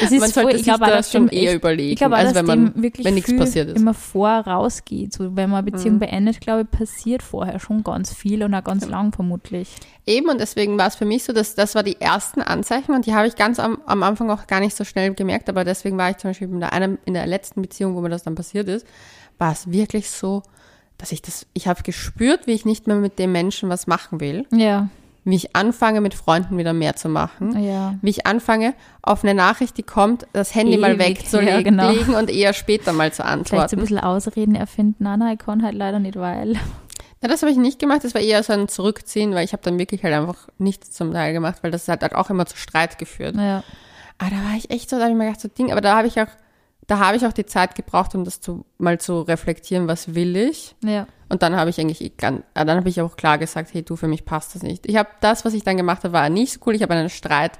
Das 0.00 0.10
ist 0.12 0.20
man 0.20 0.30
voll, 0.30 0.42
sollte 0.44 0.50
ich 0.50 0.56
sich 0.64 0.74
glaube 0.74 0.86
dass 0.86 1.12
schon 1.12 1.28
eher 1.28 1.50
echt- 1.52 1.54
überlegen. 1.60 1.90
Ich 1.92 1.96
glaube 1.98 2.16
also 2.16 2.34
wenn 2.34 2.46
man, 2.46 2.82
wirklich 2.82 3.06
wenn 3.06 3.14
nichts 3.14 3.34
passiert 3.36 3.68
ist. 3.68 3.76
immer 3.76 3.94
vorausgeht. 3.94 5.12
So, 5.12 5.36
wenn 5.36 5.50
man 5.50 5.60
eine 5.64 5.70
Beziehung 5.70 5.96
Mhm. 5.96 6.00
beendet, 6.00 6.40
glaube 6.40 6.62
ich, 6.62 6.70
passiert 6.78 7.22
vorher 7.22 7.58
schon 7.60 7.82
ganz 7.84 8.12
viel 8.12 8.42
und 8.42 8.54
auch 8.54 8.64
ganz 8.64 8.86
lang 8.86 9.12
vermutlich. 9.12 9.68
Eben, 10.06 10.28
und 10.28 10.40
deswegen 10.40 10.78
war 10.78 10.86
es 10.86 10.96
für 10.96 11.04
mich 11.04 11.24
so, 11.24 11.32
dass 11.32 11.54
das 11.54 11.74
war 11.74 11.82
die 11.82 12.00
ersten 12.00 12.40
Anzeichen 12.40 12.92
und 12.92 13.06
die 13.06 13.14
habe 13.14 13.26
ich 13.28 13.36
ganz 13.36 13.58
am, 13.60 13.78
am 13.86 14.02
Anfang 14.02 14.30
auch 14.30 14.46
gar 14.46 14.60
nicht 14.60 14.76
so 14.76 14.84
schnell 14.84 15.12
gemerkt, 15.14 15.48
aber 15.48 15.64
deswegen 15.64 15.98
war 15.98 16.10
ich 16.10 16.16
zum 16.18 16.30
Beispiel 16.30 16.48
in 16.48 16.60
der, 16.60 16.72
einem, 16.72 16.98
in 17.04 17.14
der 17.14 17.26
letzten 17.26 17.62
Beziehung, 17.62 17.94
wo 17.94 18.00
mir 18.00 18.08
das 18.08 18.22
dann 18.22 18.34
passiert 18.34 18.68
ist, 18.68 18.86
war 19.38 19.52
es 19.52 19.70
wirklich 19.70 20.10
so, 20.10 20.42
dass 20.96 21.12
ich 21.12 21.22
das, 21.22 21.46
ich 21.54 21.68
habe 21.68 21.82
gespürt, 21.82 22.46
wie 22.46 22.52
ich 22.52 22.64
nicht 22.64 22.86
mehr 22.86 22.96
mit 22.96 23.18
dem 23.18 23.32
Menschen 23.32 23.68
was 23.68 23.86
machen 23.86 24.20
will, 24.20 24.46
Ja, 24.52 24.88
wie 25.30 25.36
ich 25.36 25.54
anfange, 25.56 26.00
mit 26.00 26.14
Freunden 26.14 26.56
wieder 26.58 26.72
mehr 26.72 26.96
zu 26.96 27.08
machen, 27.08 27.60
ja. 27.62 27.94
wie 28.02 28.10
ich 28.10 28.26
anfange, 28.26 28.74
auf 29.02 29.24
eine 29.24 29.34
Nachricht, 29.34 29.76
die 29.76 29.82
kommt, 29.82 30.26
das 30.32 30.54
Handy 30.54 30.76
mal 30.78 30.94
Ewig, 30.94 31.18
wegzulegen 31.20 31.78
ja, 31.78 31.92
genau. 31.92 32.18
und 32.18 32.30
eher 32.30 32.52
später 32.52 32.92
mal 32.92 33.12
zu 33.12 33.22
Vielleicht 33.22 33.48
so 33.48 33.56
ein 33.56 33.62
antworten. 33.62 33.76
bisschen 33.80 33.98
Ausreden 34.00 34.54
erfinden. 34.54 35.04
Nein, 35.04 35.18
nein, 35.18 35.36
ich 35.38 35.44
kann 35.44 35.62
halt 35.62 35.74
leider 35.74 35.98
nicht, 35.98 36.16
weil. 36.16 36.54
Ja, 37.20 37.28
das 37.28 37.42
habe 37.42 37.50
ich 37.50 37.58
nicht 37.58 37.80
gemacht. 37.80 38.04
Das 38.04 38.14
war 38.14 38.20
eher 38.20 38.42
so 38.44 38.52
ein 38.52 38.68
Zurückziehen, 38.68 39.34
weil 39.34 39.44
ich 39.44 39.52
habe 39.52 39.62
dann 39.64 39.78
wirklich 39.78 40.04
halt 40.04 40.14
einfach 40.14 40.48
nichts 40.58 40.92
zum 40.92 41.12
Teil 41.12 41.32
gemacht, 41.32 41.56
weil 41.62 41.72
das 41.72 41.88
hat 41.88 42.02
halt 42.02 42.14
auch 42.14 42.30
immer 42.30 42.46
zu 42.46 42.56
Streit 42.56 42.96
geführt. 42.98 43.34
Ja, 43.36 43.64
Ah, 44.18 44.30
da 44.30 44.36
war 44.36 44.56
ich 44.56 44.70
echt 44.70 44.90
so, 44.90 44.96
da 44.96 45.02
habe 45.02 45.12
ich 45.12 45.16
mir 45.16 45.26
gedacht, 45.26 45.40
so 45.40 45.48
Ding, 45.48 45.70
aber 45.70 45.80
da 45.80 45.96
habe 45.96 46.08
ich 46.08 46.20
auch, 46.20 46.26
da 46.88 46.98
habe 46.98 47.18
ich 47.18 47.26
auch 47.26 47.34
die 47.34 47.46
Zeit 47.46 47.74
gebraucht, 47.74 48.14
um 48.14 48.24
das 48.24 48.40
zu, 48.40 48.64
mal 48.78 48.98
zu 48.98 49.20
reflektieren, 49.20 49.86
was 49.86 50.14
will 50.14 50.36
ich. 50.36 50.74
Ja. 50.82 51.06
Und 51.28 51.42
dann 51.42 51.54
habe 51.54 51.68
ich 51.68 51.78
eigentlich, 51.78 52.02
eh 52.02 52.12
ah, 52.22 52.64
dann 52.64 52.78
habe 52.78 52.88
ich 52.88 53.00
auch 53.02 53.14
klar 53.14 53.36
gesagt, 53.36 53.74
hey, 53.74 53.82
du, 53.82 53.94
für 53.94 54.08
mich 54.08 54.24
passt 54.24 54.54
das 54.54 54.62
nicht. 54.62 54.86
Ich 54.86 54.96
habe 54.96 55.10
das, 55.20 55.44
was 55.44 55.52
ich 55.52 55.62
dann 55.62 55.76
gemacht 55.76 56.02
habe, 56.04 56.14
war 56.14 56.30
nicht 56.30 56.54
so 56.54 56.60
cool. 56.64 56.74
Ich 56.74 56.82
habe 56.82 56.94
einen 56.94 57.10
Streit 57.10 57.58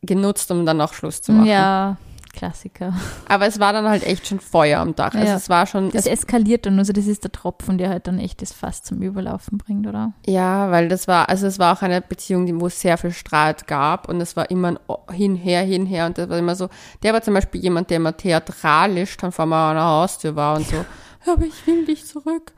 genutzt, 0.00 0.48
um 0.52 0.64
dann 0.64 0.80
auch 0.80 0.94
Schluss 0.94 1.22
zu 1.22 1.32
machen. 1.32 1.48
Ja, 1.48 1.96
Klassiker. 2.34 2.92
Aber 3.28 3.46
es 3.46 3.58
war 3.60 3.72
dann 3.72 3.88
halt 3.88 4.04
echt 4.04 4.26
schon 4.26 4.40
Feuer 4.40 4.80
am 4.80 4.94
Dach. 4.94 5.14
Also 5.14 5.26
Ja. 5.26 5.36
es 5.36 5.48
war 5.48 5.66
schon, 5.66 5.90
Das 5.90 6.04
es, 6.06 6.12
eskaliert 6.20 6.66
dann, 6.66 6.78
also 6.78 6.92
das 6.92 7.06
ist 7.06 7.24
der 7.24 7.32
Tropfen, 7.32 7.78
der 7.78 7.88
halt 7.88 8.06
dann 8.06 8.18
echt 8.18 8.42
das 8.42 8.52
Fass 8.52 8.82
zum 8.82 9.00
Überlaufen 9.00 9.56
bringt, 9.56 9.86
oder? 9.86 10.12
ja, 10.26 10.70
weil 10.70 10.88
das 10.88 11.08
war, 11.08 11.28
also 11.28 11.46
es 11.46 11.58
war 11.58 11.76
auch 11.76 11.82
eine 11.82 12.00
Beziehung, 12.02 12.44
die- 12.46 12.60
wo 12.60 12.66
es 12.66 12.80
sehr 12.80 12.98
viel 12.98 13.12
Streit 13.12 13.66
gab 13.66 14.08
und 14.08 14.20
es 14.20 14.36
war 14.36 14.50
immer 14.50 14.68
ein 14.68 14.78
hinher, 15.14 15.62
hinher 15.62 16.06
und 16.06 16.18
das 16.18 16.28
war 16.28 16.38
immer 16.38 16.54
so, 16.56 16.68
der 17.02 17.12
war 17.14 17.22
zum 17.22 17.32
Beispiel 17.34 17.60
jemand, 17.62 17.88
der 17.90 17.96
immer 17.98 18.16
theatralisch 18.16 19.16
dann 19.16 19.32
vor 19.32 19.46
meiner 19.46 19.84
Haustür 19.84 20.36
war 20.36 20.56
und 20.56 20.66
so, 20.66 20.84
aber 21.32 21.44
ich 21.46 21.66
will 21.66 21.84
dich 21.86 22.04
zurück. 22.04 22.52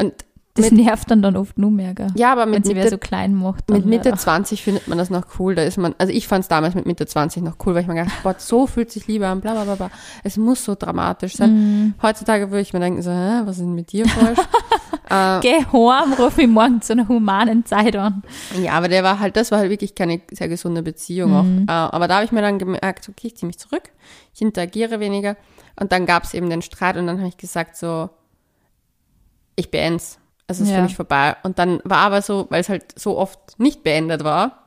Und 0.00 0.14
Das 0.58 0.70
Mit- 0.70 0.84
nervt 0.84 1.10
dann 1.10 1.22
dann 1.22 1.36
oft 1.36 1.56
nur 1.58 1.70
mehr, 1.70 1.94
gell? 1.94 2.08
ja, 2.16 2.32
aber 2.32 2.42
Wenn 2.42 2.50
mit 2.50 2.66
sie 2.66 2.74
Mitte, 2.74 2.90
so 2.90 2.98
klein 2.98 3.34
macht. 3.34 3.70
Mit 3.70 3.86
Mitte 3.86 4.08
leider. 4.10 4.18
20 4.20 4.62
findet 4.62 4.88
man 4.88 4.98
das 4.98 5.08
noch 5.10 5.24
cool. 5.38 5.54
Da 5.54 5.62
ist 5.62 5.78
man, 5.78 5.94
also 5.98 6.12
ich 6.12 6.26
fand 6.28 6.42
es 6.42 6.48
damals 6.48 6.74
mit 6.74 6.84
Mitte 6.86 7.06
20 7.06 7.42
noch 7.42 7.56
cool, 7.64 7.74
weil 7.74 7.82
ich 7.82 7.88
mir 7.88 7.94
gedacht 7.94 8.22
boah, 8.22 8.34
so 8.38 8.66
fühlt 8.66 8.90
sich 8.90 9.06
Liebe 9.06 9.26
an, 9.26 9.40
bla 9.40 9.52
bla 9.52 9.64
bla 9.64 9.74
bla. 9.76 9.90
Es 10.24 10.36
muss 10.36 10.64
so 10.64 10.74
dramatisch 10.74 11.36
sein. 11.36 11.52
Mhm. 11.54 11.94
Heutzutage 12.02 12.50
würde 12.50 12.60
ich 12.60 12.72
mir 12.72 12.80
denken, 12.80 13.00
so, 13.02 13.10
hä, 13.10 13.42
was 13.44 13.56
ist 13.56 13.62
denn 13.62 13.74
mit 13.74 13.92
dir 13.92 14.06
falsch? 14.06 14.38
äh, 15.10 15.40
Geh 15.40 15.64
heim, 15.72 16.12
ruf 16.18 16.36
mich 16.36 16.48
morgen 16.48 16.82
zu 16.82 16.92
einer 16.94 17.08
humanen 17.08 17.64
Zeit 17.64 17.96
an. 17.96 18.22
ja, 18.60 18.72
aber 18.72 18.88
der 18.88 19.02
war 19.04 19.18
halt, 19.20 19.36
das 19.36 19.50
war 19.50 19.58
halt 19.60 19.70
wirklich 19.70 19.94
keine 19.94 20.20
sehr 20.32 20.48
gesunde 20.48 20.82
Beziehung 20.82 21.34
auch. 21.36 21.42
Mhm. 21.44 21.66
Äh, 21.68 21.72
aber 21.72 22.08
da 22.08 22.16
habe 22.16 22.24
ich 22.24 22.32
mir 22.32 22.42
dann 22.42 22.58
gemerkt, 22.58 23.08
okay, 23.08 23.28
ich 23.28 23.36
ziehe 23.36 23.46
mich 23.46 23.58
zurück, 23.58 23.84
ich 24.34 24.42
interagiere 24.42 25.00
weniger. 25.00 25.36
Und 25.80 25.92
dann 25.92 26.06
gab 26.06 26.24
es 26.24 26.34
eben 26.34 26.50
den 26.50 26.62
Streit 26.62 26.96
und 26.96 27.06
dann 27.06 27.18
habe 27.18 27.28
ich 27.28 27.36
gesagt, 27.36 27.76
so, 27.76 28.10
ich 29.56 29.70
beende 30.48 30.52
es. 30.52 30.58
Es 30.58 30.60
ist 30.60 30.70
Ja. 30.70 30.76
für 30.76 30.82
mich 30.82 30.96
vorbei. 30.96 31.36
Und 31.42 31.58
dann 31.58 31.80
war 31.84 31.98
aber 31.98 32.22
so, 32.22 32.46
weil 32.50 32.60
es 32.60 32.68
halt 32.68 32.98
so 32.98 33.18
oft 33.18 33.38
nicht 33.58 33.82
beendet 33.82 34.24
war, 34.24 34.64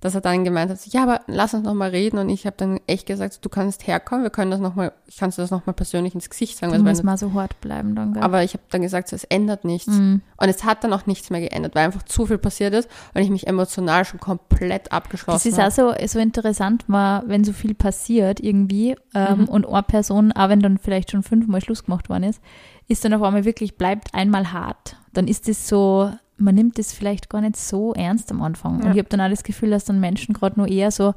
dass 0.00 0.14
er 0.14 0.20
dann 0.20 0.44
gemeint 0.44 0.70
hat, 0.70 0.78
ja, 0.86 1.02
aber 1.02 1.22
lass 1.26 1.54
uns 1.54 1.64
noch 1.64 1.74
mal 1.74 1.90
reden. 1.90 2.18
Und 2.18 2.28
ich 2.28 2.46
habe 2.46 2.54
dann 2.56 2.78
echt 2.86 3.06
gesagt, 3.06 3.44
du 3.44 3.48
kannst 3.48 3.84
herkommen, 3.88 4.22
wir 4.22 4.30
können 4.30 4.52
das 4.52 4.60
noch 4.60 4.76
mal, 4.76 4.92
ich 5.08 5.16
kann 5.16 5.30
dir 5.30 5.38
das 5.38 5.50
noch 5.50 5.66
mal 5.66 5.72
persönlich 5.72 6.14
ins 6.14 6.30
Gesicht 6.30 6.56
sagen. 6.56 6.70
Da 6.72 6.78
was 6.78 6.84
muss 6.84 6.98
meine- 6.98 7.04
mal 7.06 7.18
so 7.18 7.32
hart 7.32 7.60
bleiben 7.60 7.96
dann, 7.96 8.12
gell? 8.12 8.22
aber 8.22 8.44
ich 8.44 8.52
habe 8.52 8.62
dann 8.70 8.80
gesagt, 8.82 9.08
so, 9.08 9.16
es 9.16 9.24
ändert 9.24 9.64
nichts. 9.64 9.88
Mhm. 9.88 10.22
Und 10.36 10.48
es 10.48 10.62
hat 10.62 10.84
dann 10.84 10.92
auch 10.92 11.06
nichts 11.06 11.30
mehr 11.30 11.40
geändert, 11.40 11.74
weil 11.74 11.84
einfach 11.86 12.04
zu 12.04 12.26
viel 12.26 12.38
passiert 12.38 12.74
ist 12.74 12.88
und 13.12 13.22
ich 13.22 13.28
mich 13.28 13.48
emotional 13.48 14.04
schon 14.04 14.20
komplett 14.20 14.86
Das 14.86 14.92
abgeschlossen 14.92 15.48
ist 15.48 15.58
habe. 15.58 15.66
auch 15.66 15.98
so, 15.98 16.06
so 16.06 16.20
interessant, 16.20 16.88
mal, 16.88 17.24
wenn 17.26 17.42
so 17.42 17.52
viel 17.52 17.74
passiert 17.74 18.38
irgendwie 18.38 18.94
ähm, 19.16 19.38
Mhm. 19.40 19.44
und 19.48 19.66
eine 19.66 19.82
Person, 19.82 20.30
auch 20.30 20.48
wenn 20.48 20.60
dann 20.60 20.78
vielleicht 20.78 21.10
schon 21.10 21.24
fünfmal 21.24 21.60
Schluss 21.60 21.82
gemacht 21.84 22.08
worden 22.08 22.22
ist, 22.22 22.40
ist 22.88 23.04
dann 23.04 23.14
auf 23.14 23.22
einmal 23.22 23.44
wirklich, 23.44 23.76
bleibt 23.76 24.14
einmal 24.14 24.52
hart. 24.52 24.96
Dann 25.12 25.28
ist 25.28 25.48
es 25.48 25.68
so, 25.68 26.10
man 26.38 26.54
nimmt 26.54 26.78
es 26.78 26.92
vielleicht 26.92 27.28
gar 27.28 27.40
nicht 27.40 27.56
so 27.56 27.92
ernst 27.94 28.30
am 28.30 28.42
Anfang. 28.42 28.80
Ja. 28.80 28.86
Und 28.86 28.92
ich 28.92 28.98
habe 28.98 29.08
dann 29.08 29.20
auch 29.20 29.28
das 29.28 29.44
Gefühl, 29.44 29.70
dass 29.70 29.84
dann 29.84 30.00
Menschen 30.00 30.34
gerade 30.34 30.58
nur 30.58 30.68
eher 30.68 30.90
so, 30.90 31.14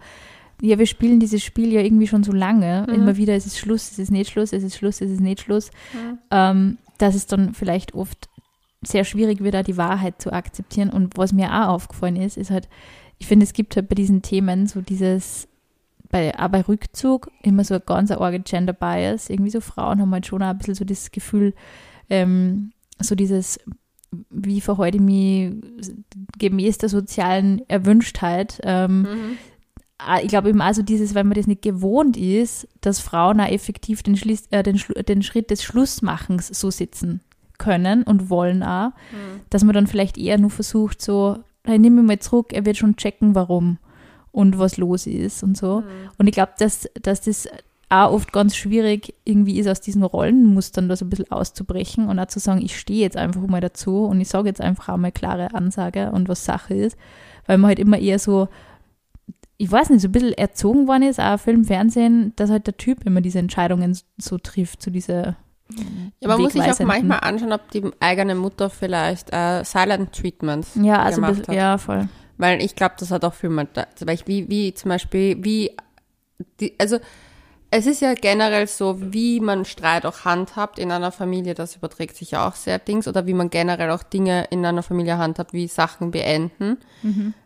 ja, 0.61 0.77
wir 0.77 0.85
spielen 0.85 1.19
dieses 1.19 1.43
Spiel 1.43 1.71
ja 1.71 1.81
irgendwie 1.81 2.07
schon 2.07 2.23
so 2.23 2.31
lange. 2.31 2.85
Mhm. 2.87 2.93
Immer 2.93 3.17
wieder, 3.17 3.35
es 3.35 3.45
ist 3.45 3.57
Schluss, 3.57 3.91
es 3.91 3.99
ist 3.99 4.11
nicht 4.11 4.31
Schluss, 4.31 4.53
es 4.53 4.63
ist 4.63 4.75
Schluss, 4.75 5.01
es 5.01 5.09
ist 5.09 5.21
nicht 5.21 5.41
Schluss. 5.41 5.71
Ähm, 6.29 6.77
dass 6.97 7.15
es 7.15 7.25
dann 7.25 7.53
vielleicht 7.53 7.95
oft 7.95 8.29
sehr 8.83 9.03
schwierig 9.05 9.41
wird, 9.41 9.55
auch 9.55 9.63
die 9.63 9.77
Wahrheit 9.77 10.21
zu 10.21 10.31
akzeptieren. 10.31 10.89
Und 10.89 11.17
was 11.17 11.33
mir 11.33 11.51
auch 11.51 11.69
aufgefallen 11.69 12.15
ist, 12.15 12.37
ist 12.37 12.51
halt, 12.51 12.67
ich 13.17 13.27
finde, 13.27 13.43
es 13.43 13.53
gibt 13.53 13.75
halt 13.75 13.89
bei 13.89 13.95
diesen 13.95 14.21
Themen 14.21 14.67
so 14.67 14.81
dieses, 14.81 15.47
bei, 16.11 16.37
auch 16.37 16.49
bei 16.49 16.61
Rückzug 16.61 17.31
immer 17.41 17.63
so 17.63 17.75
ein 17.75 17.81
ganz 17.85 18.11
arge 18.11 18.39
Gender 18.41 18.73
Bias. 18.73 19.29
Irgendwie 19.29 19.51
so 19.51 19.61
Frauen 19.61 20.01
haben 20.01 20.11
halt 20.11 20.25
schon 20.27 20.43
auch 20.43 20.47
ein 20.49 20.57
bisschen 20.57 20.75
so 20.75 20.85
das 20.85 21.11
Gefühl, 21.11 21.53
ähm, 22.09 22.71
so 22.99 23.15
dieses, 23.15 23.59
wie 24.29 24.61
verhalte 24.61 24.97
ich 24.97 25.03
mich 25.03 25.53
gemäß 26.37 26.77
der 26.79 26.89
sozialen 26.89 27.61
Erwünschtheit. 27.69 28.59
Ähm, 28.63 29.01
Mhm. 29.03 29.37
Ah, 30.03 30.19
ich 30.19 30.29
glaube 30.29 30.49
eben 30.49 30.61
also 30.61 30.81
dieses, 30.81 31.13
weil 31.13 31.23
man 31.25 31.35
das 31.35 31.45
nicht 31.45 31.61
gewohnt 31.61 32.17
ist, 32.17 32.67
dass 32.81 32.99
Frauen 32.99 33.39
auch 33.39 33.47
effektiv 33.47 34.01
den, 34.01 34.17
Schliss, 34.17 34.47
äh, 34.49 34.63
den, 34.63 34.81
den 35.07 35.21
Schritt 35.21 35.51
des 35.51 35.61
Schlussmachens 35.63 36.47
so 36.47 36.71
sitzen 36.71 37.21
können 37.59 38.01
und 38.01 38.31
wollen 38.31 38.63
auch, 38.63 38.87
Mhm. 39.11 39.41
dass 39.51 39.63
man 39.63 39.75
dann 39.75 39.85
vielleicht 39.85 40.17
eher 40.17 40.39
nur 40.39 40.49
versucht, 40.49 41.03
so, 41.03 41.37
hey, 41.65 41.77
nimm 41.77 41.93
mich 41.97 42.03
mal 42.05 42.17
zurück, 42.17 42.51
er 42.51 42.65
wird 42.65 42.77
schon 42.77 42.95
checken, 42.95 43.35
warum 43.35 43.77
und 44.31 44.57
was 44.59 44.77
los 44.77 45.07
ist 45.07 45.43
und 45.43 45.57
so. 45.57 45.83
Und 46.17 46.27
ich 46.27 46.33
glaube, 46.33 46.53
dass, 46.57 46.89
dass 47.01 47.21
das 47.21 47.47
auch 47.91 48.13
oft 48.13 48.31
ganz 48.31 48.55
schwierig 48.55 49.13
irgendwie 49.25 49.59
ist, 49.59 49.67
aus 49.67 49.81
diesen 49.81 50.03
Rollenmustern 50.03 50.87
da 50.87 50.95
so 50.95 51.05
ein 51.05 51.09
bisschen 51.09 51.29
auszubrechen 51.29 52.07
und 52.07 52.19
auch 52.19 52.27
zu 52.27 52.39
sagen, 52.39 52.61
ich 52.61 52.79
stehe 52.79 53.01
jetzt 53.01 53.17
einfach 53.17 53.41
mal 53.47 53.59
dazu 53.59 54.05
und 54.05 54.21
ich 54.21 54.29
sage 54.29 54.47
jetzt 54.47 54.61
einfach 54.61 54.89
auch 54.89 54.97
mal 54.97 55.11
klare 55.11 55.53
Ansage 55.53 56.11
und 56.11 56.29
was 56.29 56.45
Sache 56.45 56.73
ist, 56.73 56.97
weil 57.47 57.57
man 57.57 57.67
halt 57.67 57.79
immer 57.79 57.99
eher 57.99 58.17
so, 58.17 58.47
ich 59.57 59.69
weiß 59.69 59.89
nicht, 59.89 60.01
so 60.01 60.07
ein 60.07 60.13
bisschen 60.13 60.33
erzogen 60.33 60.87
worden 60.87 61.03
ist, 61.03 61.19
auch 61.19 61.37
Film, 61.37 61.65
Fernsehen, 61.65 62.31
dass 62.37 62.49
halt 62.49 62.65
der 62.65 62.77
Typ 62.77 63.05
immer 63.05 63.19
diese 63.19 63.39
Entscheidungen 63.39 63.97
so 64.17 64.37
trifft, 64.37 64.81
zu 64.81 64.89
dieser 64.89 65.35
Ja, 66.21 66.29
man 66.29 66.41
muss 66.41 66.53
sich 66.53 66.61
auch 66.61 66.79
manchmal 66.79 67.19
anschauen, 67.19 67.51
ob 67.51 67.69
die 67.71 67.83
eigene 67.99 68.35
Mutter 68.35 68.69
vielleicht 68.69 69.33
äh, 69.33 69.65
Silent 69.65 70.13
Treatments 70.13 70.79
ja, 70.81 71.01
also 71.01 71.17
gemacht 71.17 71.39
bisschen, 71.39 71.47
hat. 71.49 71.55
ja, 71.55 71.77
voll. 71.77 72.07
Weil 72.41 72.59
ich 72.59 72.75
glaube, 72.75 72.95
das 72.97 73.11
hat 73.11 73.23
auch 73.23 73.35
viel 73.35 73.51
mit, 73.51 73.69
zum 73.93 74.07
Beispiel, 74.07 74.47
wie, 74.47 74.49
wie 74.49 74.73
zum 74.73 74.89
Beispiel, 74.89 75.37
wie, 75.43 75.71
die, 76.59 76.73
also 76.79 76.97
es 77.69 77.85
ist 77.85 78.01
ja 78.01 78.15
generell 78.15 78.65
so, 78.65 78.97
wie 79.13 79.39
man 79.39 79.63
Streit 79.63 80.07
auch 80.07 80.25
handhabt 80.25 80.79
in 80.79 80.91
einer 80.91 81.11
Familie, 81.11 81.53
das 81.53 81.75
überträgt 81.75 82.15
sich 82.15 82.31
ja 82.31 82.47
auch 82.47 82.55
sehr 82.55 82.79
Dings, 82.79 83.07
oder 83.07 83.27
wie 83.27 83.35
man 83.35 83.51
generell 83.51 83.91
auch 83.91 84.01
Dinge 84.01 84.45
in 84.49 84.65
einer 84.65 84.81
Familie 84.81 85.19
handhabt, 85.19 85.53
wie 85.53 85.67
Sachen 85.67 86.09
beenden. 86.09 86.79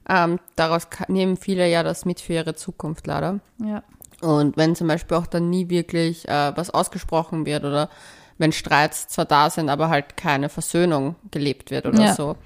Ähm, 0.08 0.40
daraus 0.56 0.88
nehmen 1.10 1.36
viele 1.36 1.70
ja 1.70 1.84
das 1.84 2.06
mit 2.06 2.22
für 2.22 2.34
ihre 2.34 2.56
Zukunft 2.56 3.06
leider. 3.06 3.42
Ja. 3.62 3.84
Und 4.22 4.56
wenn 4.56 4.78
zum 4.78 4.88
Beispiel 4.88 5.18
auch 5.18 5.28
dann 5.28 5.50
nie 5.50 5.70
wirklich 5.70 6.26
äh, 6.30 6.56
was 6.56 6.70
ausgesprochen 6.70 7.46
wird 7.46 7.66
oder 7.66 7.90
wenn 8.38 8.54
Streits 8.54 9.10
zwar 9.10 9.26
da 9.26 9.50
sind, 9.50 9.68
aber 9.70 9.90
halt 9.90 10.16
keine 10.16 10.48
Versöhnung 10.48 11.16
gelebt 11.32 11.70
wird 11.70 11.86
oder 11.86 12.02
Ja. 12.02 12.14
so. 12.14 12.38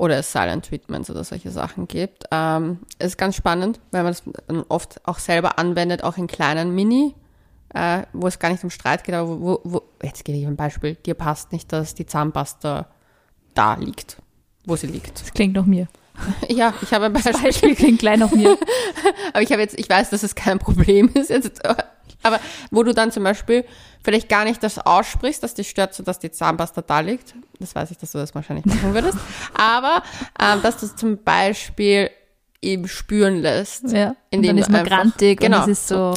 Oder 0.00 0.16
es 0.16 0.32
Silent 0.32 0.64
Treatments 0.64 1.10
oder 1.10 1.24
solche 1.24 1.50
Sachen 1.50 1.86
gibt. 1.86 2.24
Ähm, 2.30 2.78
es 2.98 3.08
ist 3.08 3.18
ganz 3.18 3.36
spannend, 3.36 3.80
weil 3.90 4.02
man 4.02 4.12
das 4.12 4.22
dann 4.46 4.64
oft 4.70 5.06
auch 5.06 5.18
selber 5.18 5.58
anwendet, 5.58 6.04
auch 6.04 6.16
in 6.16 6.26
kleinen 6.26 6.74
Mini, 6.74 7.14
äh, 7.74 8.04
wo 8.14 8.26
es 8.26 8.38
gar 8.38 8.48
nicht 8.48 8.64
um 8.64 8.70
Streit 8.70 9.04
geht, 9.04 9.14
aber 9.14 9.28
wo, 9.28 9.38
wo, 9.42 9.60
wo 9.62 9.82
jetzt 10.02 10.24
gebe 10.24 10.38
ich 10.38 10.46
ein 10.46 10.56
Beispiel, 10.56 10.94
dir 10.94 11.12
passt 11.12 11.52
nicht, 11.52 11.70
dass 11.70 11.94
die 11.94 12.06
Zahnpasta 12.06 12.86
da 13.52 13.74
liegt, 13.74 14.16
wo 14.64 14.74
sie 14.74 14.86
liegt. 14.86 15.20
Das 15.20 15.34
klingt 15.34 15.54
nach 15.54 15.66
mir. 15.66 15.86
Ja, 16.48 16.72
ich 16.80 16.94
habe 16.94 17.04
ein 17.04 17.12
Beispiel. 17.12 17.32
Beispiel 17.34 17.74
klingt 17.74 17.98
gleich 17.98 18.18
nach 18.18 18.30
mir. 18.30 18.56
Aber 19.34 19.42
ich 19.42 19.52
habe 19.52 19.60
jetzt, 19.60 19.78
ich 19.78 19.88
weiß, 19.88 20.08
dass 20.08 20.22
es 20.22 20.34
kein 20.34 20.58
Problem 20.58 21.10
ist 21.12 21.28
jetzt, 21.28 21.60
aber 22.22 22.40
wo 22.70 22.82
du 22.82 22.92
dann 22.94 23.10
zum 23.12 23.24
Beispiel 23.24 23.64
vielleicht 24.02 24.28
gar 24.28 24.44
nicht 24.44 24.62
das 24.62 24.78
aussprichst, 24.78 25.42
dass 25.42 25.54
dich 25.54 25.68
stört, 25.70 25.94
so 25.94 26.02
dass 26.02 26.18
die 26.18 26.30
Zahnpasta 26.30 26.82
da 26.82 27.00
liegt. 27.00 27.34
Das 27.58 27.74
weiß 27.74 27.90
ich, 27.90 27.98
dass 27.98 28.12
du 28.12 28.18
das 28.18 28.34
wahrscheinlich 28.34 28.64
machen 28.66 28.94
würdest. 28.94 29.18
aber 29.54 30.02
ähm, 30.40 30.62
dass 30.62 30.78
du 30.78 30.86
es 30.86 30.96
zum 30.96 31.22
Beispiel 31.22 32.10
eben 32.62 32.88
spüren 32.88 33.40
lässt. 33.40 33.90
Ja. 33.92 34.08
Und 34.10 34.16
Indem 34.30 34.48
dann 34.48 34.56
du 34.56 34.62
ist 34.62 34.70
man 34.70 34.80
einfach- 34.80 34.96
grantig 34.96 35.40
genau, 35.40 35.64
und 35.64 35.70
es 35.70 35.78
ist 35.80 35.88
so, 35.88 36.12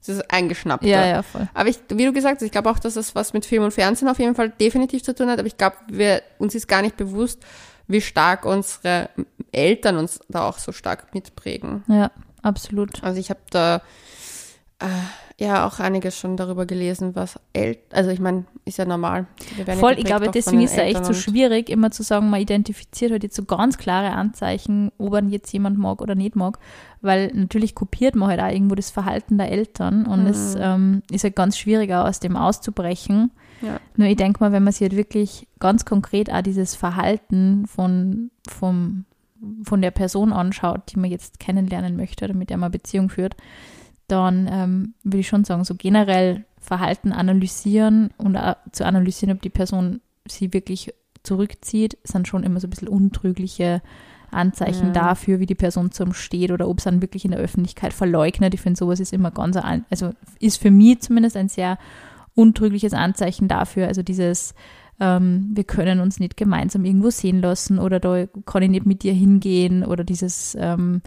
Es 0.00 0.08
ist 0.08 0.30
eingeschnappt. 0.32 0.84
ja, 0.84 1.06
ja, 1.06 1.22
voll. 1.22 1.48
Aber 1.54 1.68
ich, 1.68 1.78
wie 1.90 2.04
du 2.06 2.12
gesagt 2.12 2.36
hast, 2.36 2.42
ich 2.42 2.52
glaube 2.52 2.70
auch, 2.70 2.78
dass 2.78 2.96
es 2.96 3.14
was 3.14 3.32
mit 3.34 3.44
Film 3.46 3.62
und 3.64 3.72
Fernsehen 3.72 4.08
auf 4.08 4.18
jeden 4.18 4.34
Fall 4.34 4.50
definitiv 4.50 5.02
zu 5.02 5.14
tun 5.14 5.28
hat. 5.30 5.38
Aber 5.38 5.46
ich 5.46 5.56
glaube, 5.58 5.76
wir, 5.88 6.22
uns 6.38 6.54
ist 6.54 6.66
gar 6.66 6.82
nicht 6.82 6.96
bewusst, 6.96 7.42
wie 7.88 8.00
stark 8.00 8.44
unsere 8.46 9.10
Eltern 9.52 9.96
uns 9.98 10.20
da 10.28 10.48
auch 10.48 10.56
so 10.58 10.72
stark 10.72 11.12
mitprägen. 11.14 11.84
Ja, 11.88 12.10
absolut. 12.42 13.02
Also 13.04 13.20
ich 13.20 13.28
habe 13.30 13.40
da 13.50 13.82
äh, 14.82 15.42
ja 15.42 15.66
auch 15.66 15.80
einiges 15.80 16.16
schon 16.16 16.36
darüber 16.36 16.66
gelesen, 16.66 17.14
was 17.14 17.38
El 17.52 17.76
also 17.90 18.10
ich 18.10 18.20
meine, 18.20 18.44
ist 18.64 18.78
ja 18.78 18.84
normal. 18.84 19.26
Ja 19.66 19.74
Voll, 19.74 19.94
ich 19.98 20.04
glaube, 20.04 20.30
deswegen 20.30 20.62
ist 20.62 20.72
es 20.72 20.78
echt 20.78 20.96
Eltern 20.96 21.04
so 21.04 21.12
schwierig, 21.14 21.68
immer 21.68 21.90
zu 21.90 22.02
sagen, 22.02 22.30
man 22.30 22.40
identifiziert 22.40 23.12
halt 23.12 23.22
jetzt 23.22 23.36
so 23.36 23.44
ganz 23.44 23.78
klare 23.78 24.10
Anzeichen, 24.10 24.92
ob 24.98 25.12
man 25.12 25.30
jetzt 25.30 25.52
jemand 25.52 25.78
mag 25.78 26.00
oder 26.00 26.14
nicht 26.14 26.36
mag, 26.36 26.58
weil 27.00 27.32
natürlich 27.34 27.74
kopiert 27.74 28.14
man 28.14 28.28
halt 28.28 28.40
auch 28.40 28.50
irgendwo 28.50 28.74
das 28.74 28.90
Verhalten 28.90 29.38
der 29.38 29.50
Eltern 29.50 30.06
und 30.06 30.26
es 30.26 30.56
ähm, 30.58 31.02
ist 31.10 31.24
halt 31.24 31.36
ganz 31.36 31.58
schwierig, 31.58 31.92
auch 31.92 32.06
aus 32.06 32.20
dem 32.20 32.36
auszubrechen. 32.36 33.32
Ja. 33.62 33.80
Nur 33.96 34.08
ich 34.08 34.16
denke 34.16 34.40
mal, 34.40 34.52
wenn 34.52 34.64
man 34.64 34.72
sich 34.72 34.82
halt 34.82 34.96
wirklich 34.96 35.46
ganz 35.58 35.84
konkret 35.84 36.32
auch 36.32 36.42
dieses 36.42 36.74
Verhalten 36.74 37.66
von, 37.66 38.30
vom, 38.48 39.04
von 39.64 39.80
der 39.80 39.92
Person 39.92 40.32
anschaut, 40.32 40.92
die 40.92 40.98
man 40.98 41.10
jetzt 41.10 41.40
kennenlernen 41.40 41.96
möchte 41.96 42.24
oder 42.24 42.34
mit 42.34 42.50
der 42.50 42.56
man 42.56 42.66
eine 42.66 42.78
Beziehung 42.78 43.08
führt, 43.08 43.36
dann 44.08 44.48
ähm, 44.50 44.94
würde 45.02 45.18
ich 45.18 45.28
schon 45.28 45.44
sagen, 45.44 45.64
so 45.64 45.74
generell 45.74 46.44
Verhalten 46.60 47.12
analysieren 47.12 48.10
und 48.18 48.36
auch 48.36 48.56
zu 48.72 48.84
analysieren, 48.84 49.34
ob 49.34 49.42
die 49.42 49.50
Person 49.50 50.00
sie 50.28 50.52
wirklich 50.52 50.92
zurückzieht, 51.22 51.98
sind 52.04 52.28
schon 52.28 52.42
immer 52.44 52.60
so 52.60 52.66
ein 52.66 52.70
bisschen 52.70 52.88
untrügliche 52.88 53.82
Anzeichen 54.30 54.86
Ja. 54.88 54.92
dafür, 54.92 55.40
wie 55.40 55.46
die 55.46 55.54
Person 55.54 55.90
zum 55.92 56.14
steht 56.14 56.50
oder 56.52 56.68
ob 56.68 56.78
es 56.78 56.84
dann 56.84 57.02
wirklich 57.02 57.24
in 57.24 57.32
der 57.32 57.40
Öffentlichkeit 57.40 57.92
verleugnet. 57.92 58.54
Ich 58.54 58.60
finde, 58.60 58.78
sowas 58.78 58.98
ist 59.00 59.12
immer 59.12 59.30
ganz, 59.30 59.56
ein- 59.56 59.84
also 59.90 60.12
ist 60.40 60.60
für 60.60 60.70
mich 60.70 61.00
zumindest 61.00 61.36
ein 61.36 61.48
sehr 61.48 61.78
untrügliches 62.34 62.94
Anzeichen 62.94 63.46
dafür. 63.48 63.88
Also 63.88 64.02
dieses, 64.02 64.54
ähm, 65.00 65.50
wir 65.54 65.64
können 65.64 66.00
uns 66.00 66.18
nicht 66.18 66.36
gemeinsam 66.36 66.84
irgendwo 66.84 67.10
sehen 67.10 67.40
lassen 67.40 67.78
oder 67.78 68.00
da 68.00 68.26
kann 68.46 68.62
ich 68.62 68.70
nicht 68.70 68.86
mit 68.86 69.02
dir 69.02 69.12
hingehen 69.12 69.84
oder 69.84 70.02
dieses, 70.04 70.56
ähm, 70.58 71.02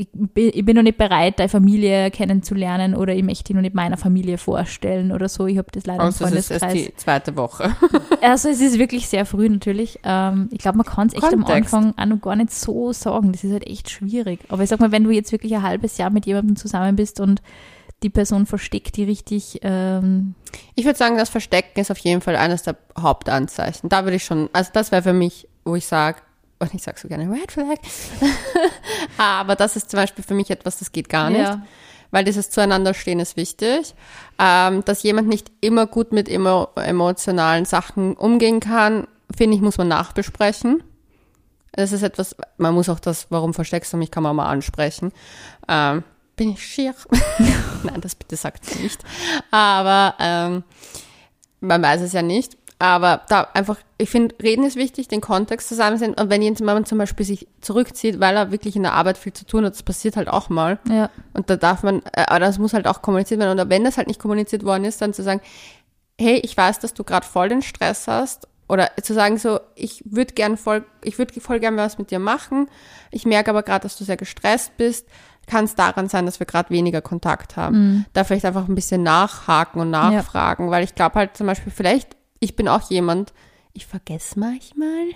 ich, 0.00 0.08
bin- 0.12 0.52
ich 0.54 0.64
bin 0.64 0.76
noch 0.76 0.84
nicht 0.84 0.96
bereit, 0.96 1.40
deine 1.40 1.48
Familie 1.48 2.10
kennenzulernen 2.12 2.94
oder 2.94 3.14
ich 3.16 3.24
möchte 3.24 3.44
dich 3.44 3.54
noch 3.56 3.62
nicht 3.62 3.74
meiner 3.74 3.96
Familie 3.96 4.38
vorstellen 4.38 5.10
oder 5.10 5.28
so. 5.28 5.46
Ich 5.48 5.58
habe 5.58 5.68
das 5.72 5.86
leider 5.86 6.00
im 6.02 6.06
Also 6.06 6.24
es 6.24 6.30
ist 6.32 6.50
erst 6.52 6.62
Freundeskreis. 6.64 6.86
die 6.86 6.96
zweite 6.96 7.36
Woche. 7.36 7.74
Also 8.22 8.48
es 8.48 8.60
ist 8.60 8.78
wirklich 8.78 9.08
sehr 9.08 9.26
früh 9.26 9.48
natürlich. 9.48 9.98
Ähm, 10.04 10.48
ich 10.52 10.58
glaube, 10.58 10.78
man 10.78 10.86
kann 10.86 11.08
es 11.08 11.14
echt 11.14 11.24
am 11.24 11.44
Kontext. 11.44 11.74
Anfang 11.74 11.94
auch 11.96 12.06
noch 12.06 12.20
gar 12.20 12.36
nicht 12.36 12.52
so 12.52 12.92
sagen. 12.92 13.32
Das 13.32 13.42
ist 13.44 13.52
halt 13.52 13.66
echt 13.66 13.90
schwierig. 13.90 14.40
Aber 14.48 14.62
ich 14.62 14.68
sag 14.68 14.80
mal, 14.80 14.92
wenn 14.92 15.04
du 15.04 15.10
jetzt 15.10 15.30
wirklich 15.32 15.54
ein 15.54 15.62
halbes 15.62 15.98
Jahr 15.98 16.10
mit 16.10 16.26
jemandem 16.26 16.56
zusammen 16.56 16.94
bist 16.96 17.20
und 17.20 17.42
die 18.04 18.10
Person 18.10 18.46
versteckt 18.46 18.96
die 18.96 19.04
richtig, 19.04 19.58
ähm, 19.62 20.34
Ich 20.76 20.84
würde 20.84 20.96
sagen, 20.98 21.16
das 21.18 21.28
Verstecken 21.28 21.80
ist 21.80 21.90
auf 21.90 21.98
jeden 21.98 22.20
Fall 22.20 22.36
eines 22.36 22.62
der 22.62 22.76
Hauptanzeichen. 22.96 23.88
Da 23.88 24.04
würde 24.04 24.16
ich 24.16 24.24
schon, 24.24 24.48
also 24.52 24.70
das 24.72 24.92
wäre 24.92 25.02
für 25.02 25.12
mich, 25.12 25.48
wo 25.64 25.74
ich 25.74 25.86
sage, 25.86 26.18
und 26.58 26.74
ich 26.74 26.82
sage 26.82 26.98
so 26.98 27.08
gerne 27.08 27.30
Red 27.30 27.52
Flag, 27.52 27.78
aber 29.18 29.54
das 29.56 29.76
ist 29.76 29.90
zum 29.90 29.98
Beispiel 29.98 30.24
für 30.24 30.34
mich 30.34 30.50
etwas, 30.50 30.78
das 30.78 30.92
geht 30.92 31.08
gar 31.08 31.30
nicht. 31.30 31.40
Ja. 31.40 31.62
Weil 32.10 32.24
dieses 32.24 32.48
Zueinanderstehen 32.48 33.20
ist 33.20 33.36
wichtig. 33.36 33.94
Ähm, 34.38 34.82
dass 34.84 35.02
jemand 35.02 35.28
nicht 35.28 35.50
immer 35.60 35.86
gut 35.86 36.10
mit 36.10 36.28
emo 36.28 36.68
emotionalen 36.76 37.66
Sachen 37.66 38.14
umgehen 38.14 38.60
kann, 38.60 39.06
finde 39.36 39.56
ich, 39.56 39.62
muss 39.62 39.76
man 39.76 39.88
nachbesprechen. 39.88 40.82
Das 41.72 41.92
ist 41.92 42.02
etwas, 42.02 42.34
man 42.56 42.74
muss 42.74 42.88
auch 42.88 42.98
das, 42.98 43.26
warum 43.30 43.52
versteckst 43.52 43.92
du 43.92 43.98
mich, 43.98 44.10
kann 44.10 44.22
man 44.22 44.34
mal 44.34 44.48
ansprechen. 44.48 45.12
Ähm, 45.68 46.02
bin 46.34 46.50
ich 46.50 46.64
schier? 46.64 46.94
Nein, 47.82 48.00
das 48.00 48.14
bitte 48.14 48.36
sagt 48.36 48.64
sie 48.64 48.82
nicht. 48.82 49.04
Aber 49.50 50.14
ähm, 50.18 50.64
man 51.60 51.82
weiß 51.82 52.00
es 52.00 52.12
ja 52.12 52.22
nicht. 52.22 52.56
Aber 52.80 53.22
da 53.28 53.48
einfach, 53.54 53.76
ich 53.96 54.08
finde, 54.08 54.36
reden 54.40 54.64
ist 54.64 54.76
wichtig, 54.76 55.08
den 55.08 55.20
Kontext 55.20 55.68
zusammen 55.68 55.98
sind. 55.98 56.20
Und 56.20 56.30
wenn 56.30 56.42
jemand 56.42 56.86
zum 56.86 56.98
Beispiel 56.98 57.26
sich 57.26 57.48
zurückzieht, 57.60 58.20
weil 58.20 58.36
er 58.36 58.52
wirklich 58.52 58.76
in 58.76 58.84
der 58.84 58.92
Arbeit 58.92 59.18
viel 59.18 59.32
zu 59.32 59.44
tun 59.44 59.64
hat, 59.64 59.72
das 59.72 59.82
passiert 59.82 60.16
halt 60.16 60.28
auch 60.28 60.48
mal. 60.48 60.78
ja, 60.88 61.10
Und 61.32 61.50
da 61.50 61.56
darf 61.56 61.82
man, 61.82 62.02
äh, 62.12 62.26
aber 62.28 62.40
das 62.40 62.58
muss 62.58 62.74
halt 62.74 62.86
auch 62.86 63.02
kommuniziert 63.02 63.40
werden. 63.40 63.58
Und 63.58 63.68
wenn 63.70 63.82
das 63.82 63.96
halt 63.96 64.06
nicht 64.06 64.20
kommuniziert 64.20 64.64
worden 64.64 64.84
ist, 64.84 65.02
dann 65.02 65.12
zu 65.12 65.24
sagen, 65.24 65.40
hey, 66.20 66.36
ich 66.36 66.56
weiß, 66.56 66.78
dass 66.78 66.94
du 66.94 67.02
gerade 67.02 67.26
voll 67.26 67.48
den 67.48 67.62
Stress 67.62 68.06
hast. 68.06 68.46
Oder 68.68 68.90
zu 69.02 69.14
sagen 69.14 69.38
so, 69.38 69.58
ich 69.74 70.02
würde 70.04 70.34
gern 70.34 70.56
voll, 70.56 70.84
ich 71.02 71.18
würde 71.18 71.40
voll 71.40 71.58
gern 71.58 71.76
was 71.76 71.98
mit 71.98 72.10
dir 72.10 72.18
machen. 72.18 72.68
Ich 73.10 73.24
merke 73.24 73.50
aber 73.50 73.62
gerade, 73.62 73.82
dass 73.84 73.96
du 73.96 74.04
sehr 74.04 74.18
gestresst 74.18 74.76
bist. 74.76 75.08
Kann 75.46 75.64
es 75.64 75.74
daran 75.74 76.08
sein, 76.10 76.26
dass 76.26 76.38
wir 76.38 76.46
gerade 76.46 76.68
weniger 76.70 77.00
Kontakt 77.00 77.56
haben? 77.56 78.04
Da 78.12 78.24
vielleicht 78.24 78.44
einfach 78.44 78.68
ein 78.68 78.74
bisschen 78.74 79.02
nachhaken 79.02 79.80
und 79.80 79.90
nachfragen, 79.90 80.70
weil 80.70 80.84
ich 80.84 80.94
glaube 80.94 81.14
halt 81.14 81.36
zum 81.36 81.46
Beispiel, 81.46 81.72
vielleicht, 81.74 82.17
ich 82.40 82.56
bin 82.56 82.68
auch 82.68 82.90
jemand, 82.90 83.32
ich 83.72 83.86
vergesse 83.86 84.38
manchmal, 84.38 85.06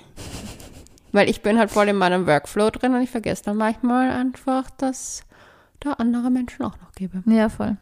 weil 1.13 1.29
ich 1.29 1.43
bin 1.43 1.59
halt 1.59 1.71
voll 1.71 1.89
in 1.89 1.97
meinem 1.97 2.27
Workflow 2.27 2.71
drin 2.71 2.95
und 2.95 3.03
ich 3.03 3.11
vergesse 3.11 3.45
dann 3.45 3.57
manchmal 3.57 4.11
einfach, 4.11 4.71
dass 4.71 5.25
da 5.81 5.93
andere 5.95 6.31
Menschen 6.31 6.65
auch 6.65 6.77
noch 6.81 6.93
gebe. 6.93 7.23
ja, 7.27 7.49
voll. 7.49 7.77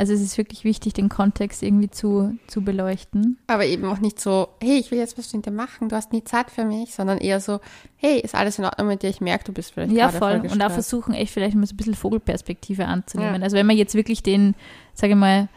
Also 0.00 0.12
es 0.12 0.20
ist 0.20 0.38
wirklich 0.38 0.62
wichtig, 0.62 0.92
den 0.94 1.08
Kontext 1.08 1.60
irgendwie 1.60 1.90
zu, 1.90 2.38
zu 2.46 2.62
beleuchten. 2.62 3.36
Aber 3.48 3.66
eben 3.66 3.84
auch 3.86 3.98
nicht 3.98 4.20
so, 4.20 4.46
hey, 4.62 4.78
ich 4.78 4.92
will 4.92 4.98
jetzt 4.98 5.18
was 5.18 5.32
mit 5.32 5.44
dir 5.44 5.50
machen, 5.50 5.88
du 5.88 5.96
hast 5.96 6.12
nie 6.12 6.22
Zeit 6.22 6.52
für 6.52 6.64
mich, 6.64 6.94
sondern 6.94 7.18
eher 7.18 7.40
so, 7.40 7.58
hey, 7.96 8.20
ist 8.20 8.36
alles 8.36 8.60
in 8.60 8.64
Ordnung 8.64 8.86
mit 8.86 9.02
dir? 9.02 9.10
Ich 9.10 9.20
merke, 9.20 9.42
du 9.42 9.52
bist 9.52 9.72
vielleicht 9.72 9.90
Ja, 9.90 10.10
voll. 10.10 10.38
voll 10.40 10.50
Und 10.52 10.62
auch 10.62 10.70
versuchen, 10.70 11.14
echt 11.14 11.32
vielleicht 11.32 11.56
mal 11.56 11.66
so 11.66 11.74
ein 11.74 11.76
bisschen 11.76 11.94
Vogelperspektive 11.96 12.86
anzunehmen. 12.86 13.34
Ja. 13.36 13.42
Also 13.42 13.56
wenn 13.56 13.66
man 13.66 13.76
jetzt 13.76 13.96
wirklich 13.96 14.22
den, 14.22 14.54
sage 14.94 15.14
ich 15.14 15.18
mal, 15.18 15.48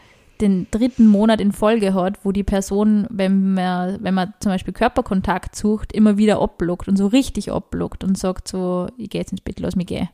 den 0.42 0.66
dritten 0.70 1.06
Monat 1.06 1.40
in 1.40 1.52
Folge 1.52 1.94
hat, 1.94 2.24
wo 2.24 2.32
die 2.32 2.42
Person, 2.42 3.06
wenn 3.08 3.54
man, 3.54 4.02
wenn 4.02 4.12
man 4.14 4.34
zum 4.40 4.52
Beispiel 4.52 4.74
Körperkontakt 4.74 5.56
sucht, 5.56 5.92
immer 5.92 6.18
wieder 6.18 6.42
abblockt 6.42 6.88
und 6.88 6.96
so 6.96 7.06
richtig 7.06 7.50
abblockt 7.50 8.04
und 8.04 8.18
sagt 8.18 8.48
so, 8.48 8.88
ich 8.98 9.08
gehe 9.08 9.20
jetzt 9.20 9.32
ins 9.32 9.40
Bett, 9.40 9.60
lass 9.60 9.76
mich 9.76 9.86
gehen. 9.86 10.08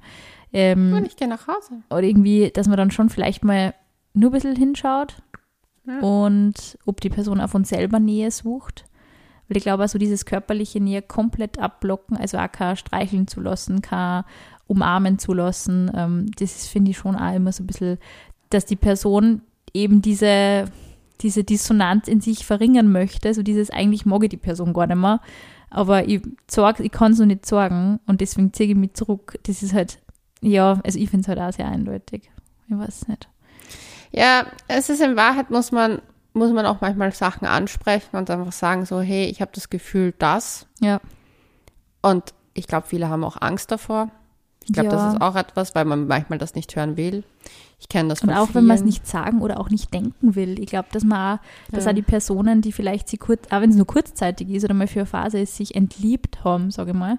Ähm, 0.53 0.93
Und 0.95 1.07
ich 1.07 1.17
gehe 1.17 1.29
nach 1.29 1.47
Hause. 1.49 1.73
oder 1.91 2.03
irgendwie, 2.05 2.51
dass 2.55 2.69
man 2.69 2.77
dann 2.77 2.91
schon 2.91 3.09
vielleicht 3.09 3.45
mal 3.45 3.75
nur 4.15 4.31
ein 4.31 4.33
bisschen 4.35 4.57
hinschaut 4.57 5.17
Ja. 5.87 5.99
und 6.01 6.79
ob 6.87 7.01
die 7.01 7.11
Person 7.11 7.41
auch 7.41 7.51
von 7.51 7.65
selber 7.65 7.99
Nähe 7.99 8.31
sucht. 8.31 8.85
Weil 9.49 9.57
ich 9.57 9.63
glaube, 9.63 9.83
also 9.83 9.99
dieses 9.99 10.27
körperliche 10.27 10.79
Nähe 10.81 11.01
komplett 11.03 11.59
abblocken, 11.59 12.17
also 12.19 12.37
auch 12.39 12.53
kein 12.53 12.77
streicheln 12.77 13.27
zu 13.29 13.41
lassen, 13.41 13.81
kein 13.83 14.25
umarmen 14.67 15.19
zu 15.19 15.33
lassen, 15.33 15.91
ähm, 15.95 16.27
das 16.39 16.67
finde 16.67 16.91
ich, 16.91 16.99
schon 16.99 17.17
auch 17.17 17.35
immer 17.35 17.53
so 17.53 17.63
ein 17.63 17.67
bisschen, 17.67 17.97
dass 18.51 18.67
die 18.67 18.77
Person 18.77 19.41
eben 19.75 20.03
diese, 20.03 20.67
diese 21.21 21.45
Dissonanz 21.45 22.09
in 22.09 22.21
sich 22.21 22.47
verringern 22.47 22.91
möchte, 22.91 23.33
so 23.35 23.43
dieses, 23.43 23.71
eigentlich 23.71 24.07
mag 24.07 24.23
ich 24.25 24.31
die 24.31 24.37
Person 24.37 24.73
gar 24.73 24.87
nicht 24.87 24.97
mehr, 24.97 25.21
aber 25.71 26.09
ich, 26.09 26.23
sorg, 26.49 26.81
ich 26.81 26.93
kann 26.93 27.13
es 27.13 27.19
noch 27.19 27.27
nicht 27.27 27.47
sorgen 27.47 28.01
und 28.07 28.21
deswegen 28.21 28.53
ziehe 28.53 28.71
ich 28.71 28.77
mich 28.77 28.95
zurück. 28.95 29.39
Das 29.45 29.63
ist 29.63 29.75
halt, 29.75 29.99
ja, 30.41 30.81
also 30.85 30.99
ich 30.99 31.11
finde 31.11 31.23
es 31.23 31.29
halt 31.29 31.39
auch 31.39 31.55
sehr 31.55 31.69
eindeutig. 31.69 32.31
Ich 32.69 32.79
weiß 32.79 33.09
nicht. 33.09 33.29
Ja, 34.11 34.47
es 34.69 34.89
ist 34.89 35.03
in 35.03 35.17
Wahrheit, 35.17 35.51
muss 35.51 35.73
man, 35.73 36.01
muss 36.33 36.53
man 36.53 36.65
auch 36.67 36.81
manchmal 36.81 37.13
Sachen 37.13 37.47
ansprechen 37.47 38.17
und 38.17 38.31
einfach 38.31 38.53
sagen 38.53 38.87
so, 38.87 39.01
hey, 39.01 39.27
ich 39.27 39.41
habe 39.41 39.51
das 39.55 39.69
Gefühl, 39.69 40.15
das. 40.19 40.67
Ja. 40.81 41.01
Und 42.01 42.33
ich 42.55 42.67
glaube, 42.67 42.87
viele 42.87 43.09
haben 43.09 43.25
auch 43.25 43.41
Angst 43.41 43.71
davor. 43.71 44.11
Ich 44.69 44.75
glaube, 44.75 44.89
Ja. 44.91 44.95
das 44.97 45.15
ist 45.15 45.21
auch 45.21 45.35
etwas, 45.37 45.75
weil 45.75 45.85
man 45.85 46.07
manchmal 46.07 46.39
das 46.39 46.55
nicht 46.55 46.75
hören 46.77 46.97
will. 46.97 47.25
Ich 47.81 47.89
kenne 47.89 48.09
das 48.11 48.23
Und 48.23 48.31
von 48.31 48.39
auch 48.39 48.55
wenn 48.55 48.65
man 48.67 48.75
es 48.75 48.81
vielen. 48.81 48.89
nicht 48.89 49.07
sagen 49.07 49.41
oder 49.41 49.61
auch 49.61 49.71
nicht 49.71 49.95
denken 49.95 50.35
will. 50.35 50.59
Ich 50.59 50.67
glaube, 50.67 50.89
dass 50.93 51.05
man 51.05 51.39
auch, 51.39 51.43
dass 51.71 51.85
Ja. 51.85 51.91
auch 51.91 51.95
die 51.95 52.03
Personen, 52.03 52.61
die 52.61 52.73
vielleicht 52.73 53.09
sie 53.09 53.17
kurz, 53.19 53.47
auch 53.51 53.61
wenn 53.61 53.71
es 53.71 53.77
nur 53.77 53.87
kurzzeitig 53.87 54.51
ist 54.51 54.65
oder 54.65 54.75
mal 54.75 54.89
für 54.89 55.01
eine 55.01 55.07
Phase 55.07 55.39
ist, 55.41 55.57
sich 55.57 55.75
entliebt 55.75 56.43
haben, 56.45 56.71
sage 56.71 56.91
ich 56.91 56.97
mal, 56.97 57.19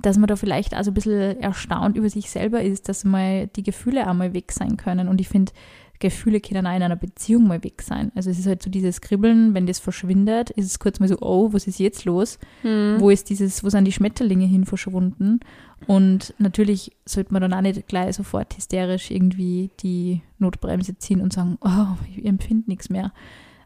dass 0.00 0.16
man 0.16 0.26
da 0.28 0.36
vielleicht 0.36 0.74
auch 0.74 0.82
so 0.82 0.90
ein 0.90 0.94
bisschen 0.94 1.38
erstaunt 1.40 1.96
über 1.96 2.08
sich 2.08 2.30
selber 2.30 2.62
ist, 2.62 2.88
dass 2.88 3.04
mal 3.04 3.48
die 3.48 3.62
Gefühle 3.62 4.08
auch 4.08 4.14
mal 4.14 4.32
weg 4.32 4.50
sein 4.52 4.78
können. 4.78 5.06
Und 5.08 5.20
ich 5.20 5.28
finde, 5.28 5.52
Gefühle 5.98 6.40
können 6.40 6.66
auch 6.66 6.74
in 6.74 6.82
einer 6.82 6.96
Beziehung 6.96 7.46
mal 7.46 7.62
weg 7.62 7.82
sein. 7.82 8.10
Also 8.14 8.30
es 8.30 8.38
ist 8.38 8.46
halt 8.46 8.62
so 8.62 8.70
dieses 8.70 9.02
Kribbeln, 9.02 9.52
wenn 9.52 9.66
das 9.66 9.78
verschwindet, 9.80 10.48
ist 10.48 10.64
es 10.64 10.78
kurz 10.78 10.98
mal 10.98 11.08
so, 11.10 11.18
oh, 11.20 11.52
was 11.52 11.66
ist 11.66 11.78
jetzt 11.78 12.06
los? 12.06 12.38
Hm. 12.62 12.96
Wo 12.98 13.10
ist 13.10 13.28
dieses, 13.28 13.62
wo 13.62 13.68
sind 13.68 13.84
die 13.84 13.92
Schmetterlinge 13.92 14.46
hin 14.46 14.64
verschwunden? 14.64 15.40
Und 15.86 16.34
natürlich 16.38 16.92
sollte 17.06 17.32
man 17.32 17.42
dann 17.42 17.54
auch 17.54 17.60
nicht 17.62 17.88
gleich 17.88 18.14
sofort 18.16 18.54
hysterisch 18.56 19.10
irgendwie 19.10 19.70
die 19.80 20.20
Notbremse 20.38 20.96
ziehen 20.98 21.20
und 21.20 21.32
sagen, 21.32 21.58
oh, 21.62 21.96
ich 22.14 22.24
empfinde 22.24 22.68
nichts 22.70 22.90
mehr. 22.90 23.12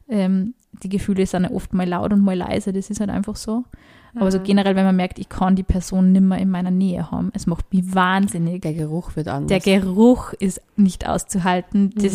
Ähm, 0.09 0.55
die 0.83 0.89
Gefühle 0.89 1.27
sind 1.27 1.45
ja 1.45 1.51
oft 1.51 1.73
mal 1.73 1.89
laut 1.89 2.13
und 2.13 2.23
mal 2.23 2.37
leise, 2.37 2.73
das 2.73 2.91
ist 2.91 3.01
halt 3.01 3.11
einfach 3.11 3.37
so. 3.37 3.65
Aber 4.17 4.31
so 4.31 4.39
Mhm. 4.39 4.45
generell, 4.45 4.77
wenn 4.77 4.85
man 4.85 4.95
merkt, 4.95 5.19
ich 5.19 5.29
kann 5.29 5.57
die 5.57 5.63
Person 5.65 6.13
nimmer 6.13 6.39
in 6.39 6.49
meiner 6.49 6.71
Nähe 6.71 7.11
haben, 7.11 7.31
es 7.35 7.47
macht 7.49 7.73
mich 7.75 7.95
wahnsinnig. 7.95 8.63
Der 8.63 8.75
Geruch 8.75 9.17
wird 9.17 9.27
anders. 9.29 9.49
Der 9.63 9.81
Geruch 9.81 10.33
ist 10.35 10.61
nicht 10.77 11.09
auszuhalten. 11.09 11.91
Das, 11.97 12.13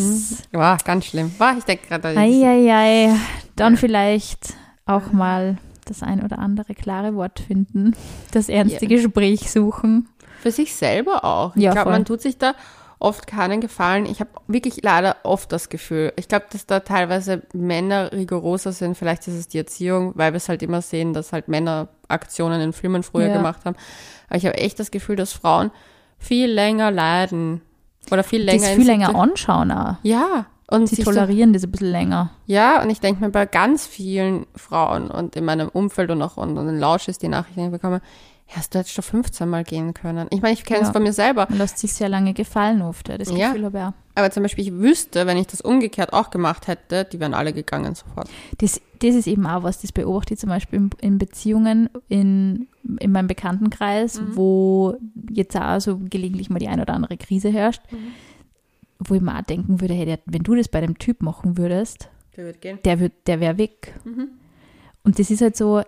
Mhm. 0.52 0.58
War 0.58 0.78
ganz 0.78 1.04
schlimm. 1.06 1.30
War, 1.38 1.58
ich 1.58 1.64
denke 1.64 1.88
gerade, 1.88 2.08
Eieiei, 2.16 3.14
dann 3.56 3.74
Ja. 3.74 3.78
vielleicht 3.80 4.54
auch 4.86 5.12
mal 5.12 5.58
das 5.90 6.02
ein 6.02 6.22
oder 6.24 6.38
andere 6.38 6.74
klare 6.74 7.14
Wort 7.14 7.40
finden, 7.40 7.94
das 8.32 8.48
ernste 8.48 8.86
Ja. 8.86 8.96
Gespräch 8.96 9.50
suchen. 9.50 10.08
Für 10.40 10.50
sich 10.50 10.74
selber 10.74 11.24
auch. 11.24 11.54
Ich 11.56 11.62
Ja, 11.62 11.72
glaube, 11.72 11.90
man 11.90 12.04
tut 12.06 12.22
sich 12.22 12.38
da 12.38 12.54
oft 12.98 13.26
keinen 13.26 13.60
Gefallen. 13.60 14.06
Ich 14.06 14.20
habe 14.20 14.30
wirklich 14.46 14.82
leider 14.82 15.16
oft 15.22 15.52
das 15.52 15.68
Gefühl, 15.68 16.12
ich 16.16 16.28
glaube, 16.28 16.46
dass 16.50 16.66
da 16.66 16.80
teilweise 16.80 17.42
Männer 17.52 18.12
rigoroser 18.12 18.72
sind. 18.72 18.96
Vielleicht 18.96 19.26
ist 19.28 19.34
es 19.34 19.48
die 19.48 19.58
Erziehung, 19.58 20.12
weil 20.16 20.32
wir 20.32 20.36
es 20.38 20.48
halt 20.48 20.62
immer 20.62 20.82
sehen, 20.82 21.12
dass 21.12 21.32
halt 21.32 21.48
Männer 21.48 21.88
Aktionen 22.08 22.60
in 22.60 22.72
Filmen 22.72 23.02
früher 23.02 23.28
Ja. 23.28 23.36
gemacht 23.36 23.64
haben. 23.64 23.76
Aber 24.28 24.36
ich 24.36 24.46
habe 24.46 24.56
echt 24.58 24.78
das 24.80 24.90
Gefühl, 24.90 25.16
dass 25.16 25.32
Frauen 25.32 25.70
viel 26.18 26.50
länger 26.50 26.90
leiden. 26.90 27.62
Oder 28.10 28.22
viel 28.22 28.42
länger. 28.42 28.60
das 28.66 28.70
viel 28.76 28.86
länger 28.86 29.14
anschauen 29.14 29.70
auch. 29.72 29.96
Ja. 30.02 30.46
Und 30.70 30.88
Sie 30.88 30.94
sich 30.96 31.04
so 31.04 31.10
tolerieren 31.12 31.52
das 31.52 31.64
ein 31.64 31.70
bisschen 31.70 31.90
länger. 31.90 32.30
Ja, 32.46 32.82
und 32.82 32.90
ich 32.90 33.00
denke 33.00 33.22
mir 33.24 33.30
bei 33.30 33.44
ganz 33.46 33.86
vielen 33.86 34.46
Frauen 34.54 35.10
und 35.10 35.34
in 35.36 35.44
meinem 35.44 35.68
Umfeld 35.68 36.10
und 36.10 36.22
auch 36.22 36.36
und, 36.36 36.56
und 36.58 36.68
in 36.68 36.78
Lausches 36.78 37.18
die 37.18 37.28
Nachrichten 37.28 37.60
die 37.60 37.66
ich 37.66 37.72
bekomme, 37.72 38.00
ja, 38.48 38.56
hast 38.56 38.74
du 38.74 38.78
jetzt 38.78 38.90
schon 38.92 39.04
15 39.04 39.48
Mal 39.48 39.62
gehen 39.64 39.94
können. 39.94 40.26
Ich 40.30 40.42
meine, 40.42 40.54
ich 40.54 40.64
kenne 40.64 40.80
es 40.80 40.88
Ja. 40.88 40.92
von 40.92 41.02
mir 41.04 41.12
selber. 41.12 41.46
Man 41.48 41.58
lässt 41.58 41.78
sich 41.78 41.92
sehr 41.92 42.08
lange 42.08 42.34
gefallen 42.34 42.82
oft. 42.82 43.08
ja, 43.08 43.16
Das 43.18 43.30
Ja. 43.30 43.48
Gefühl 43.48 43.64
habe 43.66 43.78
ich. 43.78 43.94
Aber 44.16 44.30
zum 44.32 44.42
Beispiel, 44.42 44.64
ich 44.66 44.72
wüsste, 44.72 45.26
wenn 45.26 45.36
ich 45.36 45.46
das 45.46 45.60
umgekehrt 45.60 46.12
auch 46.12 46.30
gemacht 46.30 46.66
hätte, 46.66 47.04
die 47.04 47.20
wären 47.20 47.32
alle 47.32 47.52
gegangen 47.52 47.94
sofort. 47.94 48.28
Das, 48.58 48.80
das 48.98 49.14
ist 49.14 49.28
eben 49.28 49.46
auch 49.46 49.62
was, 49.62 49.80
das 49.80 49.92
beobachte 49.92 50.34
ich 50.34 50.40
zum 50.40 50.48
Beispiel 50.50 50.78
in, 50.80 50.90
in 51.00 51.18
Beziehungen 51.18 51.88
in, 52.08 52.66
in 52.98 53.12
meinem 53.12 53.28
Bekanntenkreis, 53.28 54.20
Mhm. 54.20 54.36
wo 54.36 54.96
jetzt 55.30 55.56
auch 55.56 55.80
so 55.80 55.98
gelegentlich 55.98 56.50
mal 56.50 56.58
die 56.58 56.68
ein 56.68 56.80
oder 56.80 56.94
andere 56.94 57.16
Krise 57.16 57.50
herrscht, 57.50 57.82
Mhm. 57.92 57.96
Wo 59.00 59.14
ich 59.14 59.20
mir 59.20 59.36
auch 59.38 59.42
denken 59.42 59.80
würde, 59.80 59.94
hey, 59.94 60.04
der, 60.06 60.18
wenn 60.26 60.42
du 60.42 60.54
das 60.54 60.68
bei 60.68 60.80
dem 60.80 60.98
Typ 60.98 61.22
machen 61.22 61.56
würdest, 61.58 62.08
Der 62.36 62.44
wird 62.46 62.60
gehen. 62.60 62.78
der, 62.84 63.00
wird, 63.00 63.12
der 63.26 63.40
wäre 63.40 63.58
weg. 63.58 63.94
Mhm. 64.04 64.28
Und 65.02 65.18
das 65.18 65.30
ist 65.30 65.40
halt 65.40 65.56
so, 65.56 65.78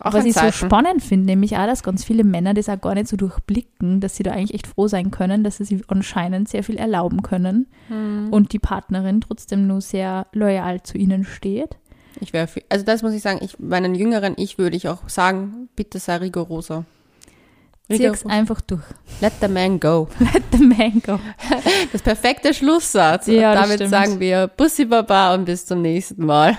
Auch 0.00 0.12
was 0.12 0.24
ich 0.24 0.34
so 0.34 0.40
Zeichen. 0.40 0.66
spannend 0.66 1.02
finde, 1.02 1.26
nämlich 1.26 1.56
auch, 1.56 1.66
dass 1.66 1.82
ganz 1.82 2.02
viele 2.04 2.24
Männer 2.24 2.52
das 2.54 2.68
auch 2.68 2.80
gar 2.80 2.94
nicht 2.94 3.06
so 3.08 3.16
durchblicken, 3.16 4.00
dass 4.00 4.16
sie 4.16 4.22
da 4.24 4.32
eigentlich 4.32 4.54
echt 4.54 4.66
froh 4.66 4.88
sein 4.88 5.10
können, 5.10 5.44
dass 5.44 5.58
sie 5.58 5.64
sich 5.64 5.82
anscheinend 5.88 6.48
sehr 6.48 6.64
viel 6.64 6.76
erlauben 6.76 7.22
können 7.22 7.66
Hm. 7.88 8.28
und 8.32 8.52
die 8.52 8.58
Partnerin 8.58 9.20
trotzdem 9.20 9.66
nur 9.66 9.80
sehr 9.80 10.26
loyal 10.32 10.82
zu 10.82 10.98
ihnen 10.98 11.24
steht. 11.24 11.76
Ich 12.20 12.32
wäre, 12.32 12.48
also 12.70 12.84
das 12.84 13.02
muss 13.02 13.12
ich 13.12 13.20
sagen, 13.22 13.40
ich, 13.42 13.58
meinen 13.58 13.94
jüngeren 13.94 14.34
Ich 14.38 14.56
würde 14.58 14.76
ich 14.76 14.88
auch 14.88 15.06
sagen, 15.08 15.68
bitte 15.76 15.98
sei 15.98 16.16
rigoroser. 16.16 16.84
Zieh's 17.88 18.26
einfach 18.26 18.60
durch. 18.60 18.82
Let 19.20 19.34
the 19.40 19.48
man 19.48 19.78
go. 19.78 20.08
Let 20.18 20.42
the 20.50 20.58
man 20.58 21.00
go. 21.06 21.20
Das 21.92 22.02
perfekte 22.02 22.52
Schlusssatz. 22.52 23.28
Ja, 23.28 23.52
und 23.52 23.56
damit 23.56 23.88
sagen 23.88 24.18
wir 24.18 24.48
Bussi 24.48 24.84
Baba 24.84 25.34
und 25.34 25.44
bis 25.44 25.66
zum 25.66 25.82
nächsten 25.82 26.26
Mal. 26.26 26.58